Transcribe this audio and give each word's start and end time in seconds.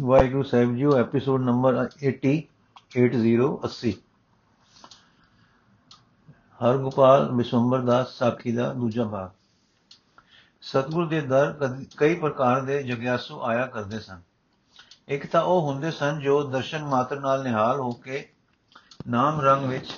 ਵਾਹਿਗੁਰੂ 0.00 0.42
ਸਾਹਿਬ 0.42 0.76
ਜੀਓ 0.76 0.96
episode 0.96 1.42
number 1.42 1.88
80 2.08 2.42
8080 2.98 3.92
Hargopal 6.64 7.32
Bishambar 7.32 7.80
Das 7.80 8.12
ਸਾਖੀ 8.12 8.52
ਦਾ 8.52 8.72
ਦੂਜਾ 8.72 9.04
ਭਾਗ। 9.04 9.30
ਸਤਗੁਰ 10.62 11.06
ਦੇ 11.06 11.20
ਦਰ 11.20 11.52
ਕਦ- 11.52 11.84
ਕਈ 11.96 12.14
ਪ੍ਰਕਾਰ 12.14 12.60
ਦੇ 12.60 12.82
ਜਗਿਆਸੂ 12.82 13.42
ਆਇਆ 13.42 13.66
ਕਰਦੇ 13.66 14.00
ਸਨ। 14.00 14.20
ਇੱਕ 15.08 15.26
ਤਾਂ 15.26 15.42
ਉਹ 15.42 15.72
ਹੁੰਦੇ 15.72 15.90
ਸਨ 15.90 16.20
ਜੋ 16.20 16.42
ਦਰਸ਼ਨ 16.42 16.84
ਮਾਤਰ 16.84 17.20
ਨਾਲ 17.20 17.44
ਨਿਹਾਲ 17.44 17.80
ਹੋ 17.80 17.92
ਕੇ 17.92 18.32
ਨਾਮ 19.08 19.40
ਰੰਗ 19.40 19.66
ਵਿੱਚ 19.66 19.90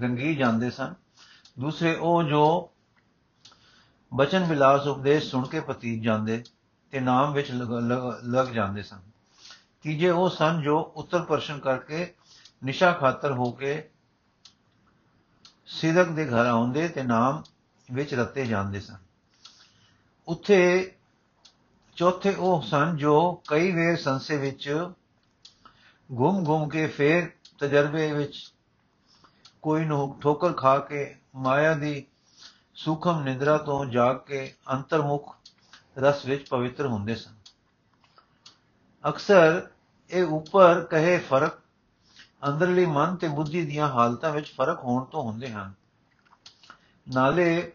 ਰੰਗੀ 0.00 0.34
ਜਾਂਦੇ 0.34 0.70
ਸਨ। 0.70 0.94
ਦੂਸਰੇ 1.58 1.94
ਉਹ 1.94 2.22
ਜੋ 2.22 2.70
ਬਚਨ 4.14 4.44
ਵਿਲਾਸ 4.44 4.86
ਉਪਦੇਸ਼ 4.86 5.30
ਸੁਣ 5.30 5.46
ਕੇ 5.46 5.60
ਪਤੀਤ 5.60 6.02
ਜਾਂਦੇ 6.02 6.44
ਤੇ 6.90 7.00
ਨਾਮ 7.00 7.32
ਵਿੱਚ 7.32 7.50
ਲਗ- 7.50 7.80
ਲਗ, 7.80 8.14
ਲੱਗ 8.24 8.46
ਜਾਂਦੇ 8.46 8.82
ਸਨ। 8.82 9.11
ਤੀਜੇ 9.82 10.10
ਉਹ 10.10 10.30
ਸਨ 10.30 10.62
ਜੋ 10.62 10.92
ਉੱਤਰ 10.96 11.22
ਪ੍ਰਸ਼ਨ 11.22 11.58
ਕਰਕੇ 11.58 12.14
ਨਿਸ਼ਾ 12.64 12.92
ਖਾਤਰ 12.92 13.32
ਹੋ 13.32 13.50
ਕੇ 13.50 13.90
ਸਿਦਕ 15.66 16.08
ਦੇ 16.08 16.26
ਘਰ 16.26 16.46
ਆਉਂਦੇ 16.46 16.88
ਤੇ 16.88 17.02
ਨਾਮ 17.02 17.42
ਵਿੱਚ 17.92 18.14
ਰਤੇ 18.14 18.46
ਜਾਂਦੇ 18.46 18.80
ਸਨ। 18.80 18.96
ਉੱਥੇ 20.28 20.92
ਚੌਥੇ 21.96 22.34
ਉਹ 22.34 22.62
ਸਨ 22.62 22.96
ਜੋ 22.96 23.42
ਕਈ 23.48 23.72
ਵੇਰ 23.72 23.96
ਸੰਸੇ 23.96 24.36
ਵਿੱਚ 24.36 24.68
ਘੁੰਮ 26.10 26.44
ਘੁੰਮ 26.46 26.68
ਕੇ 26.68 26.86
ਫੇਰ 26.86 27.30
ਤਜਰਬੇ 27.58 28.12
ਵਿੱਚ 28.12 28.52
ਕੋਈ 29.62 29.84
ਨੂੰ 29.84 30.20
ਠੋਕਰ 30.20 30.52
ਖਾ 30.52 30.78
ਕੇ 30.78 31.16
ਮਾਇਆ 31.34 31.74
ਦੀ 31.74 32.06
ਸੂਖਮ 32.74 33.22
ਨਿੰਦਰਾ 33.22 33.58
ਤੋਂ 33.58 33.84
ਜਾਗ 33.86 34.16
ਕੇ 34.16 34.54
ਅੰਤਰਮੁਖ 34.72 35.36
ਰਸ 35.98 36.26
ਵਿੱਚ 36.26 36.48
ਪਵਿੱਤਰ 36.48 36.86
ਹੁੰਦੇ 36.86 37.14
ਸਨ। 37.14 37.41
ਅਕਸਰ 39.04 39.60
ਇਹ 40.10 40.24
ਉੱਪਰ 40.24 40.84
ਕਹੇ 40.84 41.18
ਫ਼ਰਕ, 41.18 41.58
ਅੰਦਰਲੀ 42.48 42.86
ਮਨ 42.86 43.16
ਤੇ 43.16 43.28
ਬੁੱਧੀ 43.28 43.64
ਦੀਆਂ 43.66 43.88
ਹਾਲਤਾਂ 43.88 44.32
ਵਿੱਚ 44.32 44.52
ਫ਼ਰਕ 44.52 44.84
ਹੋਣ 44.84 45.04
ਤੋਂ 45.04 45.22
ਹੁੰਦੇ 45.22 45.50
ਹਨ। 45.50 45.72
ਨਾਲੇ 47.06 47.72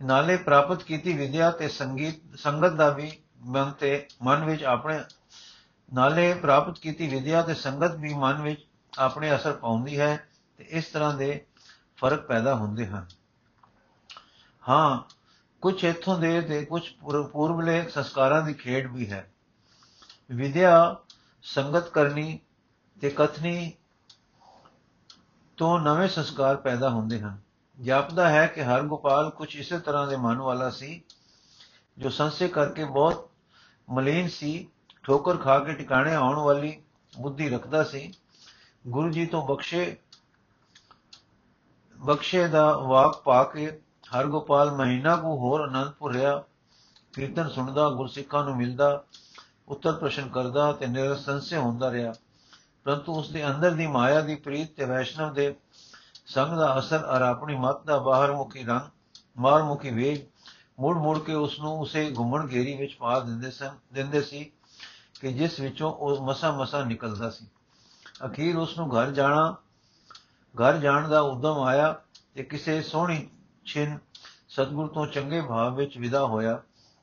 ਨਾਲੇ 0.00 0.36
ਪ੍ਰਾਪਤ 0.36 0.82
ਕੀਤੀ 0.82 1.12
ਵਿਦਿਆ 1.12 1.50
ਤੇ 1.50 1.68
ਸੰਗੀਤ, 1.68 2.20
ਸੰਗਤ 2.36 2.72
ਦਾ 2.72 2.88
ਵੀ 2.90 3.10
ਮਨ 3.44 3.70
ਤੇ 3.70 4.08
ਮਨ 4.22 4.44
ਵਿੱਚ 4.44 4.64
ਆਪਣੇ, 4.64 4.98
ਨਾਲੇ 5.94 6.34
ਪ੍ਰਾਪਤ 6.34 6.78
ਕੀਤੀ 6.78 7.08
ਵਿਦਿਆ 7.08 7.42
ਤੇ 7.42 7.54
ਸੰਗਤ 7.54 7.94
ਵੀ 7.94 8.14
ਮਨ 8.14 8.42
ਵਿੱਚ 8.42 8.66
ਆਪਣੇ 8.92 9.34
ਅਸਰ 9.36 9.52
ਪਾਉਂਦੀ 9.52 10.00
ਹੈ 10.00 10.16
ਤੇ 10.58 10.64
ਇਸ 10.64 10.86
ਤਰ੍ਹਾਂ 10.86 11.14
ਦੇ 11.14 11.44
ਫ਼ਰਕ 11.96 12.26
ਪੈਦਾ 12.26 12.54
ਹੁੰਦੇ 12.54 12.86
ਹਨ। 12.86 13.06
ਹਾਂ 14.68 15.16
ਕੁਝ 15.60 15.84
ਇਥੋਂ 15.84 16.18
ਦੇ 16.18 16.40
ਤੇ 16.40 16.64
ਕੁਝ 16.64 16.82
ਪੂਰਬਲੇ 17.32 17.88
ਸੰਸਕਾਰਾਂ 17.88 18.42
ਦੀ 18.42 18.54
ਖੇਡ 18.54 18.92
ਵੀ 18.92 19.10
ਹੈ। 19.10 19.32
ਵਿਦਿਆ, 20.32 20.96
ਸੰਗਤ 21.42 21.88
ਕਰਨੀ 21.88 22.40
ਤੇ 23.00 23.10
ਕਥਨੀ 23.10 23.72
ਤੋਂ 25.56 25.80
ਨਵੇਂ 25.80 26.08
ਸੰਸਕਾਰ 26.08 26.56
ਪੈਦਾ 26.56 26.90
ਹੁੰਦੇ 26.90 27.20
ਹਨ। 27.20 27.38
ਜਾਪਦਾ 27.80 28.28
ਹੈ 28.28 28.46
ਕਿ 28.46 28.62
ਹਰ 28.62 28.82
ਗੋਪਾਲ 28.82 29.30
ਕੁਝ 29.30 29.56
ਇਸੇ 29.56 29.78
ਤਰ੍ਹਾਂ 29.78 30.06
ਦੇ 30.06 30.16
ਮਨ 30.16 30.36
ਵਾਲਾ 30.36 30.70
ਸੀ, 30.70 31.02
ਜੋ 31.98 32.10
ਸੰਸੇ 32.10 32.48
ਕਰਕੇ 32.48 32.84
ਬਹੁਤ 32.84 33.30
ਮਲੀਨ 33.90 34.28
ਸੀ, 34.28 34.68
ਠੋਕਰ 35.02 35.36
ਖਾ 35.36 35.58
ਕੇ 35.58 35.72
ਟਿਕਾਣੇ 35.72 36.14
ਆਉਣ 36.14 36.36
ਵਾਲੀ 36.36 36.82
ਬੁੱਧੀ 37.20 37.48
ਰੱਖਦਾ 37.48 37.84
ਸੀ। 37.84 38.12
ਗੁਰੂ 38.86 39.10
ਜੀ 39.10 39.26
ਤੋਂ 39.26 39.46
ਬਖਸ਼ੇ 39.46 39.96
ਬਖਸ਼ੇ 41.96 42.48
ਦਾ 42.48 42.76
ਵਾਕ 42.76 43.22
ਪਾ 43.22 43.44
ਕੇ 43.44 43.80
ਹਰਗੋਪਾਲ 44.14 44.70
ਮਹੀਨਾ 44.70 45.16
ਕੋ 45.16 45.36
ਹੋਰ 45.36 45.68
ਅਨੰਦਪੁਰ 45.68 46.12
ਰਿਹਾ, 46.12 46.44
ਕੀਰਤਨ 47.12 47.48
ਸੁਣਦਾ, 47.48 47.90
ਗੁਰਸਿੱਖਾਂ 47.90 48.44
ਨੂੰ 48.44 48.56
ਮਿਲਦਾ, 48.56 49.04
ਉੱਤਰ 49.68 49.92
ਪ੍ਰਸ਼ਨ 49.92 50.28
ਕਰਦਾ 50.28 50.72
ਤੇ 50.72 50.86
ਨਿਰਸੰਸੇ 50.86 51.56
ਹੁੰਦਾ 51.56 51.90
ਰਿਹਾ। 51.90 52.12
ਪਰੰਤੂ 52.84 53.14
ਉਸ 53.14 53.30
ਦੇ 53.30 53.46
ਅੰਦਰ 53.46 53.70
ਦੀ 53.70 53.86
ਮਾਇਆ 53.86 54.20
ਦੀ 54.20 54.34
ਪ੍ਰੀਤ 54.34 54.76
ਤੇ 54.76 54.84
ਵੈਸ਼ਨਵ 54.84 55.32
ਦੇ 55.32 55.54
ਸੰਗ 56.26 56.58
ਦਾ 56.58 56.78
ਅਸਰ 56.78 57.04
ਔਰ 57.04 57.22
ਆਪਣੀ 57.22 57.56
ਮਤ 57.56 57.84
ਦਾ 57.84 57.98
ਬਾਹਰ 57.98 58.32
ਮੁਖੀ 58.32 58.64
ਰੰਗ, 58.64 58.80
ਮਾਰ 59.38 59.62
ਮੁਖੀ 59.62 59.90
ਵੇਗ, 59.90 60.18
ਮੁੜ 60.80 60.96
ਮੁੜ 60.96 61.18
ਕੇ 61.18 61.34
ਉਸ 61.34 61.60
ਨੂੰ 61.60 61.80
ਉਸੇ 61.80 62.14
ਘੁੰਮਣ 62.18 62.48
ਘੇਰੀ 62.52 62.76
ਵਿੱਚ 62.76 62.94
ਪਾ 62.94 63.20
ਦਿੰਦੇ 63.20 63.50
ਸਨ, 63.50 63.70
ਦਿੰਦੇ 63.92 64.22
ਸੀ 64.22 64.52
ਕਿ 65.20 65.32
ਜਿਸ 65.32 65.60
ਵਿੱਚੋਂ 65.60 65.92
ਉਹ 65.92 66.26
ਮਸਾ 66.26 66.52
ਮਸਾ 66.52 66.84
ਨਿਕਲਦਾ 66.84 67.30
ਸੀ। 67.30 67.46
ਅਖੀਰ 68.26 68.56
ਉਸ 68.56 68.78
ਨੂੰ 68.78 68.90
ਘਰ 68.90 69.10
ਜਾਣਾ, 69.10 69.56
ਘਰ 70.54 70.76
ਜਾਣ 70.76 71.08
ਦਾ 71.08 71.20
ਉਦਮ 71.20 71.60
ਆਇਆ 71.62 72.00
ਤੇ 72.34 72.42
ਕਿਸੇ 72.42 72.82
ਸੋਹਣੀ 72.82 73.28
ਛਿਨ, 73.66 73.98
ਸਤਗੁਰ 74.48 74.88
ਤੋਂ 74.88 75.06
ਚੰਗੇ 75.06 75.40
ਭਾਵ 75.40 75.74
ਵਿੱਚ 75.74 75.98
ਵਿਦਾ 75.98 76.26
ਹੋਇਆ। 76.26 76.62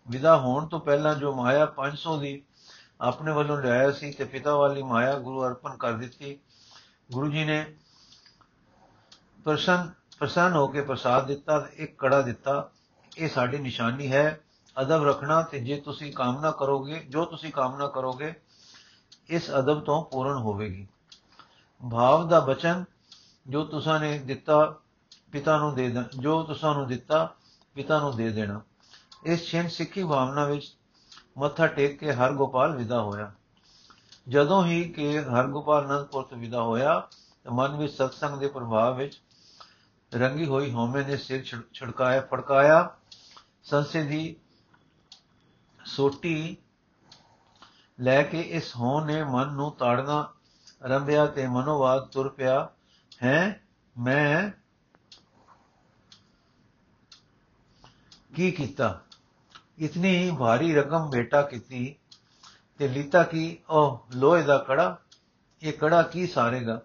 ਵਿਦਾ 0.09 0.38
ਹੋਣ 0.38 0.68
ਤੋਂ 0.68 0.79
ਪਹਿਲਾਂ 0.79 1.16
ਜੋ 1.16 1.35
ਮਾਇਆ 1.35 1.66
500 1.66 2.18
ਦੀ 2.18 2.44
ਆਪਣੇ 3.01 3.31
ਵੱਲੋਂ 3.31 3.57
ਲਿਆਇਆ 3.57 3.91
ਸੀ 3.91 4.12
ਤੇ 4.12 4.24
ਪਿਤਾ 4.24 4.56
ਵਾਲੀ 4.56 4.84
ਮਾਇਆ 4.84 5.19
ਗੁਰੂ 5.19 5.46
ਅਰਪਣ 5.46 5.78
ਕਰ 5.78 5.94
ਦਿੱਤੀ। 5.94 6.40
ਗੁਰੂ 7.12 7.31
ਜੀ 7.31 7.46
ਨੇ 7.46 7.78
ਪ੍ਰਸੰਨ 9.44 9.91
ਪ੍ਰਸੰਨ 10.19 10.53
ਹੋ 10.53 10.68
ਕੇ 10.68 10.81
ਪ੍ਰਸਾਦ 10.81 11.28
ਦਿੱਤਾ 11.28 11.59
ਤੇ 11.59 11.84
ਇੱਕ 11.84 12.00
ਕੜਾ 12.00 12.22
ਦਿੱਤਾ। 12.22 12.72
ਇਹ 13.18 13.29
ਸਾਡੀ 13.29 13.57
ਨਿਸ਼ਾਨੀ 13.57 14.12
ਹੈ। 14.12 14.41
ਅਦਬ 14.81 15.07
ਰੱਖਣਾ 15.07 15.41
ਤੇ 15.41 15.59
ਜੇ 15.59 15.81
ਤੁਸੀਂ 15.81 16.13
ਕਾਮਨਾ 16.13 16.52
ਕਰੋਗੇ, 16.52 17.00
ਜੋ 17.00 17.25
ਤੁਸੀਂ 17.25 17.52
ਕਾਮਨਾ 17.52 17.88
ਕਰੋਗੇ, 17.88 18.34
ਇਸ 19.28 19.50
ਅਦਬ 19.50 19.79
ਤੋਂ 19.79 20.06
ਪੂਰਨ 20.06 20.38
ਹੋਵੇਗੀ। 20.38 20.88
ਭਾਵ 21.91 22.29
ਦਾ 22.29 22.40
ਬਚਨ 22.40 22.85
ਜੋ 23.47 23.66
ਤੁਸਾਂ 23.66 24.00
ਨੇ 24.00 24.19
ਦਿੱਤਾ 24.19 24.75
ਪਿਤਾ 25.34 25.58
ਨੂੰ 25.58 25.76
ਦੇ 25.76 25.90
ਦੇਣਾ, 25.90 26.04
ਜੋ 26.20 26.44
ਤੁਸਾਂ 26.44 26.74
ਨੂੰ 26.76 26.88
ਦਿੱਤਾ, 26.88 27.36
ਪਿਤਾ 27.76 28.00
ਨੂੰ 28.00 28.16
ਦੇ 28.16 28.30
ਦੇਣਾ। 28.30 28.62
ਇਸ 29.24 29.46
ਛਿੰਨ 29.46 29.68
ਸਿੱਖੀ 29.68 30.04
ਭਾਵਨਾ 30.04 30.46
ਵਿੱਚ 30.46 30.78
ਮੱਥਾ 31.38 31.68
ਟੇਕ 31.68 32.00
ਕੇ 32.00 32.14
ਹਰਗੋਪਾਲ 32.14 32.76
ਵਿਦਾ 32.76 33.02
ਹੋਇਆ। 33.02 33.32
ਜਦੋਂ 34.30 34.66
ਹੀ 34.66 34.90
ਕਿ 34.90 35.20
ਹਰਗੋਪਾਲ 35.20 35.86
ਅਨੰਦਪੁਰ 35.86 36.24
ਤੋਂ 36.24 36.38
ਵਿਦਾ 36.38 36.62
ਹੋਇਆ, 36.62 37.08
ਤਾਂ 37.44 37.52
ਮਨ 37.52 37.78
ਵਿੱਚ 37.78 37.94
ਸਤਸੰਗ 37.94 38.40
ਦੇ 38.40 38.48
ਪ੍ਰਭਾਵ 38.48 38.98
ਵਿੱਚ 38.98 39.22
ਰੰਗੀ 40.14 40.46
ਹੋਈ 40.46 40.72
ਹਉਮੈ 40.72 41.04
ਨੇ 41.04 41.18
ਸਿਰ 41.18 41.44
ਛੜਕਾਇਆ, 41.74 42.22
ਫੜਕਾਇਆ। 42.22 42.96
ਸੰਸੇ 43.64 44.04
ਦੀ 44.04 44.36
ਸੋਟੀ 45.86 46.58
ਲੈ 48.00 48.24
ਕੇ 48.24 48.42
ਇਸ 48.42 48.76
ਹੋਂ 48.76 49.06
ਨੇ 49.06 49.24
ਮਨ 49.24 49.48
ਨੂੰ 49.48 49.76
ਤਾੜਨਾ 49.76 50.30
ਰੰਭਿਆ 50.84 51.26
ਤੇ 51.26 51.48
ਮਨੋਵਾਦ 51.48 52.08
ਤੁਰ 52.08 52.30
ਪਿਆ। 52.30 52.70
ਹੈ, 53.24 53.62
ਮੈਂ 54.00 54.62
ਕੀ 58.36 58.52
ਕੀਤਾ? 58.52 59.02
ਇਤਨੀ 59.80 60.36
ਭਾਰੀ 60.40 60.76
ਰਕਮ 60.76 61.10
ਬੇਟਾ 61.10 61.42
ਕੀਤੀ 61.42 61.96
ਤੇ 62.78 62.88
ਲੀਤਾ 62.88 63.24
ਕੀ 63.24 63.58
ਉਹ 63.70 64.06
ਲੋਹੇ 64.16 64.44
ਦਾ 64.44 64.58
ਕੜਾ, 64.58 65.00
ਇਹ 65.62 65.74
ਕੜਾ 65.74 66.04
ਕੀ 66.04 66.28
ਸਾਰੇਗਾ? 66.28 66.82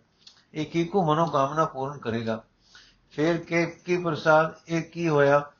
ਇਹ 0.54 0.66
ਕੀ 0.66 0.84
ਕੋ 0.84 1.04
ਮਨੋ 1.04 1.26
ਕਾਮਨਾ 1.26 1.64
ਪੂਰਨ 1.64 1.98
ਕਰੇਗਾ? 1.98 2.44
ਫਿਰ 3.10 3.44
ਕੇ 3.44 3.66
ਕੀ 3.66 3.96
ਪ੍ਰਸਾਦ, 3.96 4.54
ਇਹ 4.68 4.82
ਕੀ 4.82 5.08
ਹੋਇਆ? 5.08 5.52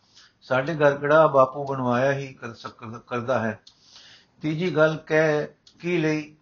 ਸਾਡੇ 0.43 0.75
ਘਰ 0.75 0.99
ਕੜਾ 0.99 1.27
ਬਾਪੂ 1.27 1.65
ਬਣਵਾਇਆ 1.65 2.13
ਹੀ 2.13 2.35
ਕਰ 2.35 2.53
ਕਰਦਾ 3.07 3.39
ਹੈ। 3.39 3.61
ਤੀਜੀ 4.41 4.77
ਗੱਲ 4.77 4.97
ਕਹਿ, 4.97 5.47
ਕੀ 5.81 5.99
ਲਈ? 5.99 6.37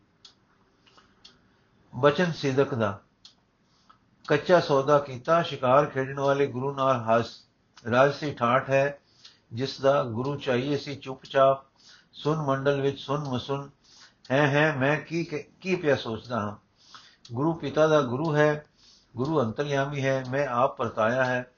ਬਚਨ 1.94 2.32
ਸਿਦਕ 2.32 2.74
ਦਾ। 2.74 3.00
ਕੱਚਾ 4.28 4.60
ਸੌਦਾ 4.60 4.98
ਕੀਤਾ, 4.98 5.42
ਸ਼ਿਕਾਰ 5.42 5.86
ਖੇਡਣ 5.86 6.20
ਵਾਲੇ 6.20 6.46
ਗੁਰੂ 6.46 6.74
ਨਾਲ 6.74 7.00
ਹੱਸ, 7.00 7.44
ਰਾਜਸੀ 7.90 8.34
ਠਾਠ 8.34 8.70
ਹੈ। 8.70 9.00
ਜਿਸ 9.52 9.80
ਦਾ 9.80 10.04
ਗੁਰੂ 10.04 10.36
ਚਾਹੀਏ 10.36 10.76
ਸੀ 10.76 10.96
ਚੁੱਪਚਾਪ, 10.96 11.66
ਸੁਨ 12.12 12.42
ਮੰਡਲ 12.42 12.80
ਵਿੱਚ 12.80 13.00
ਸੁਨ 13.00 13.20
ਮਸੁਨ, 13.20 13.70
ਹੈ 14.32 14.46
ਹੈ 14.46 14.76
ਮੈਂ 14.76 15.00
ਕੀ 15.00 15.24
ਕੀ 15.60 15.74
ਪਿਆ 15.74 15.96
ਸੋਚਦਾ 15.96 16.40
ਹਾਂ? 16.40 16.56
ਗੁਰੂ 17.32 17.52
ਪਿਤਾ 17.54 17.86
ਦਾ 17.86 18.02
ਗੁਰੂ 18.02 18.36
ਹੈ, 18.36 18.64
ਗੁਰੂ 19.16 19.40
ਅੰਤਰਯਾਮੀ 19.40 20.04
ਹੈ, 20.04 20.24
ਮੈਂ 20.30 20.46
ਆਪ 20.46 20.76
ਪਰਤਾਇਆ 20.76 21.24
ਹੈ। 21.24 21.52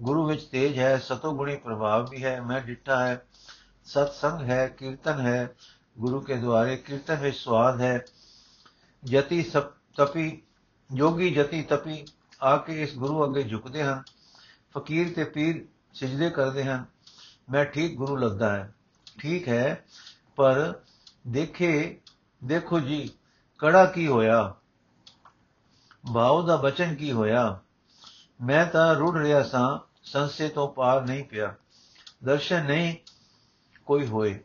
ਗੁਰੂ 0.00 0.26
ਵਿੱਚ 0.26 0.44
ਤੇਜ 0.44 0.78
ਹੈ 0.78 0.98
ਸਤੋਗੁਣੀ 0.98 1.56
ਪ੍ਰਭਾਵ 1.56 2.10
ਵੀ 2.10 2.24
ਹੈ, 2.24 2.40
ਮੈਂ 2.40 2.60
ਡਿੱਠਾ 2.60 3.06
ਹੈ। 3.06 3.26
ਸਤ 3.84 4.12
ਸੰਗ 4.12 4.42
ਹੈ, 4.42 4.68
ਕੀਰਤਨ 4.68 5.20
ਹੈ, 5.20 5.54
ਗੁਰੂ 5.98 6.20
ਕੇ 6.20 6.36
ਦੁਆਰੇ 6.36 6.76
ਕੀਰਤਨ 6.76 7.14
ਵਿੱਚ 7.14 7.36
ਸਵਾਦ 7.36 7.80
ਹੈ। 7.80 8.04
ਜਤੀ 9.04 9.42
ਸਪ, 9.42 9.70
ਤਪੀ 9.96 10.42
ਯੋਗੀ 10.94 11.34
ਜਤੀ 11.34 11.62
ਤਪੀ, 11.62 12.06
ਆ 12.42 12.56
ਕੇ 12.56 12.82
ਇਸ 12.82 12.94
ਗੁਰੂ 12.94 13.24
ਅੱਗੇ 13.24 13.42
ਝੁਕਦੇ 13.42 13.82
ਹਨ। 13.82 14.02
ਫਕੀਰ 14.78 15.12
ਤੇ 15.14 15.24
ਪੀਰ 15.24 15.66
ਸਜਦੇ 15.94 16.30
ਕਰਦੇ 16.30 16.64
ਹਨ। 16.64 16.84
ਮੈਂ 17.50 17.64
ਠੀਕ 17.64 17.96
ਗੁਰੂ 17.96 18.16
ਲੱਗਦਾ 18.16 18.56
ਹੈ। 18.56 18.74
ਠੀਕ 19.18 19.48
ਹੈ, 19.48 19.84
ਪਰ 20.36 20.80
ਦੇਖੇ, 21.28 22.00
ਦੇਖੋ 22.44 22.80
ਜੀ, 22.80 23.10
ਕੜਾ 23.58 23.84
ਕੀ 23.84 24.08
ਹੋਇਆ? 24.08 24.54
ਭਾਉ 26.14 26.42
ਦਾ 26.42 26.56
ਬਚਨ 26.56 26.94
ਕੀ 26.94 27.12
ਹੋਇਆ? 27.12 27.60
ਮੈਂ 28.40 28.66
ਤਾਂ 28.66 28.94
ਰੁੜ 28.94 29.18
ਰਿਹਾ 29.18 29.42
ਸਾਂ, 29.42 29.78
ਸੰਸੇ 30.04 30.48
ਤੋਂ 30.48 30.68
ਪਾਰ 30.68 31.02
ਨਹੀਂ 31.02 31.24
ਪਿਆ। 31.24 31.54
ਦਰਸ਼ਨ 32.24 32.64
ਨਹੀਂ 32.64 32.96
ਕੋਈ 33.86 34.06
ਹੋਏ, 34.06 34.40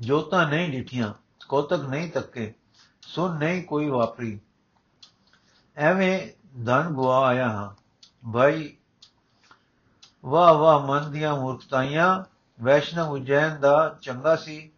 ਜੋਤਾਂ 0.00 0.46
ਨਹੀਂ 0.46 0.70
ਡਿਠੀਆਂ, 0.70 1.14
ਕੋਤਕ 1.48 1.80
ਨਹੀਂ 1.80 2.12
ਤੱਕੇ, 2.12 2.54
ਸੁਣ 3.02 3.38
ਨਹੀਂ 3.38 3.64
ਕੋਈ 3.64 3.88
ਵਾਪਰੀ। 3.88 4.40
ਐਵੇਂ 5.76 6.28
ਧਨ 6.64 6.88
ਗੁਆ 6.88 7.26
ਆਇਆ 7.26 7.48
ਹਾਂ। 7.48 7.84
ਭਾਈ 8.32 8.76
ਵਾਹ 10.24 10.54
ਵਾਹ 10.54 10.80
ਮਨ 10.80 11.12
ਦੀਆਂ 11.12 11.36
ਮੂਰਖਤਾਈਆਂ 11.36 12.33
ਵੈਸ਼ਨਵ 12.62 13.10
ਉਜੈਨ 13.10 13.60
ਦਾ 13.60 13.98
ਚੰਗਾ 14.02 14.36
ਸੀ, 14.36 14.70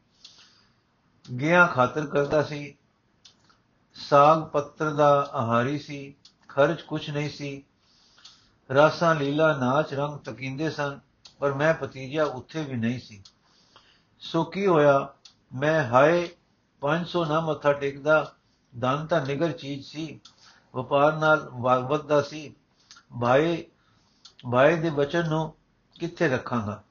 ਗਿਆ 1.38 1.66
ਖਾਤਰ 1.66 2.06
ਕਰਦਾ 2.06 2.42
ਸੀ, 2.42 2.76
ਸਾਗ 3.94 4.42
ਪੱਤਰ 4.42 4.90
ਦਾ 4.90 5.30
ਆਹਾਰੀ 5.32 5.78
ਸੀ, 5.78 6.14
ਖਰਚ 6.48 6.82
ਕੁਛ 6.82 7.10
ਨਹੀਂ 7.10 7.30
ਸੀ, 7.30 7.64
ਰਾਸਾਂ 8.74 9.14
ਲੀਲਾ 9.14 9.56
ਨਾਚ 9.56 9.94
ਰੰਗ 9.94 10.18
ਤਕੀਂਦੇ 10.18 10.70
ਸਨ, 10.70 11.00
ਪਰ 11.38 11.52
ਮੈਂ 11.52 11.74
ਭਤੀਜਾ 11.74 12.24
ਉੱਥੇ 12.24 12.62
ਵੀ 12.62 12.76
ਨਹੀਂ 12.76 13.00
ਸੀ। 13.00 13.22
ਸੋ 14.18 14.44
ਕੀ 14.44 14.66
ਹੋਇਆ, 14.66 15.14
ਮੈਂ 15.54 15.88
ਹਾਏ 15.88 16.28
500 16.80 17.24
ਨਾ 17.24 17.40
ਮੱਥਾ 17.40 17.72
ਟੇਕਦਾ 17.72 18.34
ਦਾਨ 18.78 19.06
ਤਾਂ 19.06 19.26
ਨਿਗਰ 19.26 19.52
ਚੀਜ਼ 19.52 19.86
ਸੀ, 19.86 20.20
ਵਪਾਰ 20.74 21.12
ਨਾਲ 21.12 21.48
ਵੱਧਦਾ 21.82 22.22
ਸੀ 22.22 22.54
ਭਾਈ 23.20 23.64
ਭਾਈ 24.52 24.76
ਦੇ 24.76 24.90
ਬਚਨ 24.90 25.28
ਨੂੰ 25.28 25.54
ਕਿੱਥੇ 26.00 26.28
ਰੱਖਾਂਗਾ? 26.28 26.82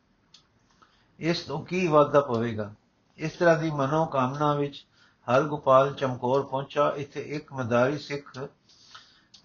ਇਸ 1.19 1.41
ਤੋਂ 1.41 1.65
ਕੀ 1.65 1.87
ਵਾਧਾ 1.87 2.19
ਪਵੇਗਾ? 2.21 2.73
ਇਸ 3.17 3.31
ਤਰ੍ਹਾਂ 3.31 3.57
ਦੀ 3.57 3.71
ਮਨੋ 3.71 4.05
ਕਾਮਨਾ 4.05 4.53
ਵਿੱਚ 4.53 4.85
ਹਰ 5.31 5.43
ਗੋਪਾਲ 5.43 5.93
ਚਮਕੌਰ 5.93 6.41
ਪਹੁੰਚਾ, 6.41 6.93
ਇੱਥੇ 6.95 7.21
ਇੱਕ 7.21 7.53
ਮਦਾਰੀ 7.53 7.97
ਸਿੱਖ 7.97 8.47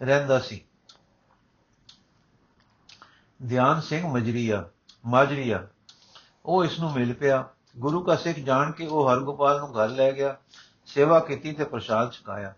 ਰਹਿੰਦਾ 0.03 0.39
ਸੀ। 0.39 0.65
ਧਿਆਨ 3.49 3.81
ਸਿੰਘ 3.81 4.09
ਮਜਰੀਆ, 4.09 4.69
ਮਾਜਰੀਆ। 5.07 5.69
ਉਹ 6.47 6.65
ਇਸ 6.65 6.81
ਨੂੰ 6.81 6.93
ਮਿਲ 6.93 7.15
ਪਿਆ। 7.15 7.49
ਗੁਰੂ 7.79 8.03
ਕਾ 8.03 8.17
ਸਿੱਖ 8.17 8.39
ਜਾਣ 8.39 8.73
ਕੇ 8.73 8.87
ਉਹ 8.87 9.13
ਹਰਗੋਪਾਲ 9.13 9.59
ਨੂੰ 9.59 9.75
ਘਰ 9.75 9.89
ਲੈ 9.89 10.13
ਗਿਆ, 10.13 10.37
ਸੇਵਾ 10.87 11.21
ਕੀਤੀ 11.21 11.53
ਤੇ 11.53 11.65
ਪ੍ਰਸ਼ਾਦ 11.65 12.13
ਛਕਾਇਆ। 12.13 12.55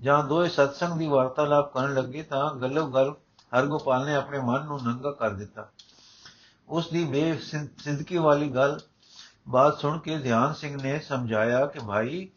ਜਾਂ 0.00 0.24
ਦੋਏ 0.24 0.48
ਸਤਸੰਗ 0.48 0.98
ਦੀ 0.98 1.06
ਵਾਰਤਾਲਾਪ 1.06 1.72
ਕਰਨ 1.74 1.94
ਲੱਗੇ 1.94 2.22
ਤਾਂ 2.22 2.54
ਗੱਲੋ 2.54 2.86
ਗੱਲ 2.86 3.14
ਹਰਗੋਪਾਲ 3.58 4.06
ਨੇ 4.06 4.14
ਆਪਣੇ 4.14 4.38
ਮਨ 4.38 4.64
ਨੂੰ 4.64 4.80
ਨੰਗਾ 4.84 5.10
ਕਰ 5.10 5.30
ਦਿੱਤਾ। 5.30 5.68
ਉਸ 6.70 6.90
ਦੀ 6.90 7.04
ਬੇਸਿੰਦਗੀ 7.04 8.16
ਵਾਲੀ 8.16 8.48
ਗੱਲ, 8.48 8.80
ਬਾਤ 9.48 9.78
ਸੁਣ 9.78 9.98
ਕੇ 9.98 10.18
ਧਿਆਨ 10.18 10.54
ਸਿੰਘ 10.54 10.82
ਨੇ 10.82 11.00
ਸਮਝਾਇਆ 11.00 11.66
ਕਿ 11.66 11.78
ਭਾਈ, 11.78 12.28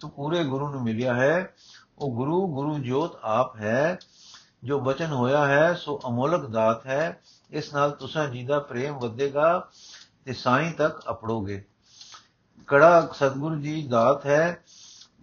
ਤੂੰ 0.00 0.10
ਪੂਰੇ 0.10 0.44
ਗੁਰੂ 0.44 0.68
ਨੂੰ 0.68 0.82
ਮਿਲਿਆ 0.82 1.14
ਹੈ। 1.14 1.54
ਉਹ 1.98 2.16
ਗੁਰੂ 2.16 2.54
ਗੁਰੂ 2.54 2.78
ਜੋਤ 2.78 3.18
ਆਪ 3.22 3.56
ਹੈ। 3.56 3.98
ਜੋ 4.64 4.80
ਬਚਨ 4.80 5.12
ਹੋਇਆ 5.12 5.46
ਹੈ, 5.46 5.74
ਸੋ 5.74 6.00
ਅਮੋਲਕ 6.08 6.46
ਦਾਤ 6.46 6.86
ਹੈ। 6.86 7.20
ਇਸ 7.50 7.74
ਨਾਲ 7.74 7.90
ਤੁਸਾਂ 7.90 8.28
ਜੀ 8.28 8.44
ਦਾ 8.44 8.58
ਪ੍ਰੇਮ 8.58 8.98
ਵਧੇਗਾ 8.98 9.68
ਤੇ 10.24 10.32
ਸਾਈਂ 10.32 10.72
ਤੱਕ 10.72 11.02
ਅਪੜੋਗੇ। 11.10 11.64
ਕੜਾ 12.66 13.08
ਸਤਗੁਰੂ 13.14 13.60
ਜੀ 13.60 13.88
ਦਾਤ 13.88 14.26
ਹੈ 14.26 14.64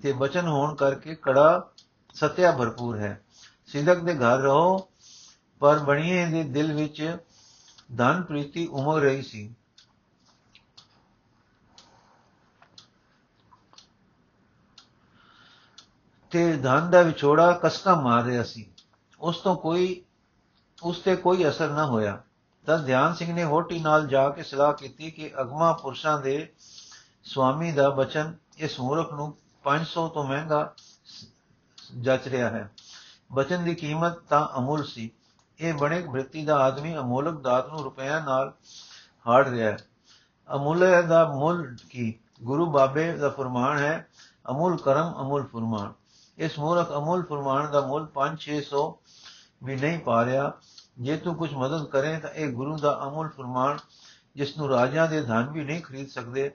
ਤੇ 0.01 0.11
ਬਚਨ 0.11 0.47
ਹੋਣ 0.47 0.75
ਕਰਕੇ 0.75 1.15
ਕੜਾ 1.15 1.69
ਸਤਿਆ 2.13 2.51
ਭਰਪੂਰ 2.51 2.97
ਹੈ। 2.97 3.21
ਸਿਦਕ 3.67 3.99
ਦੇ 3.99 4.15
ਘਰ 4.15 4.37
ਰਹੋ, 4.37 4.89
ਪਰ 5.59 5.79
ਬਣੀਏ 5.79 6.25
ਦੇ 6.25 6.43
ਦਿਲ 6.43 6.73
ਵਿੱਚ 6.73 7.17
ਧਨ 7.97 8.21
ਪ੍ਰੀਤੀ 8.21 8.67
ਉਮਗ 8.67 8.97
ਰਹੀ 8.97 9.21
ਸੀ। 9.21 9.55
ਤੇ 16.31 16.57
ਧਨ 16.57 16.91
ਦਾ 16.91 17.01
ਵਿਛੋੜਾ 17.01 17.59
ਕਸਕਾ 17.63 18.01
ਮਾਰ 18.01 18.23
ਰਿਹਾ 18.23 18.43
ਸੀ। 18.43 18.71
ਉਸ 19.19 19.37
ਤੋਂ 19.37 19.55
ਕੋਈ, 19.55 20.05
ਉਸ 20.83 20.99
ਤੇ 20.99 21.15
ਕੋਈ 21.15 21.49
ਅਸਰ 21.49 21.69
ਨਾ 21.69 21.85
ਹੋਇਆ। 21.85 22.23
ਤਾਂ 22.65 22.79
ਧਿਆਨ 22.79 23.13
ਸਿੰਘ 23.13 23.33
ਨੇ 23.33 23.43
ਹੋਟੀ 23.43 23.79
ਨਾਲ 23.79 24.07
ਜਾ 24.07 24.29
ਕੇ 24.29 24.43
ਸਲਾਹ 24.43 24.73
ਕੀਤੀ 24.73 25.11
ਕਿ 25.11 25.31
ਅਗਮਾ 25.41 25.73
ਪੁਰਸ਼ਾਂ 25.73 26.21
ਦੇ 26.21 26.53
ਸਵਾਮੀ 27.23 27.71
ਦਾ 27.71 27.89
ਬਚਨ 27.89 28.35
ਇਸ 28.57 28.79
ਮੂਰਖ 28.79 29.13
ਨੂੰ 29.13 29.37
500 29.63 30.07
ਤੋਂ 30.07 30.23
ਮਹਿੰਗਾ 30.23 30.75
ਜਚ 32.01 32.27
ਰਿਹਾ 32.27 32.49
ਹੈ। 32.49 32.71
ਬਚਨ 33.31 33.63
ਦੀ 33.63 33.75
ਕੀਮਤ 33.75 34.19
ਤਾਂ 34.19 34.57
ਅਮੁੱਲ 34.57 34.83
ਸੀ। 34.83 35.11
ਇਹ 35.59 35.73
ਬਣੇ 35.73 36.01
ਬ੍ਰਿਤੀ 36.01 36.45
ਦਾ 36.45 36.55
ਆਦਮੀ 36.55 36.97
ਅਮੋਲਕ 36.97 37.41
ਦਾਤ 37.41 37.67
ਨੂੰ 37.69 37.83
ਰੁਪਿਆਂ 37.83 38.21
ਨਾਲ 38.21 38.53
ਹਾੜ 39.27 39.47
ਰਿਹਾ 39.47 39.71
ਹੈ। 39.71 39.77
ਅਮੁੱਲ 40.55 41.07
ਦਾ 41.07 41.31
ਮੁੱਲ 41.31 41.75
ਕੀ? 41.89 42.19
ਗੁਰੂ 42.43 42.65
ਬਾਬੇ 42.65 43.17
ਦਾ 43.17 43.29
ਫਰਮਾਨ 43.29 43.77
ਹੈ, 43.77 44.07
ਅਮੁੱਲ 44.49 44.77
ਕਰਮ, 44.77 45.13
ਅਮੁੱਲ 45.21 45.43
ਫਰਮਾਨ। 45.43 45.93
ਇਸ 46.37 46.59
ਮੂਰਖ 46.59 46.91
ਅਮੁੱਲ 46.97 47.23
ਫਰਮਾਨ 47.23 47.71
ਦਾ 47.71 47.81
ਮੁੱਲ 47.81 48.05
5-600 48.05 48.83
ਵੀ 49.63 49.75
ਨਹੀਂ 49.75 49.99
ਪਾ 49.99 50.25
ਰਿਹਾ। 50.25 50.53
ਜੇ 50.99 51.17
ਤੂੰ 51.17 51.35
ਕੁਝ 51.35 51.53
ਮਦਦ 51.53 51.85
ਕਰੇ 51.85 52.19
ਤਾਂ 52.19 52.29
ਇਹ 52.29 52.53
ਗੁਰੂ 52.53 52.77
ਦਾ 52.77 52.99
ਅਮੁੱਲ 53.03 53.29
ਫਰਮਾਨ, 53.29 53.77
ਜਿਸ 54.35 54.57
ਨੂੰ 54.57 54.69
ਰਾਜਿਆਂ 54.69 55.07
ਦੇ 55.07 55.21
ਧਨ 55.21 55.49
ਵੀ 55.51 55.63
ਨਹੀਂ 55.63 55.81
ਖਰੀਦ 55.81 56.09
ਸਕਦੇ, 56.09 56.51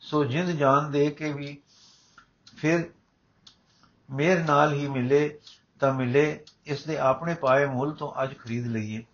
ਸੋ 0.00 0.24
ਜਿੰਦ 0.24 0.50
ਜਾਨ 0.50 0.90
ਦੇ 0.90 1.10
ਕੇ 1.10 1.32
ਵੀ 1.32 1.62
ਫਿਰ 2.56 2.90
ਮੇਰ 4.10 4.44
ਨਾਲ 4.44 4.72
ਹੀ 4.72 4.88
ਮਿਲੇ 4.88 5.38
ਤਾਂ 5.80 5.94
ਮਿਲੇ। 5.94 6.44
ਇਸ 6.68 6.84
ਦੇ 6.84 6.98
ਆਪਣੇ 6.98 7.34
ਪਾਏ 7.34 7.66
ਮੁੱਲ 7.66 7.92
ਤੋਂ 7.92 8.22
ਅੱਜ 8.22 8.34
ਖਰੀਦ 8.38 8.66
ਲਈਏ। 8.66 9.04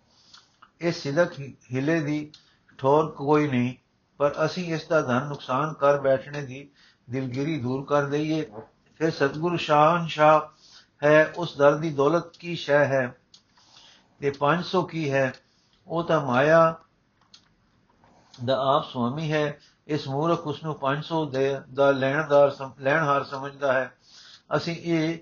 ਇਹ 0.81 0.91
ਸਿਦਕ 0.91 1.39
ਹਿਲੇ 1.73 1.99
ਦੀ 1.99 2.31
ਠੋਰ 2.77 3.11
ਕੋਈ 3.11 3.47
ਨਹੀਂ, 3.47 3.75
ਪਰ 4.17 4.35
ਅਸੀਂ 4.45 4.73
ਇਸ 4.73 4.87
ਦਾ 4.87 5.01
ਧਨ 5.01 5.27
ਨੁਕਸਾਨ 5.27 5.73
ਕਰ 5.73 6.01
ਬੈਠਣੇ 6.01 6.41
ਦੀ 6.41 6.69
ਦਿਲਗਿਰੀ 7.09 7.59
ਦੂਰ 7.59 7.85
ਕਰ 7.85 8.05
ਦਈਏ। 8.05 8.51
ਫਿਰ 8.95 9.11
ਸਤਗੁਰੂ 9.11 9.57
ਸ਼ਾਹਨ 9.57 10.07
ਸ਼ਾਹ 10.07 10.41
ਹੈ, 11.03 11.33
ਉਸ 11.37 11.57
ਦਰ 11.57 11.75
ਦੀ 11.75 11.89
ਦੌਲਤ 11.89 12.37
ਕੀ 12.37 12.55
ਸ਼ੈ 12.55 12.85
ਹੈ? 12.85 13.15
ਤੇ 14.19 14.31
500 14.39 14.83
ਕੀ 14.83 15.11
ਹੈ? 15.11 15.33
ਉਹ 15.87 16.03
ਤਾਂ 16.03 16.25
ਮਾਇਆ 16.25 16.75
ਦਾ 18.45 18.75
ਆਪ 18.75 18.85
ਸੁਆਮੀ 18.85 19.31
ਹੈ। 19.31 19.59
ਇਸ 19.87 20.07
ਮੂਰਖ 20.07 20.47
ਉਸ 20.47 20.63
ਨੂੰ 20.63 20.75
500 20.75 21.25
ਦੇ, 21.25 21.61
ਦਾ 21.73 21.91
ਲੈਣਦਾਰ 21.91 22.73
ਲੈਣਹਾਰ 22.79 23.23
ਸਮਝਦਾ 23.23 23.73
ਹੈ। 23.73 23.97
ਅਸੀਂ 24.55 24.75
ਇਹ 24.75 25.19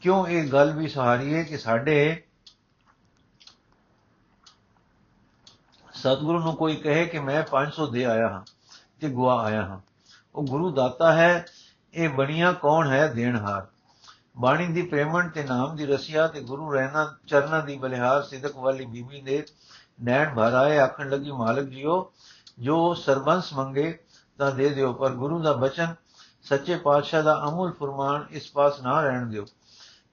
ਕਿਉਂ 0.00 0.26
ਇਹ 0.26 0.52
ਗੱਲ 0.52 0.72
ਵੀ 0.72 0.88
ਸਹਾਰੀਏ 0.88 1.44
ਕਿ 1.44 1.58
ਸਾਡੇ 1.58 2.22
ਸਤਿਗੁਰੂ 5.92 6.40
ਨੂੰ 6.40 6.56
ਕੋਈ 6.56 6.76
ਕਹੇ 6.76 7.06
ਕਿ 7.06 7.18
ਮੈਂ 7.18 7.42
500 7.50 7.86
ਦੇ 7.86 8.04
ਆਇਆ 8.04 8.28
ਹਾਂ 8.28 8.44
ਤੇ 9.00 9.08
ਗਵਾ 9.08 9.42
ਆਇਆ 9.42 9.62
ਹਾਂ। 9.62 9.80
ਉਹ 10.34 10.44
ਗੁਰੂ 10.44 10.70
ਦਾਤਾ 10.70 11.12
ਹੈ, 11.12 11.46
ਇਹ 11.94 12.08
ਬਣੀਆਂ 12.08 12.52
ਕੌਣ 12.52 12.90
ਹੈ? 12.90 13.06
ਦੇਣਹਾਰ 13.06 13.66
ਬਾਣੀ 14.38 14.66
ਦੀ 14.66 14.82
ਪ੍ਰੇਮਣ 14.82 15.28
ਤੇ 15.28 15.44
ਨਾਮ 15.44 15.76
ਦੀ 15.76 15.86
ਰਸੀਆ 15.86 16.26
ਤੇ 16.26 16.40
ਗੁਰੂ 16.40 16.72
ਰਹਿਣਾ 16.72 17.16
ਚਰਨਾਂ 17.26 17.62
ਦੀ 17.62 17.76
ਬਲਿਹਾਰ 17.76 18.22
ਸਿਦਕ 18.22 18.56
ਵਾਲੀ 18.56 18.86
ਬੀਬੀ 18.86 19.20
ਦੇ 19.20 19.46
ਨੈਣ 20.02 20.34
ਭਰ 20.34 20.52
ਆਏ, 20.52 20.78
ਆਖਣ 20.78 21.10
ਲੱਗੀ, 21.10 21.30
ਮਾਲਕ 21.30 21.68
ਜੀਓ, 21.68 22.12
ਜੋ 22.58 22.94
ਸਰਬੰਸ 22.94 23.52
ਮੰਗੇ 23.52 23.98
ਤਾਂ 24.38 24.52
ਦੇ 24.52 24.68
ਦਿਓ, 24.68 24.92
ਪਰ 24.92 25.10
ਗੁਰੂ 25.10 25.42
ਦਾ 25.42 25.52
ਬਚਨ 25.52 25.94
ਸੱਚੇ 26.42 26.76
ਪਾਤਸ਼ਾਹ 26.76 27.22
ਦਾ 27.22 27.44
ਅਮੁੱਲ 27.48 27.72
ਫਰਮਾਨ 27.72 28.26
ਇਸ 28.30 28.52
ਪਾਸ 28.52 28.80
ਨਾ 28.80 29.02
ਰਹਿਣ 29.02 29.26
ਦਿਓ। 29.26 29.46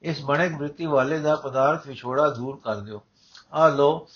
ਇਸ 0.02 0.24
ਬਣੇ 0.24 0.48
ਬ੍ਰਿਤੀ 0.48 0.86
ਵਾਲੇ 0.86 1.18
ਦਾ 1.18 1.36
ਪਦਾਰਥ 1.36 1.86
ਵਿਛੋੜਾ 1.86 2.30
ਦੂਰ 2.30 2.60
ਕਰ 2.64 2.76
ਦਿਓ। 2.76 3.02
ਆ 3.52 3.68
ਲੋ 3.68 4.08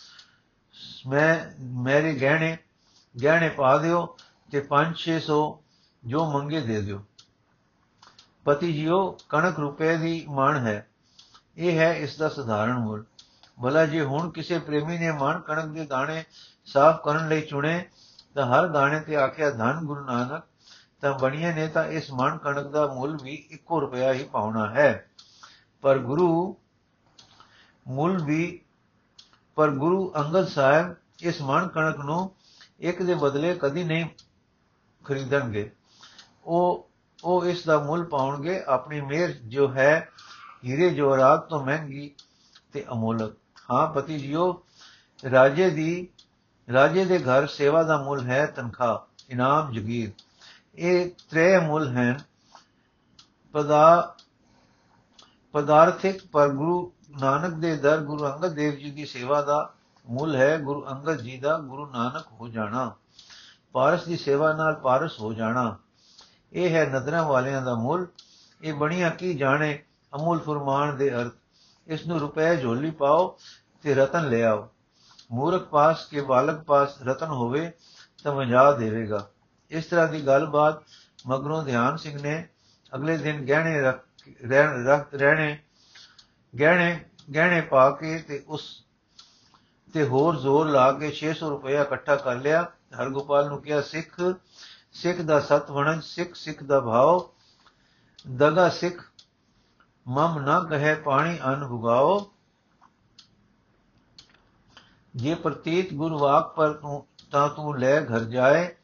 ਮੈਂ, 1.06 1.60
ਮੇਰੇ 1.60 2.14
ਗਹਿਣੇ 2.14 2.58
ਗਹਿਣੇ 3.24 3.48
ਪਾ 3.48 3.78
ਦਿਓ 3.78 4.16
ਤੇ 4.52 4.60
5-600 4.60 5.62
ਜੋ 6.04 6.30
ਮੰਗੇ 6.30 6.60
ਦੇ 6.60 6.80
ਦਿਓ। 6.80 7.04
ਪਤੀ 8.44 8.72
ਜੀਓ, 8.72 9.18
ਕਣਕ 9.28 9.58
ਰੁਪਏ 9.58 9.96
ਦੀ 9.96 10.26
ਮਣ 10.28 10.56
ਹੈ। 10.56 10.86
ਇਹ 11.56 11.78
ਹੈ 11.78 11.94
ਇਸ 11.94 12.16
ਦਾ 12.16 12.28
ਸਧਾਰਨ 12.28 12.72
ਮੁੱਲ। 12.72 13.04
ਭਲਾ 13.62 13.86
ਜੇ 13.86 14.04
ਹੁਣ 14.04 14.30
ਕਿਸੇ 14.30 14.58
ਪ੍ਰੇਮੀ 14.58 14.98
ਨੇ 14.98 15.12
ਮਣ 15.12 15.40
ਕਣਕ 15.40 15.64
ਦੇ 15.64 15.86
ਦਾਣੇ 15.86 16.24
ਸਾਫ਼ 16.66 17.02
ਕਰਨ 17.04 17.28
ਲਈ 17.28 17.40
ਚੁਣੇ, 17.40 17.88
ਤਾਂ 18.34 18.46
ਹਰ 18.46 18.68
ਦਾਣੇ 18.68 19.00
ਤੇ 19.00 19.16
ਆਖਿਆ, 19.16 19.50
ਧੰਨ 19.50 19.84
ਗੁਰੂ 19.84 20.04
ਨਾਨਕ, 20.04 20.42
ਤਾਂ 21.00 21.18
ਬਣੀਏ 21.18 21.52
ਨੇ 21.52 21.68
ਤਾਂ 21.68 21.84
ਇਸ 21.84 22.12
ਮਣ 22.12 22.38
ਕਣਕ 22.38 22.66
ਦਾ 22.66 22.86
ਮੁੱਲ 22.86 23.18
ਵੀ 23.22 23.48
1 23.50 23.80
ਰੁਪਿਆ 23.80 24.12
ਹੀ 24.12 24.24
ਪਾਉਣਾ 24.24 24.70
ਹੈ। 24.70 25.09
ਪਰ 25.80 25.98
ਗੁਰੂ 25.98 26.56
ਮੁੱਲ 27.88 28.24
ਵੀ, 28.24 28.62
ਪਰ 29.54 29.70
ਗੁਰੂ 29.70 30.12
ਅੰਗਦ 30.16 30.48
ਸਾਹਿਬ 30.48 30.96
ਇਸ 31.22 31.42
ਮਣ 31.42 31.68
ਕਣਕ 31.68 31.96
ਨੂੰ 31.96 32.34
ਇੱਕ 32.80 33.02
ਦੇ 33.02 33.14
ਬਦਲੇ 33.14 33.54
ਕਦੀ 33.54 33.84
ਨਹੀਂ 33.84 34.08
ਖਰੀਦਣਗੇ। 35.04 35.72
ਉਹ 36.44 36.90
ਉਹ 37.24 37.46
ਇਸ 37.46 37.64
ਦਾ 37.64 37.78
ਮੁੱਲ 37.78 38.04
ਪਾਉਣਗੇ। 38.04 38.62
ਆਪਣੀ 38.66 39.00
ਮਿਹਰ 39.00 39.30
ਜੋ 39.30 39.72
ਹੈ, 39.72 40.08
ਹੀਰੇ 40.64 40.90
ਜੋਹਰਾਤ 40.90 41.48
ਤੋਂ 41.48 41.66
ਮਹਿੰਗੀ 41.66 42.14
ਤੇ 42.72 42.84
ਅਮੋਲਕ। 42.92 43.36
ਹਾਂ 43.70 43.86
ਪਤੀ 43.86 44.18
ਜੀਓ, 44.18 44.66
ਰਾਜੇ 45.30 45.70
ਦੀ, 45.70 46.08
ਰਾਜੇ 46.72 47.04
ਦੇ 47.04 47.18
ਘਰ 47.18 47.46
ਸੇਵਾ 47.46 47.82
ਦਾ 47.82 48.02
ਮੁੱਲ 48.02 48.26
ਹੈ 48.26 48.46
ਤਨਖਾਹ, 48.46 49.24
ਇਨਾਮ, 49.30 49.72
ਜਗੀਰ। 49.72 50.12
ਇਹ 50.74 51.10
ਤ੍ਰੇ 51.30 51.58
ਮੁੱਲ 51.58 51.88
ਹਨ। 51.88 52.18
ਪਦਾ 53.52 54.16
ਪਦਾਰਥਿਕ 55.52 56.26
ਪਰ 56.32 56.48
ਗੁਰੂ 56.48 56.92
ਨਾਨਕ 57.20 57.54
ਦੇ 57.54 57.76
ਦਰ 57.76 57.98
ਗੁਰੂ 57.98 58.26
ਅੰਗਦ 58.26 58.52
ਦੇਵ 58.52 58.74
ਜੀ 58.74 58.90
ਦੀ 58.90 59.06
ਸੇਵਾ 59.06 59.42
ਦਾ 59.42 59.72
ਮੁੱਲ 60.06 60.36
ਹੈ, 60.36 60.58
ਗੁਰੂ 60.58 60.84
ਅੰਗਦ 60.90 61.20
ਜੀ 61.20 61.38
ਦਾ 61.38 61.58
ਗੁਰੂ 61.58 61.86
ਨਾਨਕ 61.86 62.26
ਹੋ 62.32 62.48
ਜਾਣਾ, 62.48 62.94
ਪਾਰਸ 63.72 64.04
ਦੀ 64.04 64.16
ਸੇਵਾ 64.16 64.52
ਨਾਲ 64.52 64.74
ਪਾਰਸ 64.74 65.20
ਹੋ 65.20 65.32
ਜਾਣਾ। 65.32 65.76
ਇਹ 66.52 66.74
ਹੈ 66.74 66.84
ਨਦਰਾਂ 66.86 67.24
ਵਾਲਿਆਂ 67.24 67.62
ਦਾ 67.62 67.74
ਮੁੱਲ। 67.74 68.06
ਇਹ 68.62 68.74
ਬਣੀਆਂ 68.74 69.10
ਕੀ 69.10 69.34
ਜਾਣੇ, 69.34 69.82
ਅਮੁੱਲ 70.14 70.38
ਫਰਮਾਨ 70.38 70.96
ਦੇ 70.96 71.14
ਅਰਥ। 71.14 71.32
ਇਸ 71.86 72.06
ਨੂੰ 72.06 72.20
ਰੁਪਏ 72.20 72.56
ਝੋਲੀ 72.56 72.90
ਪਾਓ 72.90 73.38
ਤੇ 73.82 73.94
ਰਤਨ 73.94 74.28
ਲੈ 74.28 74.42
ਆਓ। 74.44 74.68
ਮੂਰਖ 75.32 75.62
ਪਾਸ 75.62 76.06
ਕੇ 76.06 76.20
ਬਾਲਕ 76.20 76.62
ਪਾਸ 76.62 77.02
ਰਤਨ 77.02 77.26
ਹੋਵੇ 77.26 77.70
ਤਾਂ 78.24 78.34
ਮਜਾ 78.34 78.72
ਦੇਵੇਗਾ। 78.72 79.26
ਇਸ 79.70 79.86
ਤਰ੍ਹਾਂ 79.86 80.08
ਦੀ 80.08 80.26
ਗੱਲਬਾਤ 80.26 80.82
ਮਗਰੋਂ 81.26 81.62
ਧਿਆਨ 81.62 81.96
ਸਿੰਘ 81.96 82.22
ਨੇ 82.22 82.48
ਅਗਲੇ 82.94 83.16
ਦਿਨ 83.16 83.44
ਗਹਿਣੇ 83.44 83.80
ਰੱਖ 83.80 84.04
ਰਹਿਣੇ 84.44 85.58
ਗਹਿਣੇ 86.60 87.04
ਗਹਿਣੇ 87.34 87.60
ਪਾ 87.60 87.90
ਕੇ 87.90 88.18
ਤੇ 88.18 88.44
ਉਸ 88.48 88.84
ਤੇ 89.94 90.04
ਹੋਰ 90.04 90.36
ਜ਼ੋਰ 90.36 90.68
ਲਾ 90.68 90.92
ਕੇ 90.92 91.10
600 91.12 91.50
ਰੁਪਇਆ 91.50 91.82
ਇਕੱਠਾ 91.82 92.16
ਕਰ 92.16 92.36
ਲਿਆ। 92.36 92.62
ਹਰਗੋਪਾਲ 92.98 93.48
ਨੂੰ 93.48 93.62
ਕਿਹਾ, 93.62 93.80
ਸਿੱਖ 93.80 94.20
ਸਿੱਖ 94.92 95.20
ਦਾ 95.20 95.40
ਸਤ 95.40 95.70
ਵਣਜ 95.70 96.02
ਸਿੱਖ 96.04 96.34
ਸਿੱਖ 96.34 96.62
ਦਾ 96.62 96.80
ਭਾਵ, 96.80 97.30
ਦਗਾ 98.36 98.68
ਸਿੱਖ, 98.68 99.02
ਮਮ 100.08 100.38
ਨਾ 100.38 100.60
ਕਹੇ 100.60 100.94
ਪਾਣੀ 100.94 101.38
ਅਨ 101.48 101.66
ਭੁਗਾਓ 101.68 102.30
ਜੇ 105.16 105.34
ਪ੍ਰਤੀਤ 105.34 105.92
ਗੁਰਵਾਕ 105.94 106.54
ਪਰ 106.54 106.72
ਤੂੰ, 106.72 107.06
ਤਾਂ 107.30 107.48
ਤੂੰ 107.48 107.78
ਲੈ 107.78 108.00
ਘਰ 108.00 108.24
ਜਾਏ, 108.24 108.76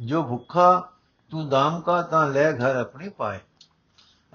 ਜੋ 0.00 0.22
ਭੁੱਖਾ 0.22 0.92
ਤੂੰ 1.30 1.48
ਦਾਮ 1.48 1.80
ਕਾ, 1.80 2.02
ਤਾਂ 2.02 2.26
ਲੈ 2.26 2.52
ਘਰ 2.52 2.76
ਆਪਣੀ 2.76 3.08
ਪਾਏ। 3.08 3.40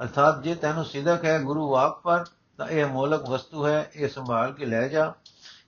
ਅਰਥਾਤ 0.01 0.43
ਜੇ 0.43 0.55
ਤੈਨੂੰ 0.55 0.85
ਸਿਦਕ 0.85 1.25
ਹੈ 1.25 1.39
ਗੁਰੂ 1.39 1.69
ਵਾਕ 1.69 2.01
ਪਰ, 2.01 2.25
ਤਾਂ 2.57 2.67
ਇਹ 2.67 2.85
ਮੋਲਕ 2.85 3.29
ਵਸਤੂ 3.29 3.67
ਹੈ, 3.67 3.91
ਇਹ 3.95 4.09
ਸੰਭਾਲ 4.09 4.53
ਕੇ 4.53 4.65
ਲੈ 4.65 4.87
ਜਾ। 4.87 5.13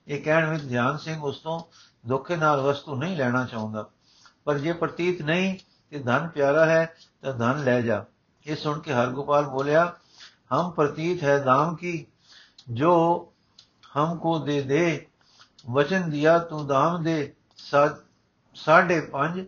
ਇਹ 0.08 0.22
ਕਹਿਣ 0.22 0.50
ਵਿੱਚ 0.50 0.68
ਧਿਆਨ 0.68 0.98
ਸਿੰਘ 0.98 1.22
ਉਸ 1.22 1.38
ਤੋਂ 1.38 1.60
ਧੋਖੇ 2.08 2.36
ਨਾਲ 2.36 2.60
ਵਸਤੂ 2.60 2.94
ਨਹੀਂ 2.94 3.16
ਲੈਣਾ 3.16 3.44
ਚਾਹੁੰਦਾ। 3.44 3.90
ਪਰ 4.44 4.58
ਜੇ 4.58 4.72
ਪ੍ਰਤੀਤ 4.72 5.22
ਨਹੀਂ 5.22 5.58
ਕਿ 5.90 5.98
ਧਨ 5.98 6.28
ਪਿਆਰਾ 6.28 6.64
ਹੈ, 6.64 6.96
ਤਾਂ 7.22 7.32
ਧਨ 7.34 7.64
ਲੈ 7.64 7.80
ਜਾ। 7.80 8.04
ਇਹ 8.46 8.56
ਸੁਣ 8.56 8.78
ਕੇ 8.78 8.92
ਹਰਗੋਪਾਲ 8.92 9.44
ਬੋਲਿਆ, 9.44 9.92
ਹਮ 10.52 10.70
ਪ੍ਰਤੀਤ 10.70 11.24
ਹੈ 11.24 11.38
ਦਾਮ 11.38 11.76
ਕੀ? 11.76 12.06
ਜੋ 12.70 13.26
ਹਮਕੋ 13.96 14.38
ਦੇ 14.38 14.62
ਦੇ, 14.62 15.06
ਵਚਨ 15.70 16.10
ਦਿਆ 16.10 16.38
ਤੂੰ 16.38 16.66
ਦਾਮ 16.66 17.02
ਦੇ 17.02 17.34
5.5 17.56 19.46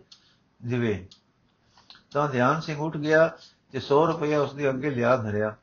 ਦਿਵੇ। 0.65 1.07
ਤਾਂ 2.11 2.27
ਧਿਆਨ 2.29 2.61
ਸਿੰਘ 2.61 2.79
ਉੱਠ 2.79 2.97
ਗਿਆ 2.97 3.31
ਤੇ 3.73 3.79
100 3.79 4.05
ਰੁਪਏ 4.07 4.35
ਉਸ 4.35 4.53
ਦੇ 4.53 4.69
ਅੱਗੇ 4.69 4.89
ਲਿਆ 4.89 5.17
ਧਰਿਆ। 5.17 5.55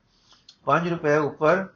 5 0.65 0.89
ਰੁਪਏ 0.89 1.17
ਉੱਪਰ, 1.17 1.69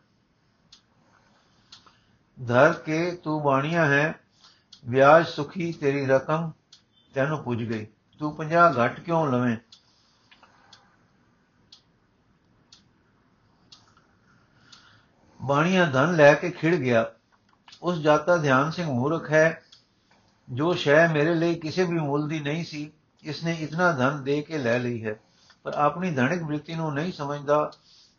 ਧਰ 2.47 2.73
ਕੇ 2.73 3.11
ਤੂੰ 3.11 3.43
ਬਾਣੀਆਂ 3.43 3.87
ਹੈ, 3.87 4.21
ਵਿਆਜ 4.85 5.27
ਸੁਖੀ 5.27 5.73
ਤੇਰੀ 5.73 6.07
ਰਕਮ 6.07 6.53
ਤੈਨੂੰ 7.15 7.43
ਪੁੱਜ 7.45 7.63
ਗਈ। 7.63 7.87
ਤੂੰ 8.19 8.37
50 8.37 8.75
ਘੱਟ 8.79 9.01
ਕਿਉਂ 9.01 9.27
ਲਵੇਂ? 9.27 9.57
ਬਾਣੀਆਂ 15.43 15.87
ਧਨ 15.87 16.17
ਲੈ 16.17 16.35
ਕੇ 16.35 16.51
ਖਿੜ 16.51 16.75
ਗਿਆ। 16.75 17.13
ਉਸ 17.83 17.99
ਜਾਤਾ 17.99 18.37
ਧਿਆਨ 18.37 18.71
ਸਿੰਘ 18.71 18.89
ਮੂਰਖ 18.89 19.31
ਹੈ, 19.31 19.63
ਜੋ 20.51 20.75
ਸ਼ੈ 20.75 21.09
ਮੇਰੇ 21.09 21.35
ਲਈ 21.35 21.55
ਕਿਸੇ 21.55 21.85
ਵੀ 21.85 21.99
ਮੁੱਲ 21.99 22.29
ਦੀ 22.29 22.41
ਨਹੀਂ 22.41 22.65
ਸੀ। 22.65 22.93
ਇਸਨੇ 23.23 23.53
ਇਤਨਾ 23.53 23.93
ਧਨ 23.93 24.25
ਦੇ 24.25 24.43
ਕੇ 24.43 24.59
ਲੈ 24.59 24.79
ਲਈ 24.79 25.05
ਹੈ। 25.05 25.17
ਪਰ 25.65 25.75
ਆਪਣੀ 25.75 26.11
ਧਨਿਕ 26.11 26.43
ਬ੍ਰਿਤੀ 26.43 26.75
ਨੂੰ 26.75 26.95
ਨਹੀਂ 26.95 27.13
ਸਮਝਦਾ 27.13 27.71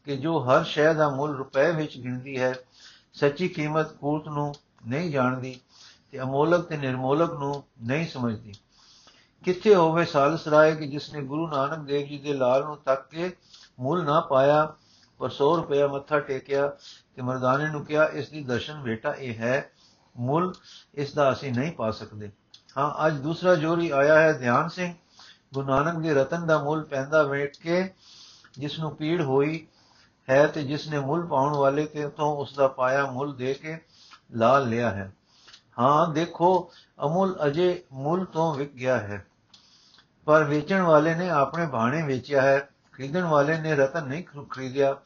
ਕਿ 0.03 0.17
ਜੋ 0.17 0.39
ਹਰ 0.39 0.63
ਸ਼ੈ 0.63 0.93
ਦਾ 0.93 1.09
ਮੁੱਲ 1.09 1.35
ਰੁਪਏ 1.35 1.71
ਵਿੱਚ 1.71 1.97
ਗਿਣਦੀ 1.97 2.39
ਹੈ, 2.39 2.55
ਸੱਚੀ 3.13 3.47
ਕੀਮਤ 3.47 3.91
ਕੂਰਤ 3.91 4.27
ਨੂੰ 4.27 4.53
ਨਹੀਂ 4.87 5.11
ਜਾਣਦੀ 5.11 5.59
ਤੇ 6.11 6.19
ਅਮੋਲਕ 6.19 6.65
ਤੇ 6.65 6.77
ਨਿਰਮੋਲਕ 6.77 7.33
ਨੂੰ 7.33 7.63
ਨਹੀਂ 7.81 8.07
ਸਮਝਦੀ। 8.07 8.53
ਕਿੱਥੇ 9.43 9.75
ਹੋਵੇ 9.75 10.05
ਸਾਲਸ 10.05 10.47
ਰਾਏ 10.47 10.75
ਕਿ 10.75 10.87
ਜਿਸਨੇ 10.87 11.21
ਗੁਰੂ 11.21 11.47
ਨਾਨਕ 11.47 11.79
ਦੇਵ 11.79 12.07
ਜੀ 12.07 12.17
ਦੇ 12.17 12.33
ਲਾਲ 12.33 12.63
ਨੂੰ 12.63 12.77
ਤੱਕ 12.77 13.09
ਕੇ 13.09 13.35
ਮੁੱਲ 13.79 14.03
ਨਾ 14.03 14.19
ਪਾਇਆ, 14.19 14.75
ਪਰ 15.19 15.29
100 15.29 15.55
ਰੁਪਇਆ 15.55 15.87
ਮੱਥਾ 15.87 16.19
ਟੇਕਿਆ 16.19 16.67
ਤੇ 17.15 17.21
ਮਰਦਾਨੇ 17.21 17.67
ਨੂੰ 17.67 17.85
ਕਿਹਾ, 17.85 18.05
ਇਸ 18.05 18.29
ਦੀ 18.29 18.43
ਦਰਸ਼ਨ 18.43 18.81
ਬੇਟਾ 18.81 19.13
ਇਹ 19.13 19.35
ਹੈ, 19.35 19.71
ਮੁੱਲ 20.17 20.53
ਇਸ 20.95 21.13
ਦਾ 21.13 21.31
ਅਸੀਂ 21.31 21.53
ਨਹੀਂ 21.53 21.71
ਪਾ 21.71 21.91
ਸਕਦੇ। 21.91 22.31
ਹਾਂ, 22.77 23.07
ਅੱਜ 23.07 23.13
ਦੂਸਰਾ 23.13 23.55
ਜੋਰੀ 23.55 23.89
ਆਇਆ 23.89 24.19
ਹੈ, 24.19 24.33
ਧਿਆਨ 24.33 24.69
ਸਿੰਘ। 24.69 24.93
ਗੁਰੂ 25.55 25.67
ਨਾਨਕ 25.67 25.99
ਦੇ 25.99 26.13
ਰਤਨ 26.13 26.47
ਦਾ 26.47 26.63
ਮੁੱਲ 26.63 26.83
ਪੈਂਦਾ 26.83 27.23
ਵੇਖ 27.23 27.51
ਕੇ 27.61 27.93
ਜਿਸ 28.51 28.79
ਨੂੰ 28.79 28.95
ਪੀੜ 28.95 29.21
ਹੋਈ 29.21 29.67
ਹੈ 30.29 30.47
ਤੇ 30.47 30.63
ਜਿਸ 30.63 30.87
ਨੇ 30.87 30.99
ਮੁੱਲ 30.99 31.25
ਪਾਉਣ 31.27 31.57
ਵਾਲੇ 31.57 31.85
ਤੇ 31.85 32.09
ਤੋਂ 32.09 32.37
ਉਸ 32.37 32.55
ਦਾ 32.55 32.67
ਪਾਇਆ 32.67 33.05
ਮੁੱਲ 33.05 33.33
ਦੇ 33.33 33.53
ਕੇ 33.53 33.77
ਲਾਲ 34.35 34.69
ਲਿਆ 34.69 34.89
ਹੈ। 34.89 35.13
ਹਾਂ, 35.79 36.13
ਦੇਖੋ, 36.13 36.71
ਅਮੁੱਲ 37.05 37.35
ਅਜੇ 37.45 37.83
ਮੁੱਲ 37.91 38.25
ਤੋਂ 38.25 38.55
ਵਿਕ 38.55 38.73
ਗਿਆ 38.73 38.97
ਹੈ। 38.97 39.25
ਪਰ 40.25 40.43
ਵੇਚਣ 40.43 40.81
ਵਾਲੇ 40.81 41.15
ਨੇ 41.15 41.29
ਆਪਣੇ 41.29 41.65
ਬਾਣੇ 41.65 42.01
ਵੇਚਿਆ 42.01 42.41
ਹੈ। 42.41 42.69
ਖਰੀਦਣ 42.91 43.23
ਵਾਲੇ 43.23 43.57
ਨੇ 43.57 43.75
ਰਤਨ 43.75 44.07
ਨਹੀਂ 44.07 44.23
ਖਰੀਦਿਆ। 44.23 44.97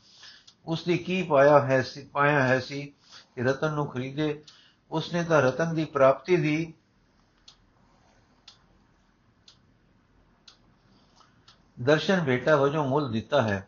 ਉਸ 0.65 0.84
ਦੀ 0.84 0.98
ਕੀ 0.98 1.24
ਪਾਇਆ 1.24 1.60
ਹੈ 1.60 1.82
ਸੀ 1.82 2.06
ਪਾਇਆ 2.06 2.44
ਹੈ 2.44 2.60
ਸੀ 2.60 2.94
ਕਿ 3.36 3.44
ਰਤਨ 3.44 3.72
ਨੂੰ 3.72 3.88
ਖਰੀਦੇ? 3.88 4.44
ਉਸਨੇ 4.91 5.24
ਤਾਂ 5.24 5.41
ਰਤਨ 5.41 5.75
ਦੀ 5.75 5.86
ਪ੍ਰਾਪਤੀ 5.86 6.38
ਦੀ 6.38 6.74
ਦਰਸ਼ਨ 11.81 12.19
ਬੇਟਾ 12.19 12.55
ਵਜੋਂ 12.55 12.88
ਮੁੱਲ 12.88 13.12
ਦਿੱਤਾ 13.12 13.41
ਹੈ। 13.41 13.67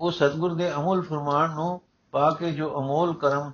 ਉਹ 0.00 0.12
ਸਤਗੁਰ 0.12 0.54
ਦੇ 0.54 0.74
ਅਮੁੱਲ 0.74 1.02
ਫਰਮਾਨ 1.02 1.50
ਨੂੰ 1.50 1.80
ਪਾ 2.10 2.30
ਕੇ 2.30 2.52
ਜੋ 2.52 2.80
ਅਮੋਲ 2.80 3.14
ਕਰਮ 3.14 3.52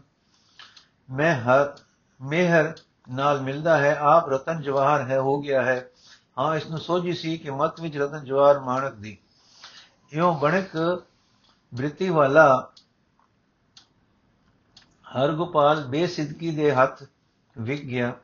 ਮੈਂ 1.11 1.41
ਹਰ 1.41 1.77
ਮਿਹਰ 2.21 2.75
ਨਾਲ 3.11 3.41
ਮਿਲਦਾ 3.41 3.79
ਹੈ, 3.79 3.97
ਆਪ 4.01 4.29
ਰਤਨ 4.29 4.63
ਜਵਾਹਰ 4.63 5.03
ਹੈ, 5.03 5.19
ਹੋ 5.21 5.41
ਗਿਆ 5.41 5.63
ਹੈ। 5.63 5.91
ਹਾਂ 6.39 6.57
ਇਸ 6.57 6.67
ਨੂੰ 6.67 6.79
ਸੋਝੀ 6.79 7.13
ਸੀ 7.13 7.39
ਕਿ 7.39 7.51
ਮਤ 7.51 7.81
ਵਿੱਚ 7.81 7.97
ਰਤਨ 7.97 8.25
ਜਵਾਹਰ 8.25 8.61
ਮਾਨਕ 8.61 8.95
ਦੀ। 8.95 9.19
ਇਉਂ 10.13 10.39
ਬਣਕ 10.39 11.03
ਬ੍ਰਿਤੀ 11.75 12.09
ਵਾਲਾ 12.09 12.71
ਹਰ 15.17 15.33
ਗੋਪਾਲ 15.33 15.85
ਬੇਸਿੱਧਕੀ 15.85 16.51
ਦੇ 16.51 16.73
ਹੱਥ 16.73 17.05
ਵਿਕ 17.59 17.85
ਗਿਆ। 17.85 18.15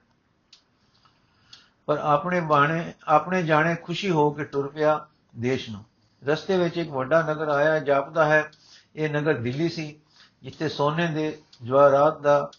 ਪਰ 1.87 1.99
ਆਪਣੇ 1.99 2.41
ਬਾਣੇ, 2.41 2.95
ਆਪਣੇ 3.09 3.43
ਜਾਣੇ 3.43 3.75
ਖੁਸ਼ੀ 3.75 4.11
ਹੋ 4.11 4.31
ਕੇ 4.31 4.45
ਟੁਰ 4.45 4.69
ਪਿਆ। 4.69 5.07
ਦੇਸ਼ 5.37 5.71
ਨੂੰ। 5.71 5.85
ਰਸਤੇ 6.27 6.59
ਵਿੱਚ 6.59 6.77
ਇੱਕ 6.77 6.91
ਵੱਡਾ 6.91 7.23
ਨਗਰ 7.23 7.49
ਆਇਆ, 7.49 7.79
ਜਾਪਦਾ 7.79 8.25
ਹੈ। 8.25 8.51
ਇਹ 8.97 9.11
ਨਗਰ 9.11 9.35
ਦਿੱਲੀ 9.35 9.69
ਸੀ, 9.69 10.01
ਜਿੱਥੇ 10.43 10.69
ਸੋਨੇ 10.69 11.07
ਦੇ 11.07 11.43
ਜਵਾਹਰਾਤ 11.63 12.21
ਦਾ 12.21 12.51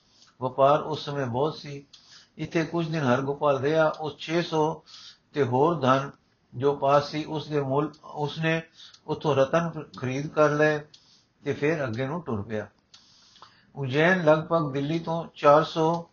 ਵਪਾਰ 0.42 0.82
ਉਸ 0.82 1.06
ਸਮੇਂ 1.06 1.26
ਬਹੁਤ 1.26 1.58
ਸੀ। 1.58 1.86
ਇੱਥੇ 2.38 2.66
ਕੁਝ 2.66 2.92
ਦਿਨ 2.92 3.04
ਹਰਗੋਪਾਲ 3.04 3.60
ਰਿਹਾ, 3.60 3.90
ਉਸ 3.90 4.18
600 4.18 4.84
ਤੇ 5.34 5.44
ਹੋਰ 5.44 5.80
ਧਨ 5.80 6.12
ਜੋ 6.56 6.76
ਪਾਸ 6.76 7.12
ਸੀ, 7.12 7.24
ਉਸ 7.24 7.48
ਦੇ 7.48 7.62
ਮੁੱਲ, 7.62 7.92
ਉਸਨੇ 8.04 8.62
ਉਥੋਂ 9.08 9.36
ਰਤਨ 9.36 9.72
ਖਰੀਦ 9.98 10.28
ਕਰ 10.28 10.50
ਲਏ 10.50 10.80
ਤੇ 11.44 11.54
ਫਿਰ 11.54 11.84
ਅੱਗੇ 11.84 12.08
ਨੂੰ 12.08 12.24
ਟੁਰ 12.24 12.42
ਪਿਆ। 12.42 12.68
ਉਜੈਨ 13.76 14.26
ਲਗਭਗ 14.26 14.74
ਦਿੱਲੀ 14.74 15.00
ਤੋਂ 15.00 15.26
400 15.36 16.10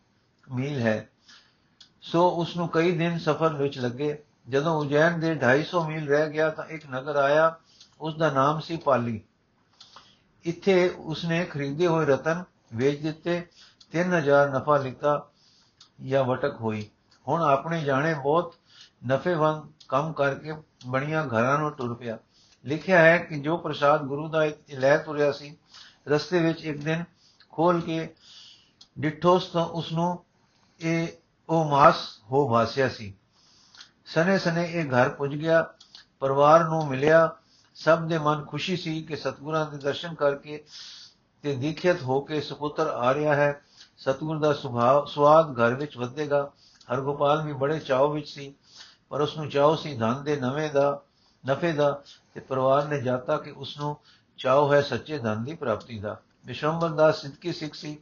ਮੀਲ 0.53 0.79
ਹੈ। 0.79 1.09
ਸੋ 2.03 2.31
ਉਸ 2.31 2.57
ਨੂੰ 2.57 2.69
ਕਈ 2.69 2.99
ਦਿਨ 2.99 3.19
ਸਫ਼ਰ 3.19 3.55
ਵਿੱਚ 3.55 3.79
ਲੱਗੇ। 3.79 4.23
ਜਦੋਂ 4.49 4.79
ਉਜੈਨ 4.79 5.21
ਦੇ 5.21 5.35
250 5.35 5.85
ਮੀਲ 5.87 6.09
ਰਹਿ 6.09 6.31
ਗਿਆ 6.31 6.51
ਤਾਂ 6.51 6.65
ਇੱਕ 6.65 6.87
ਨਗਰ 6.91 7.17
ਆਇਆ 7.17 7.57
ਉਸ 8.01 8.17
ਦਾ 8.17 8.31
ਨਾਮ 8.31 8.61
ਸੀ 8.61 8.77
ਪਾਲੀ। 8.77 9.21
ਇੱਥੇ 10.45 10.89
ਉਸਨੇ 10.89 11.45
ਖਰੀਦੇ 11.45 11.87
ਹੋਏ 11.87 12.07
ਰਤਨ 12.07 12.45
ਵੇਚ 12.75 13.03
ਦਿੱਤੇ 13.03 13.47
3000 13.93 14.51
ਨਫਾ 14.51 14.77
ਲਿੱਤਾ 14.77 15.31
ਜਾਂ 16.07 16.25
ਵਟਕ 16.25 16.55
ਹੋਈ। 16.61 16.91
ਹੁਣ 17.29 17.43
ਆਪਣੇ 17.43 17.85
ਜਾਣੇ 17.85 18.15
ਬਹੁਤ 18.15 18.55
ਨਫੇਵੰਦ 19.07 19.73
ਕੰਮ 19.89 20.13
ਕਰਕੇ 20.13 20.53
ਬਣੀਆਂ 20.87 21.27
ਘਰਾਂ 21.27 21.59
ਨੂੰ 21.59 21.71
ਟੁਰ 21.71 21.95
ਪਿਆ। 21.95 22.19
ਲਿਖਿਆ 22.65 22.99
ਹੈ 22.99 23.19
ਕਿ 23.19 23.41
ਜੋ 23.41 23.57
ਪ੍ਰਸਾਦ 23.57 24.03
ਗੁਰੂ 24.03 24.29
ਦਾ 24.29 24.51
ਲੈ 24.71 24.99
ਤੁਰਿਆ 24.99 25.33
ਸੀ, 25.33 25.57
ਰਸਤੇ 26.09 26.41
ਵਿੱਚ 26.41 26.65
ਇੱਕ 26.65 26.79
ਦਿਨ 26.79 27.05
ਖੋਲ 27.51 27.81
ਕੇ 27.81 28.15
ਡਿਠੋਸ 29.01 29.47
ਤੋਂ 29.47 29.67
ਉਸ 29.67 29.93
ਨੂੰ 29.93 30.25
ਇਹ 30.81 31.09
ਉਹ 31.49 31.65
ਮਾਸ 31.65 31.97
ਹੋ 32.33 32.49
ਵਾਸਿਆ 32.49 32.89
ਸੀ। 32.89 33.15
ਸਨੇ 34.15 34.39
ਸਨੇ 34.39 34.65
ਇਹ 34.73 34.91
ਘਰ 34.91 35.09
ਪੁੱਜ 35.09 35.35
ਗਿਆ, 35.35 35.75
ਪਰਿਵਾਰ 36.21 36.65
ਨੂੰ 36.65 36.89
ਮਿਲਿਆ। 36.89 37.37
ਸਭ 37.75 38.03
ਦੇ 38.03 38.19
ਮਨ 38.19 38.45
ਖੁਸ਼ੀ 38.45 38.77
ਸੀ 38.77 39.03
ਕਿ 39.03 39.17
ਸਤਗੁਰਾਂ 39.17 39.71
ਦੇ 39.71 39.79
ਦਰਸ਼ਨ 39.79 40.15
ਕਰਕੇ 40.15 40.65
ਤੇ 41.43 41.57
ਦੀਖਿਤ 41.57 42.03
ਹੋ 42.03 42.21
ਕੇ 42.21 42.41
ਸੁਪੁੱਤਰ 42.41 42.87
ਆ 42.87 43.15
ਰਿਹਾ 43.15 43.35
ਹੈ। 43.35 43.63
ਸਤਗੁਰ 43.99 44.39
ਦਾ 44.39 44.53
ਸੁਭਾਅ 44.53 45.07
ਸਵਾਦ 45.07 45.53
ਘਰ 45.53 45.75
ਵਿੱਚ 45.75 45.97
ਵਧੇਗਾ। 45.97 46.51
ਹਰਗੋਪਾਲ 46.93 47.43
ਵੀ 47.43 47.53
ਬੜੇ 47.53 47.79
ਚਾਅ 47.79 48.07
ਵਿੱਚ 48.07 48.29
ਸੀ, 48.29 48.55
ਪਰ 49.09 49.21
ਉਸ 49.21 49.37
ਨੂੰ 49.37 49.49
ਚਾਅ 49.49 49.77
ਸੀ 49.77 49.97
ਧਨ 49.97 50.25
ਦੇ 50.25 50.37
ਨਵੇਂ 50.37 50.71
ਦਾ, 50.71 51.01
ਨਫੇ 51.51 51.73
ਦਾ 51.73 52.03
ਤੇ 52.35 52.41
ਪਰਿਵਾਰ 52.41 52.85
ਨੇ 52.85 53.01
ਜਾਤਾ 53.01 53.37
ਕਿ 53.37 53.51
ਉਸ 53.51 53.79
ਨੂੰ 53.79 53.97
ਚਾਅ 54.39 54.73
ਹੈ 54.73 54.83
ਸੱਚੇ 54.83 55.19
ਧਨ 55.19 55.45
ਦੀ 55.45 55.55
ਪ੍ਰਾਪਤੀ 55.55 55.99
ਦਾ। 55.99 56.21
ਵਿਸ਼ਵੰਬਰ 56.47 56.89
ਦਾ 56.89 57.13
ਸਿੱਧਕੀ 57.13 57.53
ਸਿੱਖ 57.53 57.75
ਸੀ। 57.75 57.99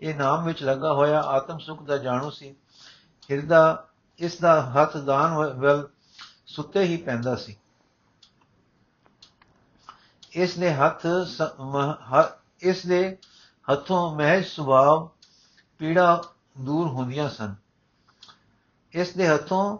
ਇਹ 0.00 0.14
ਨਾਮ 0.14 0.44
ਵਿੱਚ 0.44 0.62
ਲੱਗਾ 0.62 0.92
ਹੋਇਆ 0.92 1.20
ਆਤਮ 1.20 1.58
ਸੁਖ 1.58 1.82
ਦਾ 1.82 1.98
ਜਾਣੂ 1.98 2.30
ਸੀ। 2.30 2.54
ਹਿਰਦਾ 3.30 3.86
ਇਸ 4.18 4.38
ਦਾ 4.40 4.60
ਹੱਥ 4.62 4.96
ਦਾਨ 4.96 5.34
ਵੱਲ 5.34 5.88
ਸੁੱਤੇ 6.46 6.82
ਹੀ 6.84 6.96
ਪੈਂਦਾ 6.96 7.34
ਸੀ। 7.34 7.56
ਇਸ 10.32 10.58
ਦੇ 10.58 10.74
ਹੱਥ 10.74 11.06
ਇਸ 12.60 12.86
ਦੇ 12.86 13.18
ਹੱਥੋਂ 13.72 14.16
ਮਹਿਜ 14.16 14.46
ਸੁਭਾਵ 14.46 15.08
ਪੀੜਾ 15.78 16.22
ਦੂਰ 16.60 16.88
ਹੁੰਦੀਆਂ 16.88 17.28
ਸਨ। 17.28 17.54
ਇਸ 18.92 19.12
ਦੇ 19.12 19.28
ਹੱਥੋਂ 19.28 19.78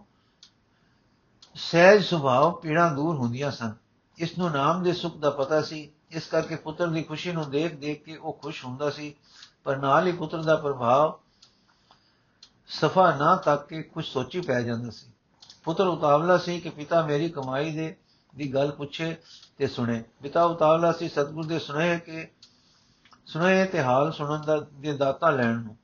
ਸਹਿਜ 1.54 2.04
ਸੁਭਾਵ 2.04 2.52
ਪੀੜਾ 2.52 2.88
ਦੂਰ 2.88 3.16
ਹੁੰਦੀਆਂ 3.16 3.50
ਸਨ। 3.50 3.72
ਇਸ 4.18 4.38
ਨੂੰ 4.38 4.50
ਨਾਮ 4.50 4.82
ਦੇ 4.82 4.92
ਸੁਖ 4.92 5.16
ਦਾ 5.16 5.30
ਪਤਾ 5.30 5.62
ਸੀ। 5.62 5.90
ਇਸ 6.10 6.26
ਕਰਕੇ 6.26 6.56
ਪੁੱਤਰ 6.56 6.86
ਦੀ 6.86 7.02
ਖੁਸ਼ੀ 7.02 7.32
ਨੂੰ 7.32 7.50
ਦੇਖ 7.50 7.74
ਦੇਖ 7.74 8.04
ਕੇ 8.04 8.16
ਉਹ 8.16 8.32
ਖੁਸ਼ 8.32 8.64
ਹੁੰਦਾ 8.64 8.90
ਸੀ। 8.90 9.14
ਪਰ 9.64 9.76
ਨਾਲ 9.76 10.06
ਹੀ 10.06 10.12
ਪੁੱਤਰ 10.12 10.42
ਦਾ 10.42 10.56
ਪ੍ਰਭਾਵ 10.56 11.18
ਸਫਾ 12.80 13.10
ਨਾ 13.16 13.34
ਤੱਕ 13.36 13.66
ਕੇ 13.66 13.82
ਕੁਝ 13.82 14.04
ਸੋਚੀ 14.04 14.40
ਪੈ 14.40 14.60
ਜਾਂਦਾ 14.60 14.90
ਸੀ। 14.90 15.06
ਪੁੱਤਰ 15.64 15.86
ਉਤਾਵਲਾ 15.86 16.36
ਸੀ 16.38 16.58
ਕਿ 16.60 16.70
ਪਿਤਾ 16.70 17.02
ਮੇਰੀ 17.06 17.28
ਕਮਾਈ 17.28 17.70
ਦੇ, 17.70 17.96
ਦੀ 18.34 18.52
ਗੱਲ 18.54 18.70
ਪੁੱਛੇ 18.70 19.16
ਤੇ 19.58 19.66
ਸੁਣੇ। 19.66 20.02
ਪਿਤਾ 20.22 20.44
ਉਤਾਵਲਾ 20.44 20.92
ਸੀ 20.92 21.08
ਸਤਗੁਰ 21.08 21.46
ਦੇ 21.46 21.58
ਸੁਣੇ 21.58 21.98
ਕਿ 21.98 22.26
ਸੁਣੇ 23.26 23.64
ਤੇ 23.64 23.82
ਹਾਲ 23.82 24.12
ਸੁਣਨ 24.12 24.42
ਦਾ, 24.46 24.56
ਦੇ 24.72 24.92
ਦਾਤਾ 24.92 25.30
ਲੈਣ 25.30 25.58
ਨੂੰ। 25.58 25.76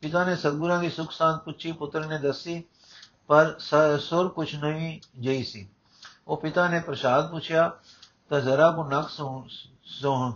ਪਿਤਾ 0.00 0.24
ਨੇ 0.24 0.36
ਸਤਗੁਰਾਂ 0.36 0.78
ਦੀ 0.78 0.90
ਸੁਖ 0.90 1.12
ਸਾਂਤ 1.12 1.42
ਪੁੱਛੀ, 1.42 1.72
ਪੁੱਤਰ 1.72 2.06
ਨੇ 2.06 2.18
ਦੱਸੀ, 2.18 2.62
ਪਰ 3.28 3.54
ਸੁਰ 3.98 4.28
ਕੁਛ 4.28 4.54
ਨਹੀਂ 4.54 5.00
ਜਈ 5.20 5.42
ਸੀ। 5.42 5.68
ਉਹ 6.28 6.36
ਪਿਤਾ 6.36 6.68
ਨੇ 6.68 6.80
ਪ੍ਰਸ਼ਾਦ 6.80 7.30
ਪੁੱਛਿਆ, 7.30 7.70
ਤਾਂ 8.28 8.40
ਜ਼ਰਾ 8.40 8.70
ਕੋ 8.70 8.84
ਨਖ 8.84 9.08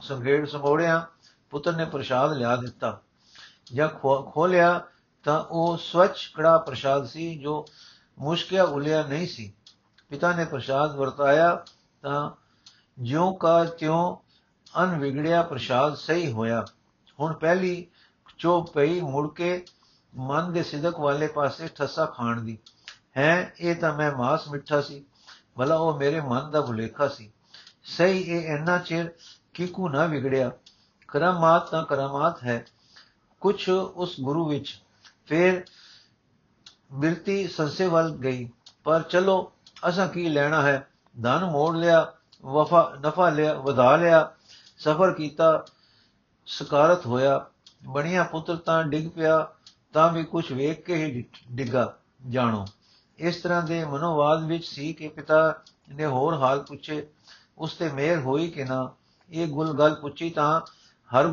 ਸੰਗੇੜ 0.02 0.48
ਸੰਗੋੜਿਆ 0.48 1.06
ਪੁੱਤਰ 1.50 1.76
ਨੇ 1.76 1.84
ਪ੍ਰਸ਼ਾਦ 1.84 2.32
ਲਿਆ 2.32 2.56
ਦਿੱਤਾ 2.56 3.00
ਜਦ 3.74 3.90
ਖੋਲਿਆ 4.32 4.80
ਤਾਂ 5.22 5.44
ਉਹ 5.44 5.76
ਸਵੱਛ 5.76 6.28
ਕੜਾ 6.34 6.58
ਪ੍ਰਸ਼ਾਦ 6.58 7.06
ਸੀ 7.06 7.38
ਜੋ 7.38 7.66
ਮੁਸ਼ਕਿਆ 8.18 8.64
ਉਲਿਆ 8.64 9.02
ਨਹੀਂ 9.02 9.26
ਸੀ। 9.26 9.52
ਪਿਤਾ 10.08 10.32
ਨੇ 10.32 10.44
ਪ੍ਰਸ਼ਾਦ 10.44 10.96
ਵਰਤਾਇਆ 10.96 11.64
ਤਾਂ 12.02 12.30
ਜਿਉਂ 12.98 13.34
ਕਾ 13.34 13.64
ਤਿਉਂ 13.64 14.16
ਅਨ 14.82 14.98
ਵਿਗੜਿਆ 14.98 15.42
ਪ੍ਰਸ਼ਾਦ 15.42 15.94
ਸਹੀ 15.94 16.32
ਹੋਇਆ। 16.32 16.64
ਹੁਣ 17.20 17.32
ਪਹਿਲੀ 17.32 17.86
ਚੋਪ 18.38 18.72
ਪਈ 18.72 19.00
ਮੁੜ 19.00 19.34
ਕੇ 19.34 19.64
ਮਨ 20.16 20.52
ਦੇ 20.52 20.62
ਸਿਦਕ 20.62 21.00
ਵਾਲੇ 21.00 21.26
ਪਾਸੇ 21.26 21.68
ਠੱਸਾ 21.68 22.06
ਖਾਣ 22.06 22.40
ਦੀ। 22.40 22.58
ਹੈ, 23.16 23.54
ਇਹ 23.60 23.76
ਤਾਂ 23.76 23.94
ਮੈਂ 23.94 24.12
ਮਾਸ 24.12 24.48
ਮਿੱਠਾ 24.48 24.80
ਸੀ। 24.80 25.04
ਭਲਾ 25.56 25.76
ਉਹ 25.76 25.98
ਮੇਰੇ 25.98 26.20
ਮਨ 26.20 26.50
ਦਾ 26.50 26.60
ਭੁਲੇਖਾ 26.60 27.08
ਸੀ। 27.08 27.32
ਸਹੀ 27.84 28.20
ਇਹ 28.20 28.56
ਇੰਨਾ 28.56 28.78
ਚਿਰ 28.78 29.12
ਕਿਕੂ 29.54 29.88
ਨਾ 29.88 30.06
ਵਿਗੜਿਆ। 30.06 30.50
ਕਰਮਾਤ 31.08 31.70
ਤਾਂ 31.70 31.84
ਕਰਮਾਤ 31.84 32.44
ਹੈ। 32.44 32.66
ਕੁਛ 33.40 33.68
ਉਸ 33.68 34.16
ਗੁਰੂ 34.20 34.48
ਵਿੱਚ 34.48 34.82
ਫਿਰ 35.28 35.64
ਬਿਰਤੀ 36.92 37.48
ਸੰਸੇ 37.48 37.86
ਵੱਲ 37.86 38.10
ਗਈ। 38.10 38.48
ਪਰ 38.84 39.02
ਚਲੋ, 39.02 39.52
ਅਸਾਂ 39.88 40.08
ਕੀ 40.08 40.28
ਲੈਣਾ 40.28 40.62
ਹੈ? 40.62 40.88
ਧਨ 41.22 41.44
ਮੋੜ 41.44 41.76
ਲਿਆ, 41.76 42.12
ਵਫਾ, 42.44 42.96
ਨਫਾ 43.00 43.30
ਲਿਆ, 43.30 43.54
ਵਧਾ 43.54 43.96
ਲਿਆ, 43.96 44.30
ਸਫਰ 44.78 45.12
ਕੀਤਾ, 45.12 45.64
ਸਕਾਰਤ 46.46 47.06
ਹੋਇਆ। 47.06 47.46
ਬਣਿਆ 47.84 48.22
ਪੁੱਤਰ 48.22 48.56
ਤਾਂ 48.56 48.84
ਡਿੱਗ 48.84 49.10
ਪਿਆ, 49.10 49.48
ਤਾਂ 49.92 50.12
ਵੀ 50.12 50.24
ਕੁਝ 50.24 50.52
ਵੇਖ 50.52 50.84
ਕੇ 50.84 50.94
ਹੀ 50.94 51.24
ਡਿੱਗਾ, 51.52 51.96
ਜਾਣੋ। 52.28 52.66
ਇਸ 53.18 53.36
ਤਰ੍ਹਾਂ 53.36 53.62
ਦੇ 53.62 53.84
ਮਨੋਵਾਦ 53.84 54.44
ਵਿੱਚ 54.44 54.66
ਸੀ 54.66 54.92
ਕਿ 54.92 55.08
ਪਿਤਾ 55.08 55.62
ਨੇ 55.88 56.06
ਹੋਰ 56.06 56.34
ਹਾਲ 56.34 56.60
ਪੁੱਛੇ, 56.60 57.06
ਉਸ 57.58 57.74
ਤੇ 57.74 57.88
ਮਿਹਰ 57.88 58.20
ਹੋਈ 58.20 58.50
ਕਿ 58.50 58.64
ਨਾ। 58.64 58.92
ਇਹ 59.30 59.46
ਗੁਲ 59.46 59.78
ਗੱਲ 59.78 59.94
ਪੁੱਛੀ 59.94 60.30
ਤਾਂ 60.30 60.60
ਹਰ 61.10 61.26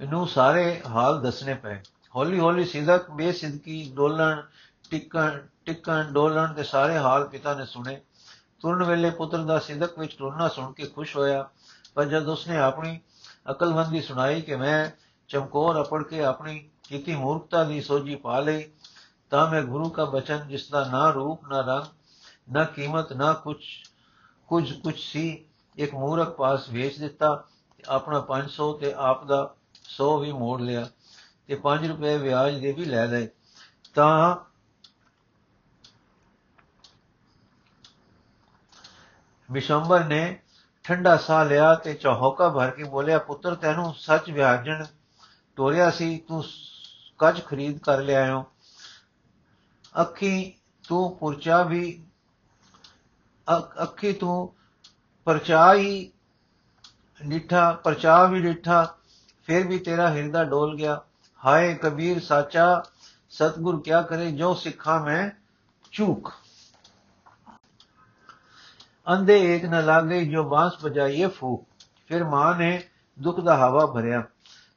ਗੋਪਾਲ 0.00 0.06
ਇਹਨੂੰ 0.06 0.28
ਸਾਰੇ 0.28 0.82
ਹਾਲ 0.86 1.22
ਦੱਸਣੇ 1.22 1.54
ਪਏ। 1.54 1.80
ਹੌਲੀ 2.16 2.40
ਹੌਲੀ 2.40 2.64
ਸਿਦਕ, 2.64 3.10
ਬੇਸਿਦਕੀ, 3.10 3.92
ਡੋਲਣ, 3.94 4.42
ਟਿਕਣ 4.90 5.40
ਟਿਕਣ, 5.64 6.04
ਡੋਲਣ 6.12 6.54
ਦੇ 6.54 6.62
ਸਾਰੇ 6.62 6.98
ਹਾਲ 6.98 7.28
ਪਿਤਾ 7.28 7.54
ਨੇ 7.54 7.64
ਸੁਣੇ। 7.64 8.00
ਤੁਰਨ 8.60 8.84
ਵੇਲੇ 8.84 9.10
ਪੁੱਤਰ 9.10 9.38
ਦਾ 9.38 9.58
ਸਿਦਕ 9.58 9.98
ਵਿੱਚ 9.98 10.16
ਟੁਰਨਾ 10.18 10.48
ਸੁਣ 10.48 10.72
ਕੇ 10.72 10.86
ਖੁਸ਼ 10.86 11.16
ਹੋਇਆ। 11.16 11.48
ਪਰ 11.94 12.04
ਜਦ 12.04 12.28
ਉਸਨੇ 12.28 12.56
ਆਪਣੀ 12.56 13.00
ਅਕਲਮੰਦੀ 13.50 14.00
ਸੁਣਾਈ 14.00 14.40
ਕਿ 14.40 14.56
ਮੈਂ 14.56 14.90
ਚਮਕੌਰ 15.28 15.82
ਅਪੜ 15.82 16.02
ਕੇ 16.02 16.24
ਆਪਣੀ 16.24 16.68
ਕੀਤੀ 16.88 17.14
ਮੂਰਖਤਾ 17.14 17.64
ਦੀ 17.64 17.80
ਸੋਝੀ 17.80 18.14
ਪਾ 18.14 18.40
ਲਈ, 18.40 18.70
ਤਾਂ 19.30 19.50
ਮੈਂ 19.50 19.62
ਗੁਰੂ 19.62 19.90
ਦਾ 19.90 20.04
ਬਚਨ 20.04 20.48
ਜਿਸ 20.48 20.70
ਦਾ 20.70 20.88
ਨਾ 20.88 21.10
ਰੂਪ, 21.10 21.48
ਨਾ 21.48 21.60
ਰੰਗ, 21.60 21.84
ਨਾ 22.52 22.64
ਕੀਮਤ, 22.64 23.12
ਨਾ 23.12 23.32
ਕੁਝ 23.32 23.64
ਕੁਝ 24.48 24.72
ਕੁਝ 24.72 24.94
ਸੀ, 24.98 25.44
ਇੱਕ 25.76 25.94
ਮੂਰਖ 25.94 26.28
ਪਾਸ 26.28 26.68
ਵੇਚ 26.68 26.98
ਦਿੱਤਾ, 26.98 27.44
ਆਪਣਾ 27.88 28.20
500 28.20 28.72
ਤੇ 28.72 28.94
ਆਪ 28.96 29.24
ਦਾ 29.24 29.55
100 29.88 30.18
ਵੀ 30.20 30.32
ਮੋੜ 30.32 30.60
ਲਿਆ 30.60 30.88
ਤੇ 31.48 31.60
5 31.62 31.86
ਰੁਪਏ 31.88 32.16
ਵਿਆਜ 32.18 32.58
ਦੇ 32.60 32.72
ਵੀ 32.72 32.84
ਲੈ 32.84 33.06
ਲਏ। 33.06 33.28
ਤਾਂ 33.94 34.36
ਵਿਸ਼ੰਬਰ 39.50 40.04
ਨੇ 40.04 40.40
ਠੰਡਾ 40.84 41.16
ਸਾਹ 41.16 41.44
ਲਿਆ 41.44 41.74
ਤੇ 41.74 41.94
ਚੌਹਕਾ 41.94 42.48
ਭਰ 42.48 42.70
ਕੇ 42.70 42.84
ਬੋਲਿਆ, 42.84 43.18
ਪੁੱਤਰ, 43.18 43.54
ਤੈਨੂੰ 43.54 43.94
ਸੱਚ 43.94 44.30
ਵਿਆਜਣ 44.30 44.84
ਟੋਰਿਆ 45.56 45.90
ਸੀ, 45.90 46.18
ਤੂੰ 46.18 46.42
ਕੱਜ 47.18 47.40
ਖਰੀਦ 47.44 47.78
ਕਰ 47.78 48.00
ਲਿਆਇਓ 48.02 48.44
ਅੱਖੀ 50.00 50.58
ਤੂੰ 50.88 51.16
ਪੁਰਚਾ 51.18 51.62
ਵੀ, 51.62 52.02
ਅੱਖੀ 53.82 54.12
ਤੂੰ 54.12 54.54
ਪਰਚਾਈ 55.26 56.12
ਨਿਠਾ, 57.20 57.72
ਪਰਚਾ 57.72 58.24
ਵੀ 58.24 58.40
ਨਿਠਾ 58.40 58.95
ਫਿਰ 59.46 59.66
ਵੀ 59.66 59.78
ਤੇਰਾ 59.78 60.08
ਹਿਰਦਾ 60.10 60.44
ਡੋਲ 60.44 60.76
ਗਿਆ। 60.76 61.00
ਹਾਏ 61.40 61.74
ਕਬੀਰ 61.74 62.20
ਸਾਚਾ, 62.20 62.82
ਸਤਗੁਰ 63.30 63.80
ਕਿਆ 63.80 64.02
ਕਰੇ, 64.02 64.30
ਜੋ 64.30 64.54
ਸਿੱਖਾ 64.54 64.98
ਮੈਂ 65.04 65.30
ਚੂਕ 65.92 66.32
ਅੰਦੇ 69.06 69.56
ਇੱਕ 69.56 69.64
ਨ 69.64 69.84
ਲਾਗੇ, 69.84 70.24
ਜੋ 70.24 70.42
ਬਾਸ 70.44 70.76
ਬਜਾਈਏ 70.82 71.26
ਫੂਕ। 71.28 71.66
ਫਿਰ 72.06 72.24
ਮਾਂ 72.24 72.54
ਨੇ 72.54 72.82
ਦੁੱਖ 73.18 73.40
ਦਾ 73.40 73.56
ਹਵਾ 73.56 73.86
ਭਰਿਆ। 73.86 74.22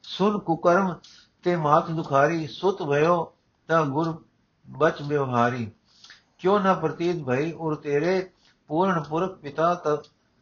ਸੁਨ 0.02 0.38
ਕੁਕਰਮ 0.38 0.94
ਤੇ 1.42 1.56
ਮਾਤ 1.56 1.90
ਦੁਖਾਰੀ, 1.90 2.46
ਸੁਤ 2.46 2.82
ਭਇਓ 2.82 3.32
ਤਾਂ 3.68 3.84
ਗੁਰ 3.86 4.14
ਬਚ 4.66 5.02
ਬਿਵਹਾਰੀ 5.02 5.70
ਕਿਉ 6.38 6.58
ਨਾ 6.58 6.74
ਪ੍ਰਤੀਤ 6.74 7.24
ਭਈ 7.24 7.52
ਔਰ 7.52 7.74
ਤੇਰੇ 7.74 8.30
ਪੂਰਨ 8.68 9.02
ਪੁਰਖ 9.02 9.38
ਪਿਤਾ 9.38 9.74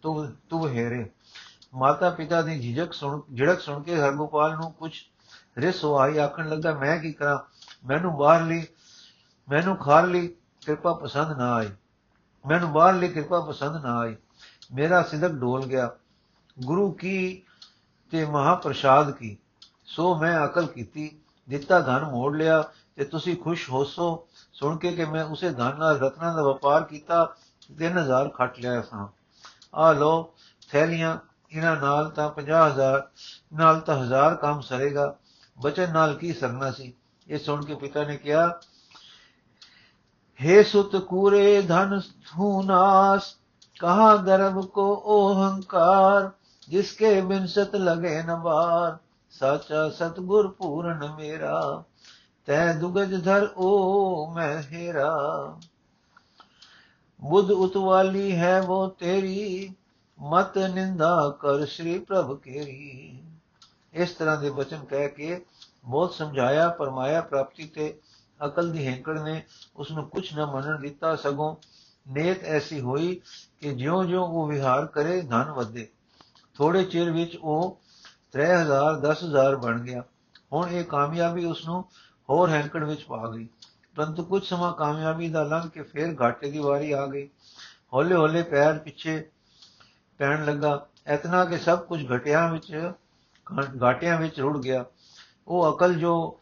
ਤੂੰ 0.03 0.33
ਤੂੰ 0.51 0.69
ਹੈਰੇ। 0.69 1.05
ਮਾਤਾ 1.75 2.11
ਪਿਤਾ 2.11 2.43
ਦੀ 2.43 2.61
ਝਿਜਕ 2.61 2.93
ਸੁਣ, 2.93 3.21
ਝੜਕ 3.37 3.61
ਸੁਣ 3.61 3.83
ਕੇ 3.83 3.97
ਹਰਗੋਪਾਲ 3.97 4.55
ਨੂੰ 4.55 4.73
ਕੁਝ 4.73 4.93
ਰਿਸ 5.59 5.85
ਹੋਈ 5.85 6.19
ਆਖਣ 6.19 6.49
ਲੱਗਾ, 6.49 6.75
ਮੈਂ 6.75 6.99
ਕੀ 6.99 7.13
ਕਰਾਂ? 7.13 7.39
ਮੈਨੂੰ 7.87 8.17
ਬਾਹਰ 8.17 8.43
ਲਈ 8.43 8.67
ਮੈਨੂੰ 9.49 9.77
ਖਾਰ 9.77 10.07
ਲਈ 10.07 10.29
ਕਿਰਪਾ 10.67 10.93
ਪਸੰਦ 10.93 11.39
ਨਾ 11.39 11.55
ਆਈ। 11.55 11.71
ਮੈਨੂੰ 12.47 12.73
ਬਾਹਰ 12.73 12.95
ਲਈ 12.95 13.09
ਕਿਰਪਾ 13.09 13.41
ਪਸੰਦ 13.41 13.85
ਨਾ 13.85 13.99
ਆਈ। 13.99 14.17
ਮੇਰਾ 14.75 15.03
ਸਿਦਕ 15.03 15.31
ਡੋਲ 15.31 15.67
ਗਿਆ। 15.67 15.91
ਗੁਰੂ 16.65 16.93
ਕੀ 16.93 17.43
ਤੇ 18.11 18.25
ਮਹਾ 18.25 18.55
ਪ੍ਰਸਾਦ 18.55 19.11
ਕੀ? 19.11 19.37
ਸੋ 19.87 20.19
ਮੈਂ 20.19 20.45
ਅਕਲ 20.45 20.67
ਕੀਤੀ, 20.67 21.21
ਦਿੱਤਾ 21.49 21.81
ਧਨ 21.81 22.05
ਮੋੜ 22.05 22.37
ਲਿਆ 22.37 22.65
ਤੇ 22.97 23.05
ਤੁਸੀਂ 23.05 23.37
ਖੁਸ਼ 23.37 23.71
ਹੋਸੋ। 23.71 24.29
ਸੁਣ 24.53 24.77
ਕੇ 24.77 24.93
ਕਿ 24.93 25.05
ਮੈਂ 25.05 25.25
ਉਸੇ 25.25 25.51
ਧਨ 25.51 25.79
ਨਾਲ 25.79 25.99
ਰਤਨਾਂ 25.99 26.35
ਦਾ 26.35 26.43
ਵਪਾਰ 26.43 26.85
ਕੀਤਾ 26.85 27.37
3000 27.79 28.29
ਖੱਟ 28.29 28.59
ਲਿਆ 28.59 28.83
ਸਾਂ। 28.83 29.09
ਆ 29.75 29.93
ਲੋ 29.93 30.35
ਥੈਲੀਆਂ 30.71 31.19
ਇਹਨਾਂ 31.52 31.76
ਨਾਲ 31.76 32.10
ਤਾਂ 32.10 32.30
50000 32.38 33.02
ਨਾਲ 33.54 33.80
ਤਾਂ 33.80 33.98
1000 33.98 34.38
ਕੰਮ 34.42 34.62
ਸਰੇਗਾ 34.62 35.14
ਬਚਨ 35.58 35.92
ਨਾਲ 35.92 36.16
ਕੀ 36.16 36.34
ਸਰਨਾ 36.34 36.72
ਸੀ 36.72 36.94
ਇਹ 37.28 37.40
ਸੁਣ 37.40 37.66
ਕੇ 37.66 37.76
ਪਿਤਾ 37.76 38.04
ਨੇ 38.04 38.18
ਕਿਹਾ 38.18 38.52
हे 40.40 40.56
सुत 40.64 40.96
कूरे 41.10 41.62
धन 41.62 41.92
नास 42.66 43.28
कहा 43.80 44.16
गर्भ 44.26 44.56
को 44.74 44.86
ओहंकार 45.14 46.32
जिसके 46.68 47.12
बिनसत 47.22 47.76
लगे 47.76 48.16
न 48.24 48.36
बार 48.42 48.98
साचा 49.34 49.84
सतगुर 49.90 50.48
पूर्ण 50.60 51.10
मेरा 51.16 51.60
तै 52.48 52.58
दुगज 52.80 53.14
धर 53.24 53.46
ओ 53.60 53.70
मैं 54.36 54.56
हेरा 54.64 55.14
बुद्ध 57.20 57.50
उतवाली 57.52 58.32
है 58.34 58.60
वो 58.64 58.86
तेरी 58.98 59.46
ਮਤ 60.21 60.59
ਨਿੰਦਾ 60.59 61.39
ਕਰ 61.41 61.67
ਸ੍ਰੀ 61.67 61.99
ਪ੍ਰਭ 61.99 62.41
ਕੇਰੀ। 62.41 63.23
ਇਸ 63.93 64.11
ਤਰ੍ਹਾਂ 64.11 64.37
ਦੇ 64.37 64.51
ਬਚਨ 64.51 64.85
ਕਹਿ 64.85 65.09
ਕੇ 65.09 65.45
ਬਹੁਤ 65.85 66.15
ਸਮਝਾਇਆ 66.15 66.69
ਪਰਮਾਇਆ 66.69 67.21
ਪ੍ਰਾਪਤੀ 67.21 67.67
ਤੇ 67.67 68.01
ਅਕਲ 68.47 68.73
ਦੀ 68.73 68.87
ਹੈਂਕੜ 68.87 69.21
ਨੇ 69.21 69.43
ਉਸ 69.77 69.91
ਨੂੰ 69.91 70.09
ਕੁਝ 70.09 70.35
ਨਾ 70.35 70.47
ਮੰਨਣ 70.47 70.81
ਦਿੱਤਾ। 70.81 71.17
ਸਗੋਂ 71.17 71.57
ਨੇਤ 72.13 72.45
ਐਸੀ 72.45 72.81
ਹੋਈ 72.81 73.21
ਕਿ 73.61 73.75
ਜਿਉਂ-ਜਿਉਂ 73.75 74.29
ਉਹ 74.29 74.49
ਵਿਹਾਰ 74.49 74.87
ਕਰੇ, 74.87 75.21
ਧਨ 75.21 75.51
ਵਧੇ। 75.51 75.89
ਥੋੜੇ 76.55 76.85
ਚਿਰ 76.85 77.11
ਵਿੱਚ 77.11 77.37
ਉਹ 77.37 77.81
3000 78.33 79.01
10000 79.01 79.57
ਬਣ 79.57 79.81
ਗਿਆ। 79.81 80.05
ਹੁਣ 80.53 80.69
ਇਹ 80.69 80.85
ਕਾਮਯਾਬੀ 80.85 81.45
ਉਸ 81.45 81.67
ਨੂੰ 81.67 81.85
ਹੋਰ 82.31 82.51
ਹੈਂਕੜ 82.51 82.85
ਵਿੱਚ 82.85 83.03
ਪਾ 83.03 83.31
ਗਈ। 83.31 83.49
ਪਰੰਤੂ 83.97 84.25
ਕੁਝ 84.25 84.45
ਸਮਾਂ 84.45 84.73
ਕਾਮਯਾਬੀ 84.73 85.29
ਦਾ 85.29 85.43
ਲੰਘ 85.43 85.69
ਕੇ 85.69 85.83
ਫੇਰ 85.83 86.17
ਘਾਟੇ 86.21 86.51
ਦੀ 86.51 86.59
ਵਾਰੀ 86.59 86.93
ਆ 86.93 87.07
ਗਈ। 87.07 87.29
ਹੌਲੇ-ਹੌਲੇ 87.93 88.43
ਪੈਰ 88.43 88.79
ਪਿੱਛੇ 88.79 89.31
ਪੈਣ 90.19 90.45
ਲੱਗਾ। 90.45 90.87
ਇਤਨਾ 91.15 91.45
ਕਿ 91.45 91.59
ਸਭ 91.59 91.85
ਕੁਝ 91.85 92.17
ਘਟਿਆਂ 92.17 92.53
ਵਿੱਚ 92.53 92.93
ਘਾਟਿਆਂ 93.83 94.21
ਵਿੱਚ 94.21 94.41
ਰੁੜ 94.41 94.63
ਗਿਆ। 94.63 94.85
ਉਹ 95.49 95.77
ਅਕਲ 95.77 95.95
ਜੋ 95.95 96.41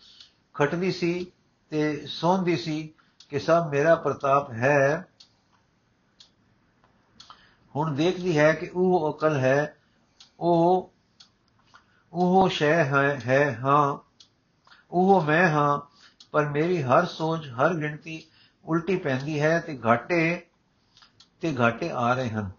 ਖਟਦੀ 0.54 0.92
ਸੀ 0.92 1.32
ਤੇ 1.70 2.06
ਸੌਂਦੀ 2.06 2.56
ਸੀ 2.56 2.94
ਕਿ 3.28 3.38
ਸਭ 3.38 3.68
ਮੇਰਾ 3.70 3.94
ਪ੍ਰਤਾਪ 3.94 4.50
ਹੈ। 4.50 5.08
ਹੁਣ 7.76 7.94
ਦੇਖਦੀ 7.94 8.38
ਹੈ 8.38 8.52
ਕਿ 8.52 8.70
ਉਹ 8.74 9.18
ਅਕਲ 9.18 9.36
ਹੈ। 9.36 9.76
ਉਹ 10.40 10.92
ਉਹ 12.12 12.48
ਸ਼ੈ 12.48 12.84
ਹੈ 12.84 13.20
ਹੈ 13.26 13.58
ਹਾਂ। 13.64 13.98
ਉਹ 14.90 15.22
ਮੈਂ 15.22 15.48
ਹਾਂ, 15.48 15.80
ਪਰ 16.32 16.48
ਮੇਰੀ 16.48 16.82
ਹਰ 16.82 17.06
ਸੋਚ, 17.06 17.48
ਹਰ 17.48 17.74
ਗਿਣਤੀ 17.74 18.26
ਉਲਟੀ 18.64 18.96
ਪੈਂਦੀ 18.96 19.40
ਹੈ 19.40 19.60
ਤੇ 19.60 19.78
ਘਾਟੇ 19.86 20.46
ਤੇ 21.40 21.56
ਘਾਟੇ 21.60 21.90
ਆ 21.90 22.12
ਰਹੇ 22.14 22.30
ਹਨ। 22.30 22.50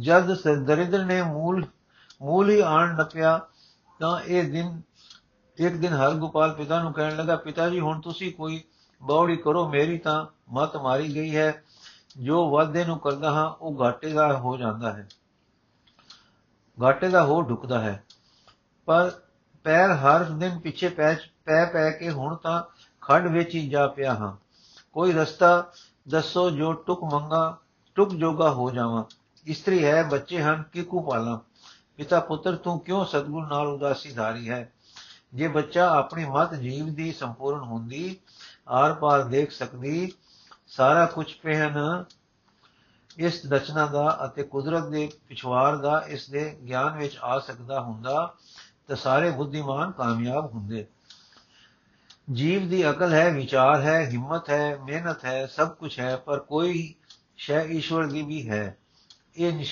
ਜਦ 0.00 0.54
ਦਰਿਦਰ 0.64 1.04
ਨੇ 1.04 1.22
ਮੂਲ 1.22 1.66
ਮੂਲ 2.22 2.50
ਹੀ 2.50 2.60
ਆਣ 2.60 2.96
ਨਪਿਆ, 2.96 3.46
ਤਾਂ 4.00 4.20
ਇਹ 4.20 4.52
ਦਿਨ, 4.52 4.82
ਇੱਕ 5.58 5.76
ਦਿਨ 5.76 5.92
ਹਰਗੋਪਾਲ 5.92 6.54
ਪਿਤਾ 6.54 6.82
ਨੂੰ 6.82 6.92
ਕਹਿਣ 6.92 7.16
ਲੱਗਾ, 7.16 7.36
ਪਿਤਾ 7.36 7.68
ਜੀ, 7.68 7.80
ਹੁਣ 7.80 8.00
ਤੁਸੀਂ 8.00 8.34
ਕੋਈ 8.34 8.64
ਬੌੜੀ 9.02 9.36
ਕਰੋ, 9.36 9.68
ਮੇਰੀ 9.68 9.98
ਤਾਂ 9.98 10.26
ਮਤ 10.50 10.76
ਮਾਰੀ 10.76 11.14
ਗਈ 11.14 11.36
ਹੈ। 11.36 11.64
ਜੋ 12.18 12.50
ਵਾਅਦੇ 12.50 12.84
ਨੂੰ 12.84 12.98
ਕਰਦਾ 12.98 13.30
ਹਾਂ, 13.30 13.50
ਉਹ 13.50 13.80
ਘਾਟੇ 13.80 14.12
ਦਾ 14.12 14.36
ਹੋ 14.38 14.56
ਜਾਂਦਾ 14.56 14.92
ਹੈ। 14.92 15.08
ਘਾਟੇ 16.82 17.08
ਦਾ 17.08 17.24
ਹੋ 17.24 17.42
ਢੁਕਦਾ 17.42 17.78
ਹੈ। 17.78 18.04
ਪਰ 18.86 19.10
ਪੈਰ 19.64 19.90
ਹਰ 19.90 20.24
ਦਿਨ 20.24 20.58
ਪਿੱਛੇ 20.58 20.88
ਪੈ 20.88 21.14
ਪੈ 21.14 21.64
ਪੈ 21.64 21.90
ਕੇ 21.90 22.10
ਹੁਣ 22.10 22.36
ਤਾਂ 22.36 22.62
ਖੰਡ 23.00 23.26
ਵਿੱਚ 23.26 23.54
ਹੀ 23.54 23.68
ਜਾ 23.68 23.86
ਪਿਆ 23.86 24.14
ਹਾਂ। 24.14 24.36
ਕੋਈ 24.92 25.12
ਰਸਤਾ 25.12 25.72
ਦੱਸੋ 26.08 26.50
ਜੋ 26.50 26.72
ਟੁਕ 26.72 27.04
ਮੰਗਾ, 27.04 27.58
ਟੁਕ 27.94 28.14
ਜੋਗਾ 28.14 28.50
ਹੋ 28.50 28.70
ਜਾਵਾਂ। 28.70 29.04
ਇਸਤਰੀ 29.46 29.84
ਹੈ 29.84 30.02
ਬੱਚੇ 30.02 30.42
ਹਨ 30.42 30.62
ਕਿਕੂ 30.72 31.00
ਪਾਲਾਂ? 31.00 31.38
ਪਿਤਾ 31.96 32.20
ਪੁੱਤਰ, 32.20 32.56
ਤੂੰ 32.56 32.80
ਕਿਉਂ 32.80 33.04
ਸਤਗੁਰ 33.04 33.46
ਨਾਲ 33.46 33.66
ਉਦਾਸੀ 33.66 34.12
ਧਾਰੀ 34.12 34.50
ਹੈ? 34.50 34.72
ਜੇ 35.34 35.48
ਬੱਚਾ 35.48 35.88
ਆਪਣੀ 35.88 36.24
ਮਤ 36.24 36.54
ਜੀਵ 36.54 36.94
ਦੀ 36.94 37.12
ਸੰਪੂਰਨ 37.12 37.60
ਹੁੰਦੀ, 37.60 38.16
ਆਰ 38.68 38.94
ਪਾਰ 38.94 39.24
ਦੇਖ 39.24 39.50
ਸਕਦੀ, 39.50 40.12
ਸਾਰਾ 40.66 41.06
ਕੁਝ 41.06 41.32
ਪਹਿਨ 41.32 42.04
ਇਸ 43.18 43.52
ਰਚਨਾ 43.52 43.86
ਦਾ 43.86 44.18
ਅਤੇ 44.24 44.42
ਕੁਦਰਤ 44.42 44.84
ਦੇ 44.84 45.10
ਪਿਛਵਾਰ 45.28 45.76
ਦਾ, 45.76 46.04
ਇਸ 46.08 46.30
ਦੇ 46.30 46.58
ਗਿਆਨ 46.68 46.98
ਵਿੱਚ 46.98 47.18
ਆ 47.22 47.38
ਸਕਦਾ 47.38 47.80
ਹੁੰਦਾ, 47.80 48.34
ਤਾਂ 48.88 48.96
ਸਾਰੇ 48.96 49.30
ਬੁੱਧੀਮਾਨ 49.30 49.90
ਕਾਮਯਾਬ 49.90 50.54
ਹੁੰਦੇ। 50.54 50.86
ਜੀਵ 52.32 52.68
ਦੀ 52.68 52.90
ਅਕਲ 52.90 53.12
ਹੈ, 53.12 53.30
ਵਿਚਾਰ 53.30 53.80
ਹੈ, 53.80 54.06
ਹਿੰਮਤ 54.06 54.50
ਹੈ, 54.50 54.76
ਮਿਹਨਤ 54.76 55.24
ਹੈ, 55.24 55.46
ਸਭ 55.46 55.68
ਕੁਝ 55.68 56.00
ਹੈ, 56.00 56.16
ਪਰ 56.16 56.38
ਕੋਈ 56.38 56.94
ਸ਼ੈ 57.36 57.64
ਈਸ਼ਵਰ 57.64 58.06
ਦੀ 58.06 58.22
ਵੀ 58.22 58.50
ਹੈ। 58.50 58.76
ਇਹ 59.36 59.64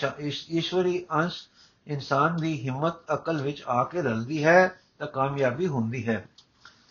ਈਸ਼ਵਰੀ 0.50 1.06
ਅੰਸ਼ 1.14 1.42
ਇਨਸਾਨ 1.86 2.36
ਦੀ 2.36 2.64
ਹਿੰਮਤ, 2.64 2.94
ਅਕਲ 3.14 3.42
ਵਿੱਚ 3.42 3.62
ਆ 3.68 3.84
ਕੇ 3.84 4.02
ਰਲਦੀ 4.02 4.44
ਹੈ 4.44 4.80
ਤਾਂ 4.98 5.06
ਕਾਮਯਾਬੀ 5.06 5.66
ਹੁੰਦੀ 5.66 6.08
ਹੈ। 6.08 6.24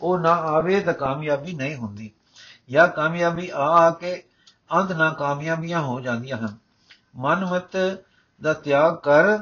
ਉਹ 0.01 0.19
ਨਾ 0.19 0.31
ਆਵੇ 0.31 0.79
ਤਾਂ 0.79 0.93
ਕਾਮਯਾਬੀ 0.93 1.53
ਨਹੀਂ 1.53 1.75
ਹੁੰਦੀ। 1.75 2.12
ਜਾਂ 2.69 2.88
ਕਾਮਯਾਬੀ 2.88 3.49
ਆ 3.49 3.57
ਆ 3.57 3.89
ਕੇ 3.89 4.23
ਅੰਤ 4.73 4.91
ਨਾ 4.91 5.09
ਕਾਮਯਾਬੀਆਂ 5.09 5.81
ਹੋ 5.81 5.99
ਜਾਂਦੀਆਂ 5.99 6.38
ਹਨ। 6.38 6.57
ਮਨਮਤ 7.15 7.77
ਦਾ 8.41 8.53
ਤਿਆਗ 8.53 8.95
ਕਰ, 8.95 9.38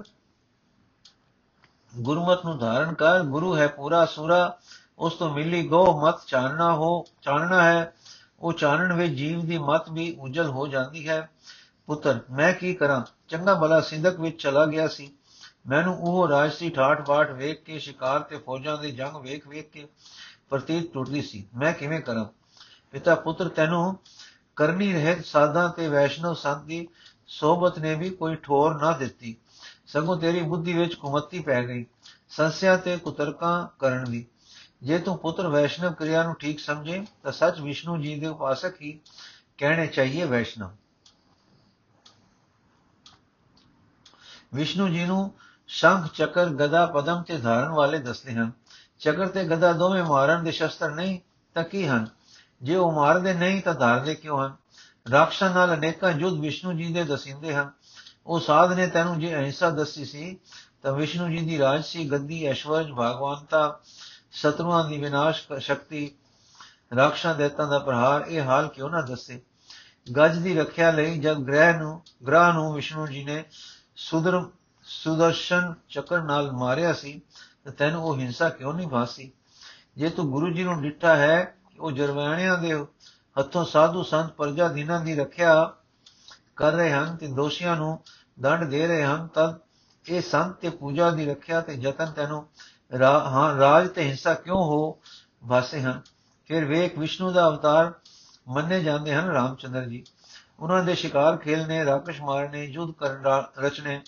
ਗੁਰਮਤ 1.97 2.45
ਨੂੰ 2.45 2.57
ਧਾਰਨ 2.57 2.93
ਕਰ, 2.93 3.23
ਗੁਰੂ 3.23 3.55
ਹੈ 3.57 3.67
ਪੂਰਾ 3.67 4.05
ਸੂਰਾ 4.05 4.57
ਉਸ 4.99 5.13
ਤੋਂ 5.13 5.33
ਮਿਲੀ 5.33 5.67
ਗੋ 5.67 6.01
ਮਤ 6.01 6.25
ਚਾਨਣਾ 6.27 6.73
ਹੋ, 6.73 7.05
ਚਾਨਣਾ 7.21 7.63
ਹੈ। 7.63 7.93
ਉਹ 8.39 8.53
ਚਾਨਣ 8.53 8.93
ਵਿੱਚ 8.93 9.13
ਜੀਵ 9.13 9.45
ਦੀ 9.45 9.57
ਮਤ 9.57 9.89
ਵੀ 9.89 10.15
ਉਜਲ 10.19 10.49
ਹੋ 10.49 10.67
ਜਾਂਦੀ 10.67 11.07
ਹੈ। 11.09 11.29
ਪੁੱਤਰ, 11.91 12.19
ਮੈਂ 12.31 12.53
ਕੀ 12.53 12.73
ਕਰਾਂ? 12.73 13.03
ਚੰਗਾ 13.27 13.53
ਭਲਾ 13.55 13.81
ਸਿੰਧਕ 13.81 14.19
ਵਿੱਚ 14.19 14.43
ਚਲਾ 14.43 14.65
ਗਿਆ 14.65 14.87
ਸੀ। 14.87 15.11
ਮੈਨੂੰ 15.67 15.97
ਉਹ 15.99 16.27
ਰਾਜਸੀ 16.27 16.69
ਠਾਠ 16.69 17.07
ਬਾਠ 17.07 17.31
ਵੇਖ 17.31 17.63
ਕੇ, 17.63 17.79
ਸ਼ਿਕਾਰ 17.79 18.19
ਤੇ 18.19 18.37
ਫੌਜਾਂ 18.37 18.77
ਦੇ 18.77 18.91
ਜੰਗ 18.91 19.15
ਵੇਖ 19.15 19.47
ਵੇਖ 19.47 19.69
ਕੇ 19.69 19.87
ਪ੍ਰਤੀਤ 20.49 20.93
ਟੁੱਟਦੀ 20.93 21.21
ਸੀ। 21.21 21.47
ਮੈਂ 21.55 21.73
ਕਿਵੇਂ 21.73 21.99
ਕਰਾਂ? 22.01 22.25
ਪਿਤਾ 22.91 23.15
ਪੁੱਤਰ, 23.15 23.49
ਤੈਨੂੰ 23.49 23.97
ਕਰਨੀ 24.55 24.93
ਰਹਿਤ 24.93 25.25
ਸਾਧਾਂ 25.25 25.69
ਤੇ 25.69 25.87
ਵੈਸ਼ਨਵ 25.87 26.33
ਸੰਤ 26.33 26.63
ਦੀ 26.63 26.87
ਸੋਬਤ 27.27 27.79
ਨੇ 27.79 27.95
ਵੀ 27.95 28.09
ਕੋਈ 28.09 28.35
ਠੋਰ 28.35 28.81
ਨਾ 28.81 28.91
ਦਿੱਤੀ। 28.91 29.35
ਸਗੋਂ 29.87 30.17
ਤੇਰੀ 30.17 30.41
ਬੁੱਧੀ 30.41 30.73
ਵਿੱਚ 30.73 30.93
ਕੁਮਤੀ 30.93 31.39
ਪੈ 31.39 31.63
ਗਈ। 31.63 31.85
ਸੰਸਿਆ 32.29 32.77
ਤੇ 32.77 32.97
ਕੁਤਰਕਾਂ 32.97 33.67
ਕਰਨ 33.79 34.11
ਦੀ 34.11 34.25
ਜੇ 34.83 34.99
ਤੂੰ 34.99 35.17
ਪੁੱਤਰ 35.17 35.47
ਵੈਸ਼ਨਵ 35.47 35.93
ਕਿਰਿਆ 35.93 36.23
ਨੂੰ 36.23 36.35
ਠੀਕ 36.35 36.59
ਸਮਝੇ, 36.59 37.05
ਤਾਂ 37.23 37.31
ਸੱਚ 37.31 37.59
ਵਿਸ਼ਨੂੰ 37.59 38.01
ਜੀ 38.01 38.19
ਦੇ 38.19 38.27
ਉਪਾਸਕ 38.27 38.81
ਹੀ 38.81 38.99
ਕਹਿਣੇ 39.57 39.87
ਚਾਹੀਏ 39.87 40.23
ਵੈਸ਼ਨਵ। 40.23 40.69
ਵਿਸ਼ਨੂੰ 44.53 44.93
ਜੀ 44.93 45.05
ਨੂੰ 45.05 45.33
ਸ਼ੰਖ, 45.67 46.13
ਚੱਕਰ, 46.13 46.45
ਗਦਾ, 46.45 46.85
ਪਦਮ 46.85 47.21
ਤੇ 47.21 47.37
ਧਾਰਨ 47.37 47.69
ਵਾਲੇ 47.69 47.99
ਦੱਸਦੇ 47.99 48.33
ਹਨ। 48.33 48.51
ਚੱਕਰ 48.99 49.27
ਤੇ 49.27 49.43
ਗਦਾ 49.43 49.73
ਦੋਵੇਂ 49.73 50.03
ਮਾਰਨ 50.03 50.43
ਦੇ 50.43 50.51
ਸ਼ਸਤਰ 50.51 50.91
ਨਹੀਂ, 50.91 51.19
ਤਾਂ 51.53 51.63
ਕੀ 51.63 51.87
ਹਨ? 51.87 52.07
ਜੇ 52.63 52.75
ਉਹ 52.75 52.91
ਮਾਰਦੇ 52.91 53.33
ਨਹੀਂ, 53.33 53.61
ਤਾਂ 53.61 53.73
ਧਾਰਦੇ 53.73 54.15
ਕਿਉਂ 54.15 54.45
ਹਨ? 54.45 54.55
ਰਾਖਸ਼ਾਂ 55.11 55.49
ਨਾਲ 55.49 55.73
ਅਨੇਕਾਂ 55.73 56.11
ਯੁੱਧ 56.11 56.39
ਵਿਸ਼ਨੂੰ 56.39 56.77
ਜੀ 56.77 56.93
ਦੇ 56.93 57.03
ਦਸਿੰਦੇ 57.03 57.55
ਹਨ। 57.55 57.71
ਉਹ 58.27 58.39
ਸਾਧ 58.39 58.73
ਨੇ 58.73 58.87
ਤੈਨੂੰ 58.87 59.19
ਜੇ 59.19 59.35
ਅਹਿੰਸਾ 59.35 59.69
ਦੱਸੀ 59.69 60.05
ਸੀ, 60.05 60.37
ਤਾਂ 60.81 60.93
ਵਿਸ਼ਨੂੰ 60.93 61.31
ਜੀ 61.31 61.45
ਦੀ 61.45 61.59
ਰਾਜਸੀ 61.59 62.11
ਗੱਦੀ, 62.11 62.45
ਐਸ਼ਵਰਜ, 62.45 62.87
ਭਗਵਾਨਤਾ, 62.91 63.79
ਸਤਰੂਆਂ 64.31 64.89
ਦੀ 64.89 64.97
ਵਿਨਾਸ਼ 64.97 65.47
ਸ਼ਕਤੀ, 65.59 66.11
ਰਾਖਸ਼ਾਂ 66.95 67.35
ਦੇਤਾਂ 67.35 67.67
ਦਾ 67.67 67.79
ਪ੍ਰਹਾਰ, 67.79 68.21
ਇਹ 68.21 68.41
ਹਾਲ 68.41 68.67
ਕਿਉਂ 68.67 68.89
ਨਾ 68.89 69.01
ਦੱਸੇ? 69.01 69.41
ਗੱਜ 70.17 70.37
ਦੀ 70.37 70.55
ਰੱਖਿਆ 70.55 70.91
ਲਈ 70.91 71.19
ਜਦ 71.19 71.37
ਗ੍ਰਹਿ 71.37 71.77
ਨੂੰ, 71.77 72.01
ਗ੍ਰਹ 72.27 72.53
ਨੂੰ 72.53 72.73
ਵਿਸ਼ਨੂੰ 72.73 73.07
ਜੀ 73.07 73.23
ਨੇ 73.23 73.43
ਸੁਦਰ 73.95 74.45
ਸੁਦਰਸ਼ਨ 74.83 75.73
ਚੱਕਰ 75.89 76.21
ਨਾਲ 76.21 76.51
ਮਾਰਿਆ 76.51 76.93
ਸੀ, 76.93 77.21
ਤਾਂ 77.63 77.71
ਤੈਨੂੰ 77.71 78.03
ਉਹ 78.03 78.17
ਹਿੰਸਾ 78.17 78.49
ਕਿਉਂ 78.49 78.73
ਨਹੀਂ 78.73 78.87
ਭਾਸੀ 78.87 79.31
ਜੇ 79.97 80.09
ਤੂੰ 80.09 80.31
ਗੁਰੂ 80.31 80.49
ਜੀ 80.49 80.63
ਨੂੰ 80.63 80.81
ਡਿੱਟਾ 80.81 81.15
ਹੈ 81.15 81.55
ਉਹ 81.79 81.91
ਜਰਵਾਣਿਆਂ 81.91 82.57
ਦੇ 82.57 82.73
ਹੱਥੋਂ 83.39 83.65
ਸਾਧੂ 83.65 84.03
ਸੰਤ 84.03 84.31
ਪ੍ਰਜਾ 84.31 84.67
ਦਿਨਾਂ 84.67 84.99
ਦੀ 84.99 85.15
ਰੱਖਿਆ 85.15 85.73
ਕਰ 86.55 86.71
ਰਹੇ 86.71 86.93
ਹਨ 86.93 87.15
ਤੇ 87.15 87.27
ਦੋਸ਼ੀਆਂ 87.27 87.75
ਨੂੰ 87.75 87.99
ਦੰਡ 88.39 88.63
ਦੇ 88.63 88.87
ਰਹੇ 88.87 89.03
ਹਨ 89.03 89.27
ਤਦ 89.27 89.59
ਇਹ 90.09 90.21
ਸੰਤ 90.21 90.55
ਤੇ 90.55 90.69
ਪੂਜਾ 90.69 91.09
ਦੀ 91.11 91.25
ਰੱਖਿਆ 91.25 91.61
ਤੇ 91.61 91.73
ਯਤਨ 91.73 92.11
ਤੈਨੂੰ 92.11 92.47
ਹਾਂ, 93.01 93.57
ਰਾਜ 93.57 93.89
ਤੇ 93.89 94.03
ਹਿੰਸਾ 94.03 94.33
ਕਿਉਂ 94.33 94.63
ਹੋ 94.63 94.99
ਵਾਸੇ 95.43 95.81
ਹਨ? 95.81 96.01
ਫਿਰ 96.45 96.65
ਵੇਖ 96.65 96.97
ਵਿਸ਼ਨੂੰ 96.97 97.33
ਦਾ 97.33 97.47
ਅਵਤਾਰ 97.47 97.93
ਮੰਨੇ 98.47 98.83
ਜਾਂਦੇ 98.83 99.15
ਹਨ 99.15 99.25
ਰਾਮਚੰਦਰ 99.25 99.85
ਜੀ। 99.85 100.03
ਉਹਨਾਂ 100.61 100.83
ਦੇ 100.83 100.95
ਸ਼ਿਕਾਰ 100.95 101.37
ਖੇਲਨੇ, 101.37 101.85
ਰਾਕਸ਼ 101.85 102.21
ਮਾਰਨੇ, 102.21 102.65
ਯੁੱਧ 102.65 102.91
ਕਰਨ 102.91 103.43
ਰਚਨੇ, 103.59 104.01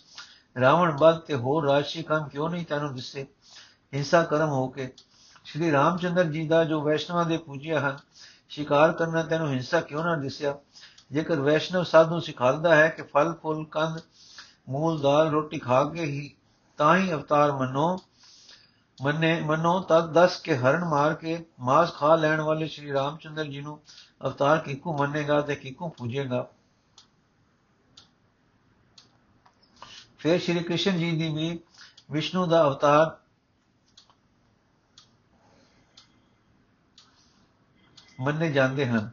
ਰਾਵਣ 0.60 0.98
ਬਲ 0.98 1.20
ਤੇ 1.20 1.36
ਹੋਰ 1.36 1.66
ਰਾਸ਼ੀ 1.66 2.04
ਕੰਮ 2.04 2.30
ਕਿਉਂ 2.30 2.50
ਨਹੀਂ 2.50 2.66
ਤੈਨੂੰ 2.66 2.96
ਦਿਸੇ? 2.96 3.28
ਹਿੰਸਾ 3.94 4.24
ਕਰਮ 4.24 4.50
ਹੋ 4.50 4.68
ਕੇ। 4.68 4.92
ਸ਼੍ਰੀ 5.46 5.72
ਰਾਮਚੰਦਰ 5.72 6.24
ਜੀ 6.24 6.48
ਦਾ 6.48 6.64
ਜੋ 6.64 6.82
ਵੈਸ਼ਨਵਾਂ 6.82 7.26
ਦੇ 7.26 7.38
ਪੂਜਿਆ 7.38 7.80
ਹਨ, 7.80 7.98
ਸ਼ਿਕਾਰ 8.50 8.92
ਕਰਨਾ 8.92 9.24
ਤੈਨੂੰ 9.24 9.50
ਹਿੰਸਾ 9.50 9.82
ਕਿਉਂ 9.82 10.04
ਨਾ 10.04 10.16
ਦਿਸਿਆ? 10.16 10.58
ਜੇਕਰ 11.12 11.36
ਵੈਸ਼ਨਵ 11.36 11.84
ਸਾਧੂ 11.84 12.20
ਸਿਖਾਉਂਦਾ 12.20 12.76
ਹੈ 12.76 12.88
ਕਿ 12.88 13.02
ਫਲ, 13.02 13.34
ਫੁੱਲ, 13.34 13.66
ਕੰਦ, 13.66 14.00
ਮੂਲ, 14.70 15.02
ਦਾਲ, 15.02 15.30
ਰੋਟੀ 15.30 15.60
ਖਾ 15.60 15.84
ਕੇ 15.84 16.04
ਹੀ 16.04 16.36
ਤਾਂ 16.78 16.98
ਹੀ 16.98 17.14
ਅਵਤਾਰ 17.14 17.52
ਮੰਨੋ 17.52 18.00
ਮੰਨੇ, 19.04 19.42
ਮੰਨੋ 19.42 19.80
ਤਦ 19.80 20.14
ਦਸ 20.14 20.40
ਕੇ 20.40 20.56
ਹਰਨ 20.58 20.86
ਮਾਰ 20.86 21.14
ਕੇ 21.14 21.46
ਮਾਸ 21.60 21.94
ਖਾ 21.94 22.16
ਲੈਣ 22.16 22.42
ਵਾਲੇ 22.42 22.68
ਸ਼੍ਰੀ 22.68 22.94
ਰਾਮਚੰਦਰ 22.94 23.46
ਜੀ 23.46 23.62
ਨੂੰ 23.62 23.82
ਅਵਤਾਰ 24.26 24.60
ਕਿਕੂ 24.60 24.98
ਮੰਨੇਗਾ 24.98 25.42
ਤੇ 25.42 25.56
ਕਿਕੂ 25.56 25.90
ਪੂਜੇਗਾ। 25.90 26.48
ਫਿਰ 30.18 30.40
ਸ਼੍ਰੀ 30.40 30.60
ਕ੍ਰਿਸ਼ਨ 30.60 30.98
ਜੀ 30.98 31.12
ਦੀ 31.18 31.30
ਵੀ 31.34 31.60
ਵਿਸ਼ਨੂੰ 32.12 32.50
ਦਾ 32.50 32.64
ਅਵਤਾਰ 32.64 33.18
ਮੰਨੇ 38.20 38.52
ਜਾਂਦੇ 38.52 38.86
ਹਨ। 38.86 39.12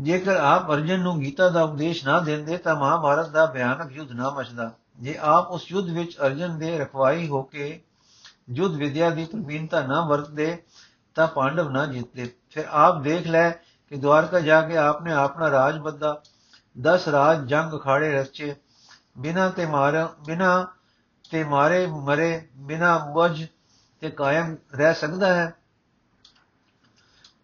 ਜੇਕਰ 0.00 0.36
ਆਪ 0.36 0.70
ਅਰਜਨ 0.72 1.00
ਨੂੰ 1.00 1.20
ਗੀਤਾ 1.20 1.48
ਦਾ 1.48 1.62
ਉਪਦੇਸ਼ 1.62 2.04
ਨਾ 2.06 2.20
ਦਿੰਦੇ 2.20 2.56
ਤਾਂ 2.56 2.76
ਮਹਾਭਾਰਤ 2.76 3.28
ਦਾ 3.28 3.46
ਭਿਆਨਕ 3.46 3.92
ਯੁੱਧ 3.92 4.12
ਨਾ 4.12 4.30
ਮਚਦਾ। 4.30 4.70
ਜੇ 4.98 5.18
ਆਪ 5.20 5.50
ਉਸ 5.50 5.72
ਯੁੱਧ 5.72 5.88
ਵਿੱਚ 5.88 6.16
ਅਰਜਨ 6.26 6.58
ਦੇ 6.58 6.78
ਰਖਵਾਈ 6.78 7.28
ਹੋ 7.28 7.42
ਕੇ 7.42 7.82
ਯੁੱਧ 8.50 8.74
ਵਿਦਿਆ 8.74 9.10
ਦੀ 9.10 9.24
ਪ੍ਰਵੀਨਤਾ 9.24 9.80
ਨਾ 9.80 10.00
ਵਰਤਦੇ, 10.00 10.62
ਤਾਂ 11.14 11.28
ਪਾਂਡਵ 11.28 11.70
ਨਾ 11.70 11.86
ਜਿੱਤਦੇ। 11.86 12.30
ਫਿਰ 12.50 12.64
ਆਪ 12.70 13.02
ਦੇਖ 13.02 13.26
ਲੈ 13.26 13.50
ਕਿ 13.50 13.96
ਦਵਾਰਕਾ 13.96 14.40
ਜਾ 14.40 14.60
ਕੇ 14.62 14.76
ਆਪਨੇ 14.76 15.12
ਆਪਣਾ 15.12 15.50
ਰਾਜ 15.50 15.78
ਬੱਦਾ 15.78 16.20
10 16.82 17.08
ਰਾਜ 17.08 17.46
ਜੰਗ 17.46 17.80
ਖਾੜੇ 17.80 18.12
ਰਚੇ। 18.12 18.56
ਬਿਨਾ 19.18 19.48
ਤੇ 19.48 19.66
ਮਾਰ, 19.66 20.08
ਬਿਨਾ 20.26 20.66
ਤੇ 21.30 21.44
ਮਾਰੇ 21.44 21.86
ਮਰੇ, 21.86 22.48
ਬਿਨਾ 22.56 22.98
ਬੁਝ 22.98 23.46
ਤੇ 24.00 24.10
ਕਾਇਮ 24.10 24.56
ਰਹਿ 24.74 24.94
ਸਕਦਾ 24.94 25.34
ਹੈ। 25.34 25.54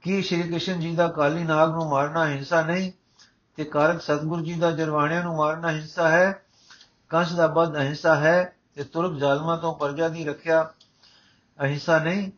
ਕੀ 0.06 0.22
ਸ਼੍ਰੀ 0.22 0.42
ਕ੍ਰਿਸ਼ਨ 0.42 0.80
ਜੀ 0.80 0.94
ਦਾ 0.96 1.08
ਕਾਲੀ 1.08 1.44
ਨਾਗ 1.44 1.70
ਨੂੰ 1.70 1.88
ਮਾਰਨਾ 1.88 2.26
ਹਿੰਸਾ 2.26 2.60
ਨਹੀਂ 2.62 2.92
ਤੇ 3.56 3.64
ਕਾਰਕ 3.64 4.00
ਸਤਗੁਰ 4.00 4.42
ਜੀ 4.42 4.54
ਦਾ 4.54 4.70
ਜਰਵਾਣਿਆਂ 4.70 5.22
ਨੂੰ 5.22 5.36
ਮਾਰਨਾ 5.36 5.70
ਹਿੰਸਾ 5.70 6.08
ਹੈ? 6.08 6.42
ਕੰਸ 7.08 7.32
ਦਾ 7.32 7.46
ਬਦ 7.46 7.76
ਅਹਿੰਸਾ 7.76 8.14
ਹੈ 8.16 8.56
ਤੇ 8.74 8.84
ਤੁਰਕ 8.84 9.18
ਜ਼ਾਲਮਾਂ 9.18 9.56
ਤੋਂ 9.58 9.74
ਪਰਜਾ 9.74 10.08
ਦੀ 10.08 10.24
ਰੱਖਿਆ 10.24 10.62
ਅਹਿੰਸਾ 11.58 11.98
ਨਹੀਂ। 11.98 12.30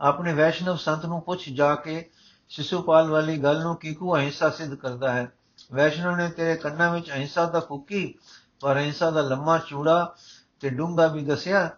ਆਪਣੇ 0.00 0.32
ਵੈਸ਼ਨਵ 0.32 0.76
ਸੰਤ 0.76 1.06
ਨੂੰ 1.06 1.20
ਪੁੱਛ 1.22 1.48
ਜਾ 1.48 1.74
ਕੇ 1.74 2.10
ਸ਼ਿਸ਼ੂਪਾਲ 2.48 3.10
ਵਾਲੀ 3.10 3.36
ਗੱਲ 3.38 3.62
ਨੂੰ 3.62 3.76
ਕਿਕੂ 3.76 4.16
ਅਹਿੰਸਾ 4.16 4.50
ਸਿੱਧ 4.50 4.74
ਕਰਦਾ 4.74 5.12
ਹੈ? 5.12 5.32
ਵੈਸ਼ਨਵ 5.72 6.16
ਨੇ 6.16 6.28
ਤੇਰੇ 6.28 6.56
ਕੰਨਾਂ 6.56 6.90
ਵਿੱਚ 6.90 7.10
ਅਹਿੰਸਾ 7.10 7.44
ਦਾ 7.44 7.60
ਫੁੱਕੀ, 7.60 8.14
ਪਰ 8.60 8.74
ਅਹਿੰਸਾ 8.74 9.10
ਦਾ 9.10 9.20
ਲੰਮਾ 9.20 9.58
ਚੂੜਾ 9.58 10.14
ਤੇ 10.60 10.68
ਡੂੰਗਾ 10.68 11.06
ਵੀ 11.06 11.24
ਦੱਸਿਆ, 11.24 11.70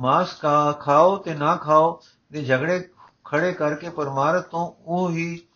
ਮਾਸ 0.00 0.34
ਕਾ 0.34 0.72
ਖਾਓ 0.72 1.16
ਤੇ 1.16 1.34
ਨਾ 1.34 1.56
ਖਾਓ 1.56 2.00
ਦੇ 2.32 2.44
ਝਗੜੇ 2.44 2.88
ਖੜੇ 3.32 3.52
ਕਰਕੇ 3.52 3.88
ਪਰਮਾਰਥ 3.88 4.46
ਤੋਂ 4.46 4.72
ਉਹ 4.86 5.10
ਹੀ 5.10 5.46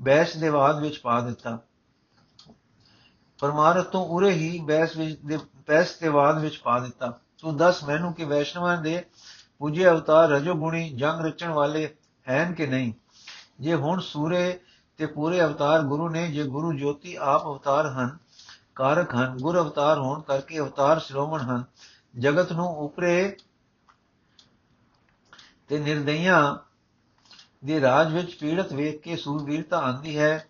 ਬੈਸ 0.00 0.36
ਦੇ 0.36 0.50
ਬਾਦ 0.50 0.80
ਵਿੱਚ 0.80 0.98
ਪਾ 0.98 1.20
ਦਿੱਤਾ। 1.20 1.58
ਪਰਮਾਰਥ 3.38 3.86
ਤੋਂ 3.86 4.06
ਉਰੇ 4.06 4.30
ਹੀ 4.30 4.60
ਬੈਸ 4.60 4.96
ਵਿੱਚ 4.96 5.20
ਦੇ 5.26 5.38
ਬੈਸ 5.66 5.98
ਦੇ 5.98 6.08
ਬਾਦ 6.08 6.38
ਵਿੱਚ 6.38 6.56
ਪਾ 6.56 6.78
ਦਿੱਤਾ। 6.78 7.20
ਤੂੰ 7.38 7.56
ਦੱਸ 7.56 7.84
ਮੈਨੂੰ 7.84 8.14
ਕਿ 8.14 8.24
ਵੈਸ਼ਨਵਾਂ 8.24 8.76
ਦੇ 8.76 9.04
ਪੂਜੇ 9.58 9.88
ਅਵਤਾਰ 9.88 10.28
ਰਜੋ 10.28 10.54
ਗੁਣੀ 10.54 10.90
ਜੰਗ 10.90 11.26
ਰਚਣ 11.26 11.48
ਵਾਲੇ 11.48 11.96
ਹਨ 12.30 12.54
ਕਿ 12.54 12.66
ਨਹੀਂ? 12.66 12.92
ਜੇ 13.60 13.74
ਹੁਣ 13.74 14.00
ਸੂਰੇ 14.00 14.60
ਤੇ 14.96 15.06
ਪੂਰੇ 15.06 15.44
ਅਵਤਾਰ 15.44 15.82
ਗੁਰੂ 15.82 16.08
ਨੇ, 16.08 16.28
ਜੇ 16.28 16.44
ਗੁਰੂ 16.44 16.72
ਜੋਤੀ 16.72 17.14
ਆਪ 17.14 17.44
ਅਵਤਾਰ 17.44 17.86
ਹਨ, 17.86 18.18
ਕਾਰਕ 18.74 19.14
ਹਨ, 19.14 19.38
ਗੁਰ 19.42 19.60
ਅਵਤਾਰ 19.60 19.98
ਹੋਣ 19.98 20.20
ਕਰਕੇ 20.20 20.58
ਅਵਤਾਰ 20.58 21.00
ਸ਼੍ਰੋਮਣ 21.00 21.40
ਹਨ, 21.40 21.64
ਜਗਤ 22.18 22.52
ਨੂੰ 22.52 22.66
ਉਪਰੇ 22.66 23.36
ਤੇ 25.68 25.78
ਨਿਰਦਈਆਂ 25.78 26.63
ਦੇ 27.66 27.80
ਰਾਜ 27.80 28.14
ਵਿੱਚ 28.14 28.34
ਪੀੜਤ 28.34 28.72
ਵੇਖ 28.72 29.00
ਕੇ 29.00 29.16
ਸੂਰਬੀਰਤਾ 29.16 29.78
ਆਂਦੀ 29.78 30.18
ਹੈ 30.18 30.46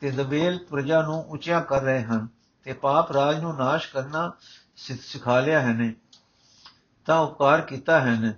ਤੇ 0.00 0.10
ਦਬੇਲ 0.10 0.58
ਪ੍ਰਜਾ 0.58 1.02
ਨੂੰ 1.02 1.24
ਉੱਚਾ 1.28 1.60
ਕਰ 1.60 1.82
ਰਹੇ 1.82 2.02
ਹਨ 2.02 2.28
ਤੇ 2.64 2.72
ਪਾਪ 2.72 3.12
ਰਾਜ 3.12 3.40
ਨੂੰ 3.40 3.56
ਨਾਸ਼ 3.56 3.92
ਕਰਨਾ 3.92 4.32
ਸਿਖਾ 4.76 5.40
ਲਿਆ 5.40 5.60
ਹੈ 5.60 5.72
ਨੇ। 5.72 5.94
ਤਾਂ 7.06 7.20
ਉਪਕਾਰ 7.20 7.60
ਕੀਤਾ 7.60 8.00
ਹੈ 8.00 8.20
ਨੇ। 8.20 8.32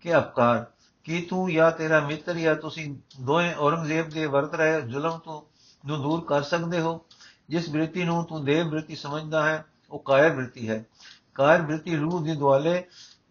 ਕਿ 0.00 0.18
ਅਪਕਾਰ, 0.18 0.66
ਕੀ 1.04 1.22
ਤੂੰ 1.22 1.52
ਜਾਂ 1.52 1.70
ਤੇਰਾ 1.70 2.00
ਮਿੱਤਰ 2.00 2.34
ਜਾਂ 2.34 2.56
ਤੁਸੀਂ 2.56 2.96
ਦੋਵੇਂ 3.20 3.54
ਔਰੰਗਜ਼ੇਬ 3.54 4.08
ਦੇ 4.08 4.26
ਵਰਤ 4.26 4.54
ਰਹੇ 4.54 4.80
ਜ਼ੁਲਮ 4.80 5.18
ਤੋਂ, 5.18 5.42
ਨੂੰ 5.88 6.02
ਦੂਰ 6.02 6.24
ਕਰ 6.24 6.42
ਸਕਦੇ 6.42 6.80
ਹੋ? 6.80 7.06
ਜਿਸ 7.48 7.70
ਬ੍ਰਿਤੀ 7.70 8.04
ਨੂੰ 8.04 8.24
ਤੂੰ 8.24 8.44
ਦੇਵ 8.44 8.68
ਬ੍ਰਿਤੀ 8.68 8.96
ਸਮਝਦਾ 8.96 9.48
ਹੈ, 9.48 9.64
ਉਹ 9.90 9.98
ਕਾਇਰ 9.98 10.32
ਬ੍ਰਿਤੀ 10.32 10.68
ਹੈ। 10.68 10.84
ਕਾਇਰ 11.34 11.62
ਬ੍ਰਿਤੀ 11.62 11.96
ਰੂਹ 11.96 12.24
ਦੇ 12.24 12.34
ਦੁਆਲੇ 12.34 12.84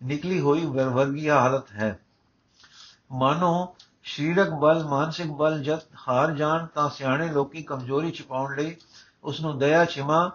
ਨਿਕਲੀ 0.04 0.40
ਹੋਈ 0.40 0.66
ਵਰਗੀ 0.66 1.30
ਹਾਲਤ 1.30 1.72
ਹੈ। 1.72 2.00
ਮਾਨੋ 3.12 3.76
ਸ਼ਰੀਰਕ 4.06 4.50
ਬਲ, 4.50 4.84
ਮਾਨਸਿਕ 4.84 5.28
ਬਲ 5.28 5.64
ਜਦ 5.64 5.80
ਹਾਰ 6.08 6.32
ਜਾਣ 6.32 6.66
ਤਾਂ 6.66 6.90
ਸਿਆਣੇ 6.90 7.28
ਲੋਕੀ 7.28 7.64
ਕਮਜ਼ੋਰੀ 7.64 8.12
ਛਪਾਉਣ 8.12 8.56
ਲਈ 8.56 8.76
ਉਸ 9.24 9.42
ਨੂੰ 9.42 9.58
ਦਇਆ, 9.58 9.86
ਛਿਮਾ 9.86 10.32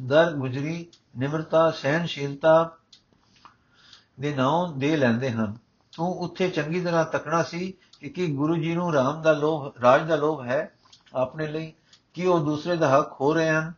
ਦਰ 0.00 0.32
ਗੁਜਰੀ, 0.32 0.86
ਨਿਮਰਤਾ 1.18 1.70
ਸਹਿਨਸ਼ੀਲਤਾ 1.70 2.70
ਦੇ 4.20 4.34
ਨਾਮ 4.34 4.78
ਦੇ 4.78 4.96
ਲੈਂਦੇ 4.96 5.30
ਹਨ। 5.30 5.56
ਤੂੰ 5.96 6.18
ਉੱਥੇ 6.18 6.48
ਚੰਗੀ 6.48 6.80
ਤਰ੍ਹਾਂ 6.80 7.04
ਤੱਕਣਾ 7.04 7.42
ਸੀ 7.42 7.74
ਕਿ 8.00 8.08
ਕੀ 8.08 8.34
ਗੁਰੂ 8.34 8.56
ਜੀ 8.56 8.74
ਨੂੰ 8.74 8.92
ਰਾਮ 8.92 9.22
ਦਾ 9.22 9.32
ਲੋਭ, 9.32 9.72
ਰਾਜ 9.82 10.08
ਦਾ 10.08 10.16
ਲੋਭ 10.16 10.42
ਹੈ 10.42 10.72
ਆਪਣੇ 11.14 11.46
ਲਈ, 11.46 11.72
ਕਿ 12.14 12.26
ਉਹ 12.26 12.40
ਦੂਸਰੇ 12.40 12.76
ਦਾ 12.76 12.98
ਹੱਕ 12.98 13.10
ਖੋ 13.10 13.34
ਰਹੇ 13.34 13.50
ਹਨ? 13.50 13.72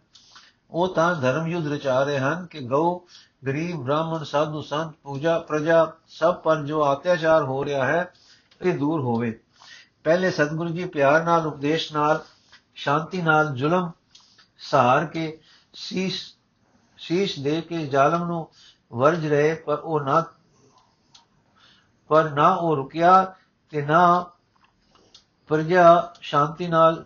ਉਹ 0.71 0.95
ਤਾਂ 0.95 1.15
ਧਰਮ 1.15 1.47
ਯੁੱਧ 1.47 1.73
ਰਚਾ 1.73 2.03
ਰਹੇ 2.03 2.19
ਹਨ 2.19 2.47
ਕਿ 2.47 2.61
ਗਊ, 2.61 2.99
ਗਰੀਬ, 3.47 3.83
ਬ੍ਰਾਹਮਣ, 3.83 4.25
ਸਾਧੂ, 4.25 4.63
ਸੰਤ, 4.63 4.95
ਪੂਜਾ, 5.03 5.39
ਪ੍ਰਜਾ 5.39 5.93
ਸਭ 6.07 6.35
ਪਰ 6.35 6.63
ਜੋ 6.63 6.93
ਅਤਿਆਚਾਰ 6.93 7.43
ਹੋ 7.43 7.65
ਰਿਹਾ 7.65 7.87
ਹੈ 7.87 8.13
ਇਹ 8.61 8.79
ਦੂਰ 8.79 9.01
ਹੋਵੇ। 9.01 9.41
ਪਹਿਲੇ 10.05 10.31
ਸਤਿਗੁਰੂ 10.31 10.71
ਜੀ 10.71 10.85
ਪਿਆਰ 10.85 11.25
ਨਾਲ, 11.25 11.47
ਉਪਦੇਸ਼ 11.47 11.93
ਨਾਲ, 11.93 12.25
ਸ਼ਾਂਤੀ 12.75 13.23
ਨਾਲ 13.23 13.55
ਜ਼ੁਲਮ 13.55 13.91
ਸਹਾਰ 14.59 15.07
ਕੇ, 15.07 15.41
ਸੀਸ 15.75 16.37
ਸੀਸ 16.99 17.39
ਦੇ 17.39 17.61
ਕੇ 17.61 17.87
ਜ਼ਾਲਮ 17.87 18.25
ਨੂੰ 18.25 18.51
ਵਰਜ 18.93 19.27
ਰਹੇ, 19.27 19.55
ਪਰ 19.55 19.79
ਉਹ 19.79 20.01
ਨਾ, 20.01 20.25
ਪਰ 22.09 22.31
ਨਾ 22.31 22.55
ਉਹ 22.55 22.77
ਰੁਕਿਆ 22.77 23.35
ਤੇ 23.71 23.83
ਨਾ 23.83 24.31
ਪ੍ਰਜਾ 25.49 26.15
ਸ਼ਾਂਤੀ 26.21 26.67
ਨਾਲ 26.69 27.05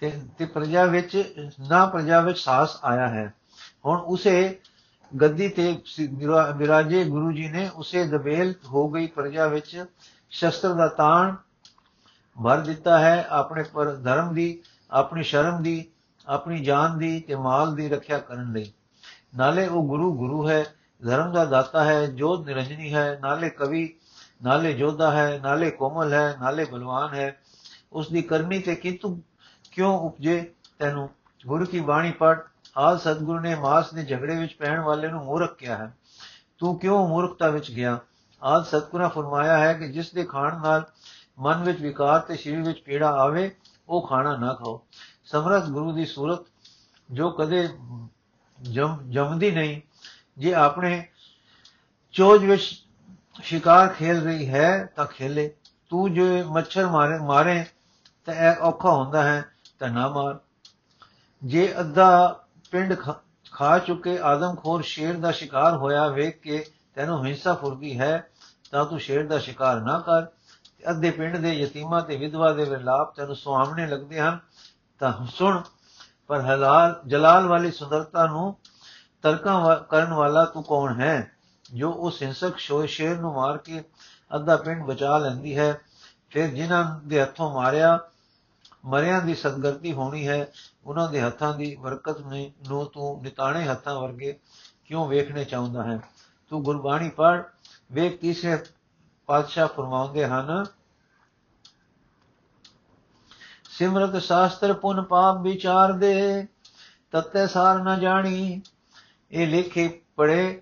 ਤੇ 0.00 0.22
ਤੇ 0.38 0.44
ਪ੍ਰਜਾ 0.44 0.84
ਵਿੱਚ, 0.84 1.34
ਨਾ 1.68 1.86
ਪ੍ਰਜਾ 1.86 2.20
ਵਿੱਚ 2.20 2.38
ਸਾਸ 2.38 2.78
ਆਇਆ 2.84 3.08
ਹੈ। 3.08 3.34
ਹੁਣ 3.86 3.98
ਉਸੇ 3.98 4.58
ਗੱਦੀ 5.20 5.48
ਤੇ 5.48 5.82
ਵਿਰਾਜੇ 6.54 7.04
ਗੁਰੂ 7.04 7.32
ਜੀ 7.32 7.48
ਨੇ 7.48 7.70
ਉਸੇ 7.74 8.04
ਦਬੇਲ 8.06 8.54
ਹੋ 8.66 8.88
ਗਈ 8.88 9.06
ਪ੍ਰਜਾ 9.06 9.46
ਵਿੱਚ 9.46 9.84
ਸ਼ਸਤਰ 10.30 10.74
ਦਾ 10.74 10.88
ਤਾਣ 10.88 11.34
ਭਰ 12.44 12.60
ਦਿੱਤਾ 12.60 12.98
ਹੈ, 12.98 13.26
ਆਪਣੇ 13.30 13.62
ਪਰ 13.62 13.94
ਧਰਮ 13.94 14.34
ਦੀ, 14.34 14.62
ਆਪਣੀ 14.90 15.22
ਸ਼ਰਮ 15.22 15.62
ਦੀ, 15.62 15.84
ਆਪਣੀ 16.26 16.64
ਜਾਨ 16.64 16.98
ਦੀ 16.98 17.20
ਤੇ 17.20 17.34
ਮਾਲ 17.34 17.74
ਦੀ 17.74 17.88
ਰੱਖਿਆ 17.88 18.18
ਕਰਨ 18.18 18.52
ਲਈ। 18.52 18.72
ਨਾਲੇ 19.36 19.66
ਉਹ 19.66 19.88
ਗੁਰੂ 19.88 20.12
ਗੁਰੂ 20.14 20.48
ਹੈ, 20.48 20.64
ਧਰਮ 21.06 21.32
ਦਾ 21.32 21.44
ਦਾਤਾ 21.44 21.84
ਹੈ, 21.84 22.06
ਜੋਤ 22.06 22.46
ਨਿਰੰਜਨੀ 22.46 22.94
ਹੈ, 22.94 23.18
ਨਾਲੇ 23.22 23.50
ਕਵੀ, 23.50 23.94
ਨਾਲੇ 24.42 24.72
ਜੋਧਾ 24.72 25.10
ਹੈ, 25.10 25.40
ਨਾਲੇ 25.42 25.70
ਕੋਮਲ 25.70 26.12
ਹੈ, 26.12 26.36
ਨਾਲੇ 26.40 26.64
ਬਲਵਾਨ 26.64 27.14
ਹੈ। 27.14 27.40
ਉਸ 27.92 28.08
ਦੀ 28.08 28.22
ਕਰਨੀ 28.22 28.58
ਤੇ 28.58 28.74
ਕਿੰਤੂ 28.74 29.20
ਕਿਉਂ 29.70 29.98
ਉਪਜੇ 29.98 30.52
ਤੈਨੂੰ? 30.78 31.10
ਗੁਰੂ 31.46 31.64
ਕੀ 31.64 31.80
ਬਾਣੀ 31.80 32.10
ਪੜ 32.10 32.38
ਆਲ 32.76 32.98
ਸਤਗੁਰੂ 32.98 33.40
ਨੇ 33.40 33.54
ਮਾਸ 33.54 33.92
ਦੇ 33.94 34.04
ਝਗੜੇ 34.04 34.36
ਵਿੱਚ 34.36 34.54
ਪੈਣ 34.54 34.80
ਵਾਲੇ 34.80 35.08
ਨੂੰ 35.08 35.24
ਮੂਰਖ 35.24 35.56
ਕਿਹਾ 35.56 35.76
ਹੈ। 35.76 35.94
ਤੂੰ 36.58 36.78
ਕਿਉਂ 36.78 37.08
ਮੂਰਖਤਾ 37.08 37.48
ਵਿੱਚ 37.48 37.70
ਗਿਆ? 37.70 37.98
ਆਲ 38.42 38.64
ਸਤਗੁਰਾਂ 38.64 39.08
ਫਰਮਾਇਆ 39.08 39.58
ਹੈ 39.58 39.72
ਕਿ 39.72 39.88
ਜਿਸ 39.88 40.12
ਦੇ 40.12 40.24
ਖਾਣ 40.24 40.60
ਨਾਲ 40.60 40.84
ਮਨ 41.38 41.62
ਵਿੱਚ 41.62 41.80
ਵਿਕਾਰ 41.80 42.20
ਤੇ 42.20 42.36
ਸਰੀਰ 42.36 42.62
ਵਿੱਚ 42.62 42.80
ਪੀੜਾ 42.80 43.10
ਆਵੇ, 43.10 43.54
ਉਹ 43.88 44.06
ਖਾਣਾ 44.08 44.36
ਨਾ 44.36 44.52
ਖਾਓ। 44.54 44.80
ਸਮਰਥ 45.24 45.64
ਗੁਰੂ 45.64 45.92
ਦੀ 45.92 46.06
ਸੂਰਤ 46.06 46.46
ਜੋ 47.10 47.30
ਕਦੇ 47.30 47.68
ਜਮਦੀ 49.08 49.50
ਨਹੀਂ, 49.50 49.80
ਜੇ 50.38 50.54
ਆਪਣੇ 50.54 51.06
ਚੋਜ 52.12 52.44
ਵਿੱਚ 52.44 52.62
ਸ਼ਿਕਾਰ 53.42 53.88
ਖੇਲ 53.88 54.22
ਰਹੀ 54.24 54.48
ਹੈ 54.48 54.84
ਤਾਂ 54.96 55.06
ਖੇਲੇ। 55.06 55.54
ਤੂੰ 55.88 56.12
ਜੋ 56.14 56.22
ਮੱਛਰ 56.44 56.86
ਮਾਰੇ 56.86 57.18
ਮਾਰੇ 57.18 57.64
ਤਾਂ 58.26 58.34
ਇਹ 58.34 58.56
ਔਖਾ 58.56 58.92
ਹੁੰਦਾ 58.92 59.22
ਹੈ 59.22 59.44
ਤਾਂ 59.78 59.88
ਨਾ 59.88 60.08
ਮਾਰ। 60.08 60.38
ਜੇ 61.44 61.74
ਅੱਧਾ 61.80 62.40
ਪਿੰਡ 62.70 62.94
ਖਾ 63.52 63.78
ਚੁੱਕੇ 63.78 64.18
ਆਦਮਖੋਰ 64.22 64.82
ਸ਼ੇਰ 64.82 65.16
ਦਾ 65.16 65.30
ਸ਼ਿਕਾਰ 65.30 65.76
ਹੋਇਆ, 65.76 66.08
ਵੇਖ 66.08 66.40
ਕੇ 66.40 66.64
ਤੈਨੂੰ 66.94 67.24
ਹਿੰਸਾ 67.26 67.54
ਫੁਰਦੀ 67.54 67.98
ਹੈ, 68.00 68.30
ਤਾਂ 68.70 68.84
ਤੂੰ 68.84 68.98
ਸ਼ੇਰ 68.98 69.26
ਦਾ 69.26 69.38
ਸ਼ਿਕਾਰ 69.38 69.80
ਨਾ 69.80 69.98
ਕਰ। 69.98 70.26
ਅੱਧੇ 70.90 71.10
ਪਿੰਡ 71.10 71.36
ਦੇ 71.36 71.52
ਯਤੀਮਾਂ 71.52 72.02
ਤੇ 72.02 72.16
ਵਿਧਵਾ 72.16 72.52
ਦੇ 72.52 72.64
ਵਿਲਾਪ 72.64 73.14
ਤੈਨੂੰ 73.16 73.36
ਸੁਹਾਵਣੇ 73.36 73.86
ਲੱਗਦੇ 73.86 74.20
ਹਨ। 74.20 74.38
ਤਾਂ 74.98 75.26
ਸੁਣ, 75.26 75.62
ਪਰ 76.26 76.40
ਹਲਾਲ, 76.40 77.00
ਜਲਾਲ 77.06 77.46
ਵਾਲੀ 77.46 77.70
ਸੁੰਦਰਤਾ 77.70 78.26
ਨੂੰ 78.26 78.56
ਤਰਕਾਂ 79.22 79.76
ਕਰਨ 79.76 80.12
ਵਾਲਾ 80.12 80.44
ਤੂੰ 80.44 80.62
ਕੌਣ 80.62 81.00
ਹੈ, 81.00 81.32
ਜੋ 81.72 81.92
ਉਸ 81.92 82.22
ਹਿੰਸਕ 82.22 82.58
ਸ਼ੇਰ 82.86 83.18
ਨੂੰ 83.18 83.32
ਮਾਰ 83.32 83.58
ਕੇ 83.58 83.84
ਅੱਧਾ 84.34 84.56
ਪਿੰਡ 84.56 84.84
ਬਚਾ 84.84 85.18
ਲੈਂਦੀ 85.18 85.58
ਹੈ? 85.58 85.80
ਫਿਰ 86.30 86.48
ਜਿਨ੍ਹਾਂ 86.48 87.00
ਦੇ 87.08 87.22
ਹੱਥੋਂ 87.22 87.54
ਮਾਰਿਆ 87.54 87.98
ਮਰਿਆਂ 88.84 89.20
ਦੀ 89.22 89.34
ਸਦਗਰਤੀ 89.34 89.92
ਹੋਣੀ 89.92 90.26
ਹੈ, 90.28 90.46
ਉਹਨਾਂ 90.84 91.08
ਦੇ 91.12 91.20
ਹੱਥਾਂ 91.20 91.54
ਦੀ 91.54 91.74
ਬਰਕਤ 91.76 92.20
ਨੂੰ 92.68 92.86
ਤੂੰ 92.86 93.22
ਨਿਤਾਣੇ 93.22 93.66
ਹੱਥਾਂ 93.68 93.94
ਵਰਗੇ 94.00 94.38
ਕਿਉਂ 94.86 95.06
ਵੇਖਣੇ 95.08 95.44
ਚਾਹੁੰਦਾ 95.44 95.82
ਹੈ? 95.84 96.00
ਤੂੰ 96.50 96.62
ਗੁਰਬਾਣੀ 96.62 97.08
ਪੜ 97.08 97.42
ਵੇਖ 97.92 98.20
ਤੀਸਰੇ 98.20 98.58
ਪਾਤਸ਼ਾਹ 99.28 99.68
ਫਰਮਾਉਂਦੇ 99.68 100.26
ਹਨ, 100.26 100.64
ਸਿਮਰਤ 103.70 104.16
ਸ਼ਾਸਤਰ 104.22 104.72
ਪੁਨ 104.72 105.02
ਪਾਪ 105.02 105.40
ਵਿਚਾਰ 105.40 105.92
ਦੇ, 105.92 106.46
ਤਤੈ 107.12 107.46
ਸਾਰ 107.46 107.82
ਨਾ 107.82 107.98
ਜਾਣੀ। 107.98 108.60
ਇਹ 109.30 109.46
ਲਿਖੇ 109.46 109.88
ਪੜੇ 110.16 110.60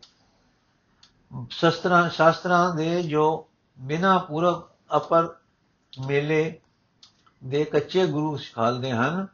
ਸ਼ਸਤਰਾਂ 1.50 2.08
ਸ਼ਾਸਤਰਾਂ 2.10 2.74
ਦੇ 2.74 3.02
ਜੋ 3.02 3.48
ਬਿਨਾ 3.78 4.18
ਪੂਰਵ 4.18 4.62
ਅਪਰ 4.96 5.34
ਮੇਲੇ 6.06 6.60
ਦੇ 7.44 7.64
ਕੱਚੇ 7.64 8.06
ਗੁਰੂ 8.06 8.36
ਸਿਖਾਲਦੇ 8.36 8.92
ਹਨ। 8.92 9.26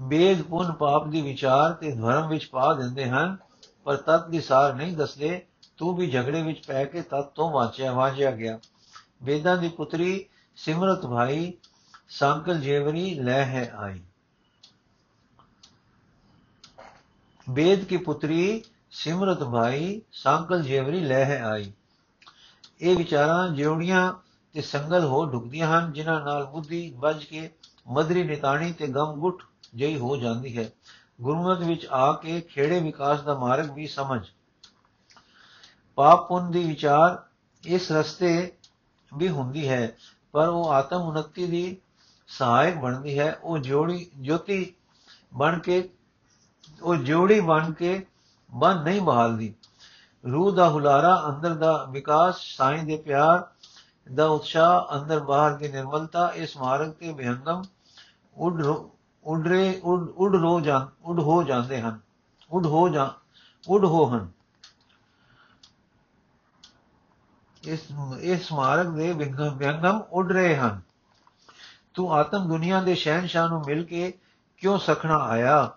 ਵੇਦ 0.00 0.42
ਪੁੰਨ 0.42 0.72
ਪਾਪ 0.72 1.06
ਦੀ 1.06 1.22
ਵਿਚਾਰ 1.22 1.72
ਤੇ 1.72 1.92
ਧਰਮ 1.92 2.28
ਵਿੱਚ 2.28 2.44
ਪਾ 2.44 2.74
ਦਿੰਦੇ 2.74 3.08
ਹਨ, 3.08 3.36
ਪਰ 3.84 3.96
ਤਤ 3.96 4.28
ਦੀ 4.28 4.40
ਸਾਰ 4.40 4.74
ਨਹੀਂ 4.74 4.96
ਦੱਸਦੇ। 4.96 5.46
ਤੂੰ 5.76 5.96
ਵੀ 5.96 6.10
ਝਗੜੇ 6.10 6.42
ਵਿੱਚ 6.42 6.66
ਪੈ 6.66 6.84
ਕੇ 6.84 7.02
ਤਤ 7.02 7.24
ਤੋਂ 7.34 7.50
ਵਾਚਿਆ 7.50 7.92
ਵਾਜਿਆ 7.92 8.30
ਗਿਆ। 8.30 8.58
ਵੇਦਾਂ 9.22 9.56
ਦੀ 9.56 9.68
ਪੁੱਤਰੀ 9.68 10.26
ਸਿਮਰਤ 10.56 11.06
ਭਾਈ 11.06 11.52
ਸੰਕਲ 12.08 12.60
ਜੇਵਰੀ 12.60 13.14
ਲੈ 13.14 13.44
ਹੈ 13.44 13.72
ਆਈ। 13.76 14.02
ਵੇਦ 17.50 17.84
ਕੀ 17.84 17.96
ਪੁੱਤਰੀ 17.96 18.64
ਸਿਮਰਤ 18.90 19.44
ਭਾਈ 19.44 20.02
ਸੰਕਲ 20.12 20.62
ਜੇਵਰੀ 20.62 21.00
ਲੈ 21.00 21.24
ਹੈ 21.24 21.42
ਆਈ। 21.42 21.72
ਇਹ 22.80 22.96
ਵਿਚਾਰਾਂ, 22.96 23.48
ਜਿਉੜੀਆਂ 23.48 24.12
ਤੇ 24.58 24.62
ਸੰਗਲ 24.62 25.04
ਹੋ 25.04 25.24
ਡੁੱਬਦੀਆਂ 25.24 25.78
ਹਨ, 25.78 25.92
ਜਿਨ੍ਹਾਂ 25.92 26.20
ਨਾਲ 26.20 26.44
ਬੁੱਧੀ 26.44 26.94
ਵੱਜ 26.96 27.24
ਕੇ 27.24 27.50
ਮਦਰੀ 27.88 28.22
ਨਿਤਾਣੀ 28.22 28.72
ਤੇ 28.72 28.86
ਗਮ 28.86 29.12
ਗੁੱਟ 29.12 29.42
ਜਈ 29.74 29.98
ਹੋ 29.98 30.16
ਜਾਂਦੀ 30.16 30.58
ਹੈ। 30.58 30.70
ਗੁਰਮਤਿ 31.20 31.64
ਵਿੱਚ 31.64 31.86
ਆ 31.86 32.12
ਕੇ 32.12 32.40
ਖੇੜੇ 32.40 32.80
ਵਿਕਾਸ 32.80 33.20
ਦਾ 33.20 33.34
ਮਾਰਗ 33.34 33.70
ਵੀ 33.70 33.86
ਸਮਝ। 33.86 34.26
ਪਾਪ 35.94 36.28
ਪੁੰਨ 36.28 36.50
ਦੀ 36.50 36.64
ਵਿਚਾਰ 36.64 37.22
ਇਸ 37.64 37.92
ਰਸਤੇ 37.92 38.52
ਵੀ 39.16 39.28
ਹੁੰਦੀ 39.28 39.68
ਹੈ, 39.68 39.96
ਪਰ 40.32 40.48
ਉਹ 40.48 40.70
ਆਤਮ 40.70 40.96
ਉਨਤੀ 40.96 41.46
ਦੀ 41.46 41.76
ਸਹਾਇਕ 42.28 42.76
ਬਣਦੀ 42.76 43.18
ਹੈ। 43.18 43.40
ਉਹ 43.42 43.58
ਜੋੜੀ, 43.58 44.10
ਜੋਤੀ 44.20 44.74
ਬਣ 45.34 45.58
ਕੇ, 45.58 45.90
ਉਹ 46.82 46.96
ਜੋੜੀ 46.96 47.40
ਬਣ 47.40 47.72
ਕੇ 47.72 48.06
ਬਨ 48.54 48.82
ਨਹੀਂ 48.82 49.00
ਬਹਾਲਦੀ। 49.00 49.54
ਰੂਹ 50.32 50.52
ਦਾ 50.52 50.68
ਹੁਲਾਰਾ, 50.68 51.22
ਅੰਦਰ 51.28 51.54
ਦਾ 51.54 51.86
ਵਿਕਾਸ, 51.90 52.40
ਸਾਈਂ 52.40 52.82
ਦੇ 52.82 52.96
ਪਿਆਰ 52.96 53.50
ਦਾ 54.14 54.26
ਉਤਸ਼ਾਹ 54.26 54.98
ਅੰਦਰ 54.98 55.20
ਬਾਹਰ 55.20 55.54
ਦੀ 55.54 55.68
ਨਿਰਮਲਤਾ 55.68 56.28
ਇਸ 56.34 56.56
ਮਾਰਗ 56.56 56.90
ਤੇ 56.90 57.12
ਵਿਹੰਗਮ 57.12 57.62
ਉੱਡ 58.36 58.62
ਉਡਰੇ, 59.24 59.80
ਉੱਡ 59.84 60.34
ਰੋ 60.36 60.60
ਜਾਂ, 60.60 60.86
ਉੱਡ 61.02 61.18
ਹੋ 61.18 61.42
ਜਾਂਦੇ 61.42 61.80
ਹਨ, 61.80 62.00
ਉੱਡ 62.50 62.66
ਹੋ 62.66 62.88
ਜਾਂ, 62.88 63.10
ਉੱਡ 63.68 63.84
ਹੋ 63.84 64.04
ਹਨ। 64.10 64.28
ਇਸ 67.64 67.80
ਇਸ 68.20 68.52
ਮਾਰਗ 68.52 68.86
ਦੇ 68.86 69.12
ਵਿਹੰਗਮ 69.12 70.00
ਉੱਡ 70.10 70.32
ਰਹੇ 70.32 70.56
ਹਨ। 70.56 70.80
ਤੂੰ 71.94 72.12
ਆਤਮ 72.14 72.48
ਦੁਨੀਆ 72.48 72.82
ਦੇ 72.82 72.94
ਸ਼ਹਿਨशाह 72.94 73.48
ਨੂੰ 73.48 73.62
ਮਿਲ 73.66 73.84
ਕੇ 73.84 74.12
ਕਿਉਂ 74.56 74.78
ਸਖਣਾ 74.78 75.16
ਆਇਆ? 75.16 75.70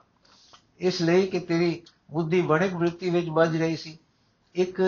ਇਸ 0.79 1.01
ਲਈ 1.01 1.27
ਕਿ 1.27 1.39
ਤੇਰੀ 1.39 1.81
ਬੁੱਧੀ 2.11 2.41
ਬਣਕ 2.41 2.73
ਵ੍ਰਿਤੀ 2.73 3.09
ਵਿੱਚ 3.09 3.29
ਵੱਜ 3.29 3.57
ਰਹੀ 3.57 3.77
ਸੀ। 3.77 3.97
ਇੱਕ 4.55 4.81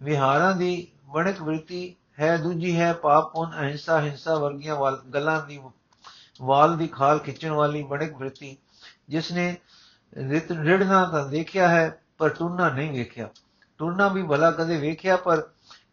ਵਿਹਾਰਾਂ 0.00 0.56
ਦੀ 0.56 0.92
ਬਣਕ 1.04 1.42
ਵ੍ਰਿਤੀ 1.42 1.96
ਹੈ, 2.20 2.36
ਦੂਜੀ 2.36 2.78
ਹੈ 2.80 2.92
ਪਾਪ, 2.92 3.32
ਪੁੰਨ, 3.32 3.50
ਅਹਿੰਸਾ, 3.60 4.00
ਹਿੰਸਾ 4.00 4.34
ਵਰਗੀਆਂ 4.34 4.76
ਗੱਲਾਂ 5.14 5.46
ਦੀ 5.46 5.60
ਵਾਲ 6.42 6.76
ਦੀ 6.76 6.86
ਖਾਲ 6.86 7.18
ਖਿੱਚਣ 7.18 7.50
ਵਾਲੀ 7.50 7.82
ਬਣਕ 7.82 8.16
ਵ੍ਰਿਤੀ। 8.16 8.56
ਜਿਸ 9.08 9.32
ਨੇ 9.32 9.56
ਰਿੜਨਾ 10.52 11.04
ਤਾਂ 11.04 11.28
ਦੇਖਿਆ 11.28 11.68
ਹੈ, 11.68 12.02
ਪਰ 12.18 12.28
ਟੁੰਨਾ 12.28 12.68
ਨਹੀਂ 12.68 12.92
ਵੇਖਿਆ। 12.92 13.28
ਟੁਰਨਾ 13.78 14.08
ਵੀ 14.08 14.22
ਭਲਾ 14.22 14.50
ਕਦੇ 14.50 14.76
ਵੇਖਿਆ, 14.76 15.16
ਪਰ 15.16 15.42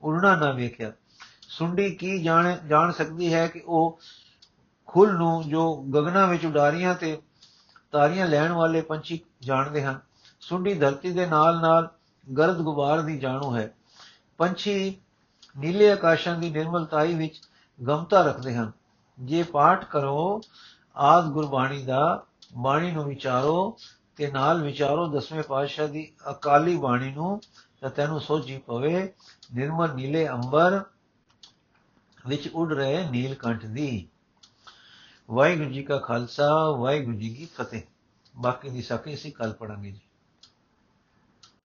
ਉੜਨਾ 0.02 0.36
ਨਾ 0.36 0.52
ਵੇਖਿਆ। 0.52 0.92
ਸੁੰਡੀ 1.50 1.90
ਕੀ 1.96 2.24
ਜਾਣ 2.24 2.58
ਜਾਣ 2.68 2.92
ਸਕਦੀ 2.92 3.34
ਹੈ 3.34 3.48
ਕਿ 3.48 3.64
ਉਹ 3.68 4.00
ਖੁੱਲ 4.86 5.14
ਨੂੰ 5.14 5.44
ਜੋ 5.50 5.76
ਗਗਨਾ 5.96 6.26
ਵਿੱਚ 6.26 6.46
ਉਡਾਰੀਆਂ 6.46 6.96
ਤੇ 6.96 7.22
ਤਾਰੀਆਂ 7.92 8.28
ਲੈਣ 8.28 8.52
ਵਾਲੇ 8.52 8.82
ਪੰਛੀ 8.82 9.20
ਜਾਣਦੇ 9.42 9.84
ਹਨ। 9.84 10.00
ਸੁੰਡੀ 10.42 10.74
ਧਰਤੀ 10.74 11.12
ਦੇ 11.12 11.26
ਨਾਲ 11.26 11.62
ਨਾਲ 11.62 11.90
ਗਰਦ 12.38 12.58
ਗੁਬਾਰ 12.58 13.02
ਦੀ 13.02 13.18
ਜਾਣੂ 13.18 13.56
ਹੈ। 13.56 13.72
ਪੰਛੀ 14.38 14.96
ਨੀਲੇ 15.58 15.92
ਆਕਾਸ਼ਾਂ 15.92 16.40
ਦੀ 16.40 16.50
ਨਿਰਮਲਤਾਈ 16.50 17.16
ਵਿੱਚ 17.16 17.42
ਗਮਤਾ 17.88 18.22
ਰੱਖਦੇ 18.22 18.56
ਹਨ। 18.56 18.72
ਜੇ 19.20 19.44
ਪਾਠ 19.44 19.86
ਕਰੋ, 19.86 20.42
ਆਦ 20.96 21.26
ਗੁਰਬਾਣੀ 21.26 21.84
ਦਾ 21.84 22.26
ਬਾਣੀ 22.58 22.92
ਨੂੰ 22.92 23.04
ਵਿਚਾਰੋ 23.04 23.78
ਤੇ 24.16 24.32
ਨਾਲ 24.32 24.62
ਵਿਚਾਰੋ 24.62 25.08
ਦਸਵੇਂ 25.08 25.44
ਪਾਤਸ਼ਾਹ 25.44 25.88
ਦੀ 25.88 26.14
ਅਕਾਲੀ 26.32 26.78
ਬਾਣੀ 26.78 27.14
ਨੂੰ, 27.14 27.42
ਤਾਂ 27.82 27.90
ਤੈਨੂੰ 27.90 28.22
ਸੋਝੀ 28.22 28.58
ਪਵੇ, 28.58 29.14
ਨਿਰਮਲ 29.56 29.94
ਨੀਲੇ 29.94 30.30
ਅੰਬਰ 30.30 30.84
ਵਿੱਚ 32.28 32.48
ਉੱਡ 32.48 32.74
ਰਹੇ 32.74 33.10
ਨੀਲਕੰਠ 33.10 33.66
ਦੀ। 33.66 34.08
ਵਾਹਿਗੁਰੂ 35.30 35.70
ਜੀ 35.70 35.84
ਕਾ 35.84 35.98
ਖਾਲਸਾ, 35.98 36.72
ਵਾਹਿਗੁਰੂ 36.72 37.18
ਜੀ 37.18 37.30
ਕੀ 37.30 37.46
ਫਤਿਹ। 37.46 37.82
ਬਾਕੀ 38.38 38.70
ਦੀ 38.70 38.82
ਸਾਖੀ 38.82 39.14
ਅਸੀਂ 39.14 39.32
ਕੱਲ 39.32 39.54
ਪੜਾਂਗੇ 39.54 39.92
ਜੀ। 39.92 40.02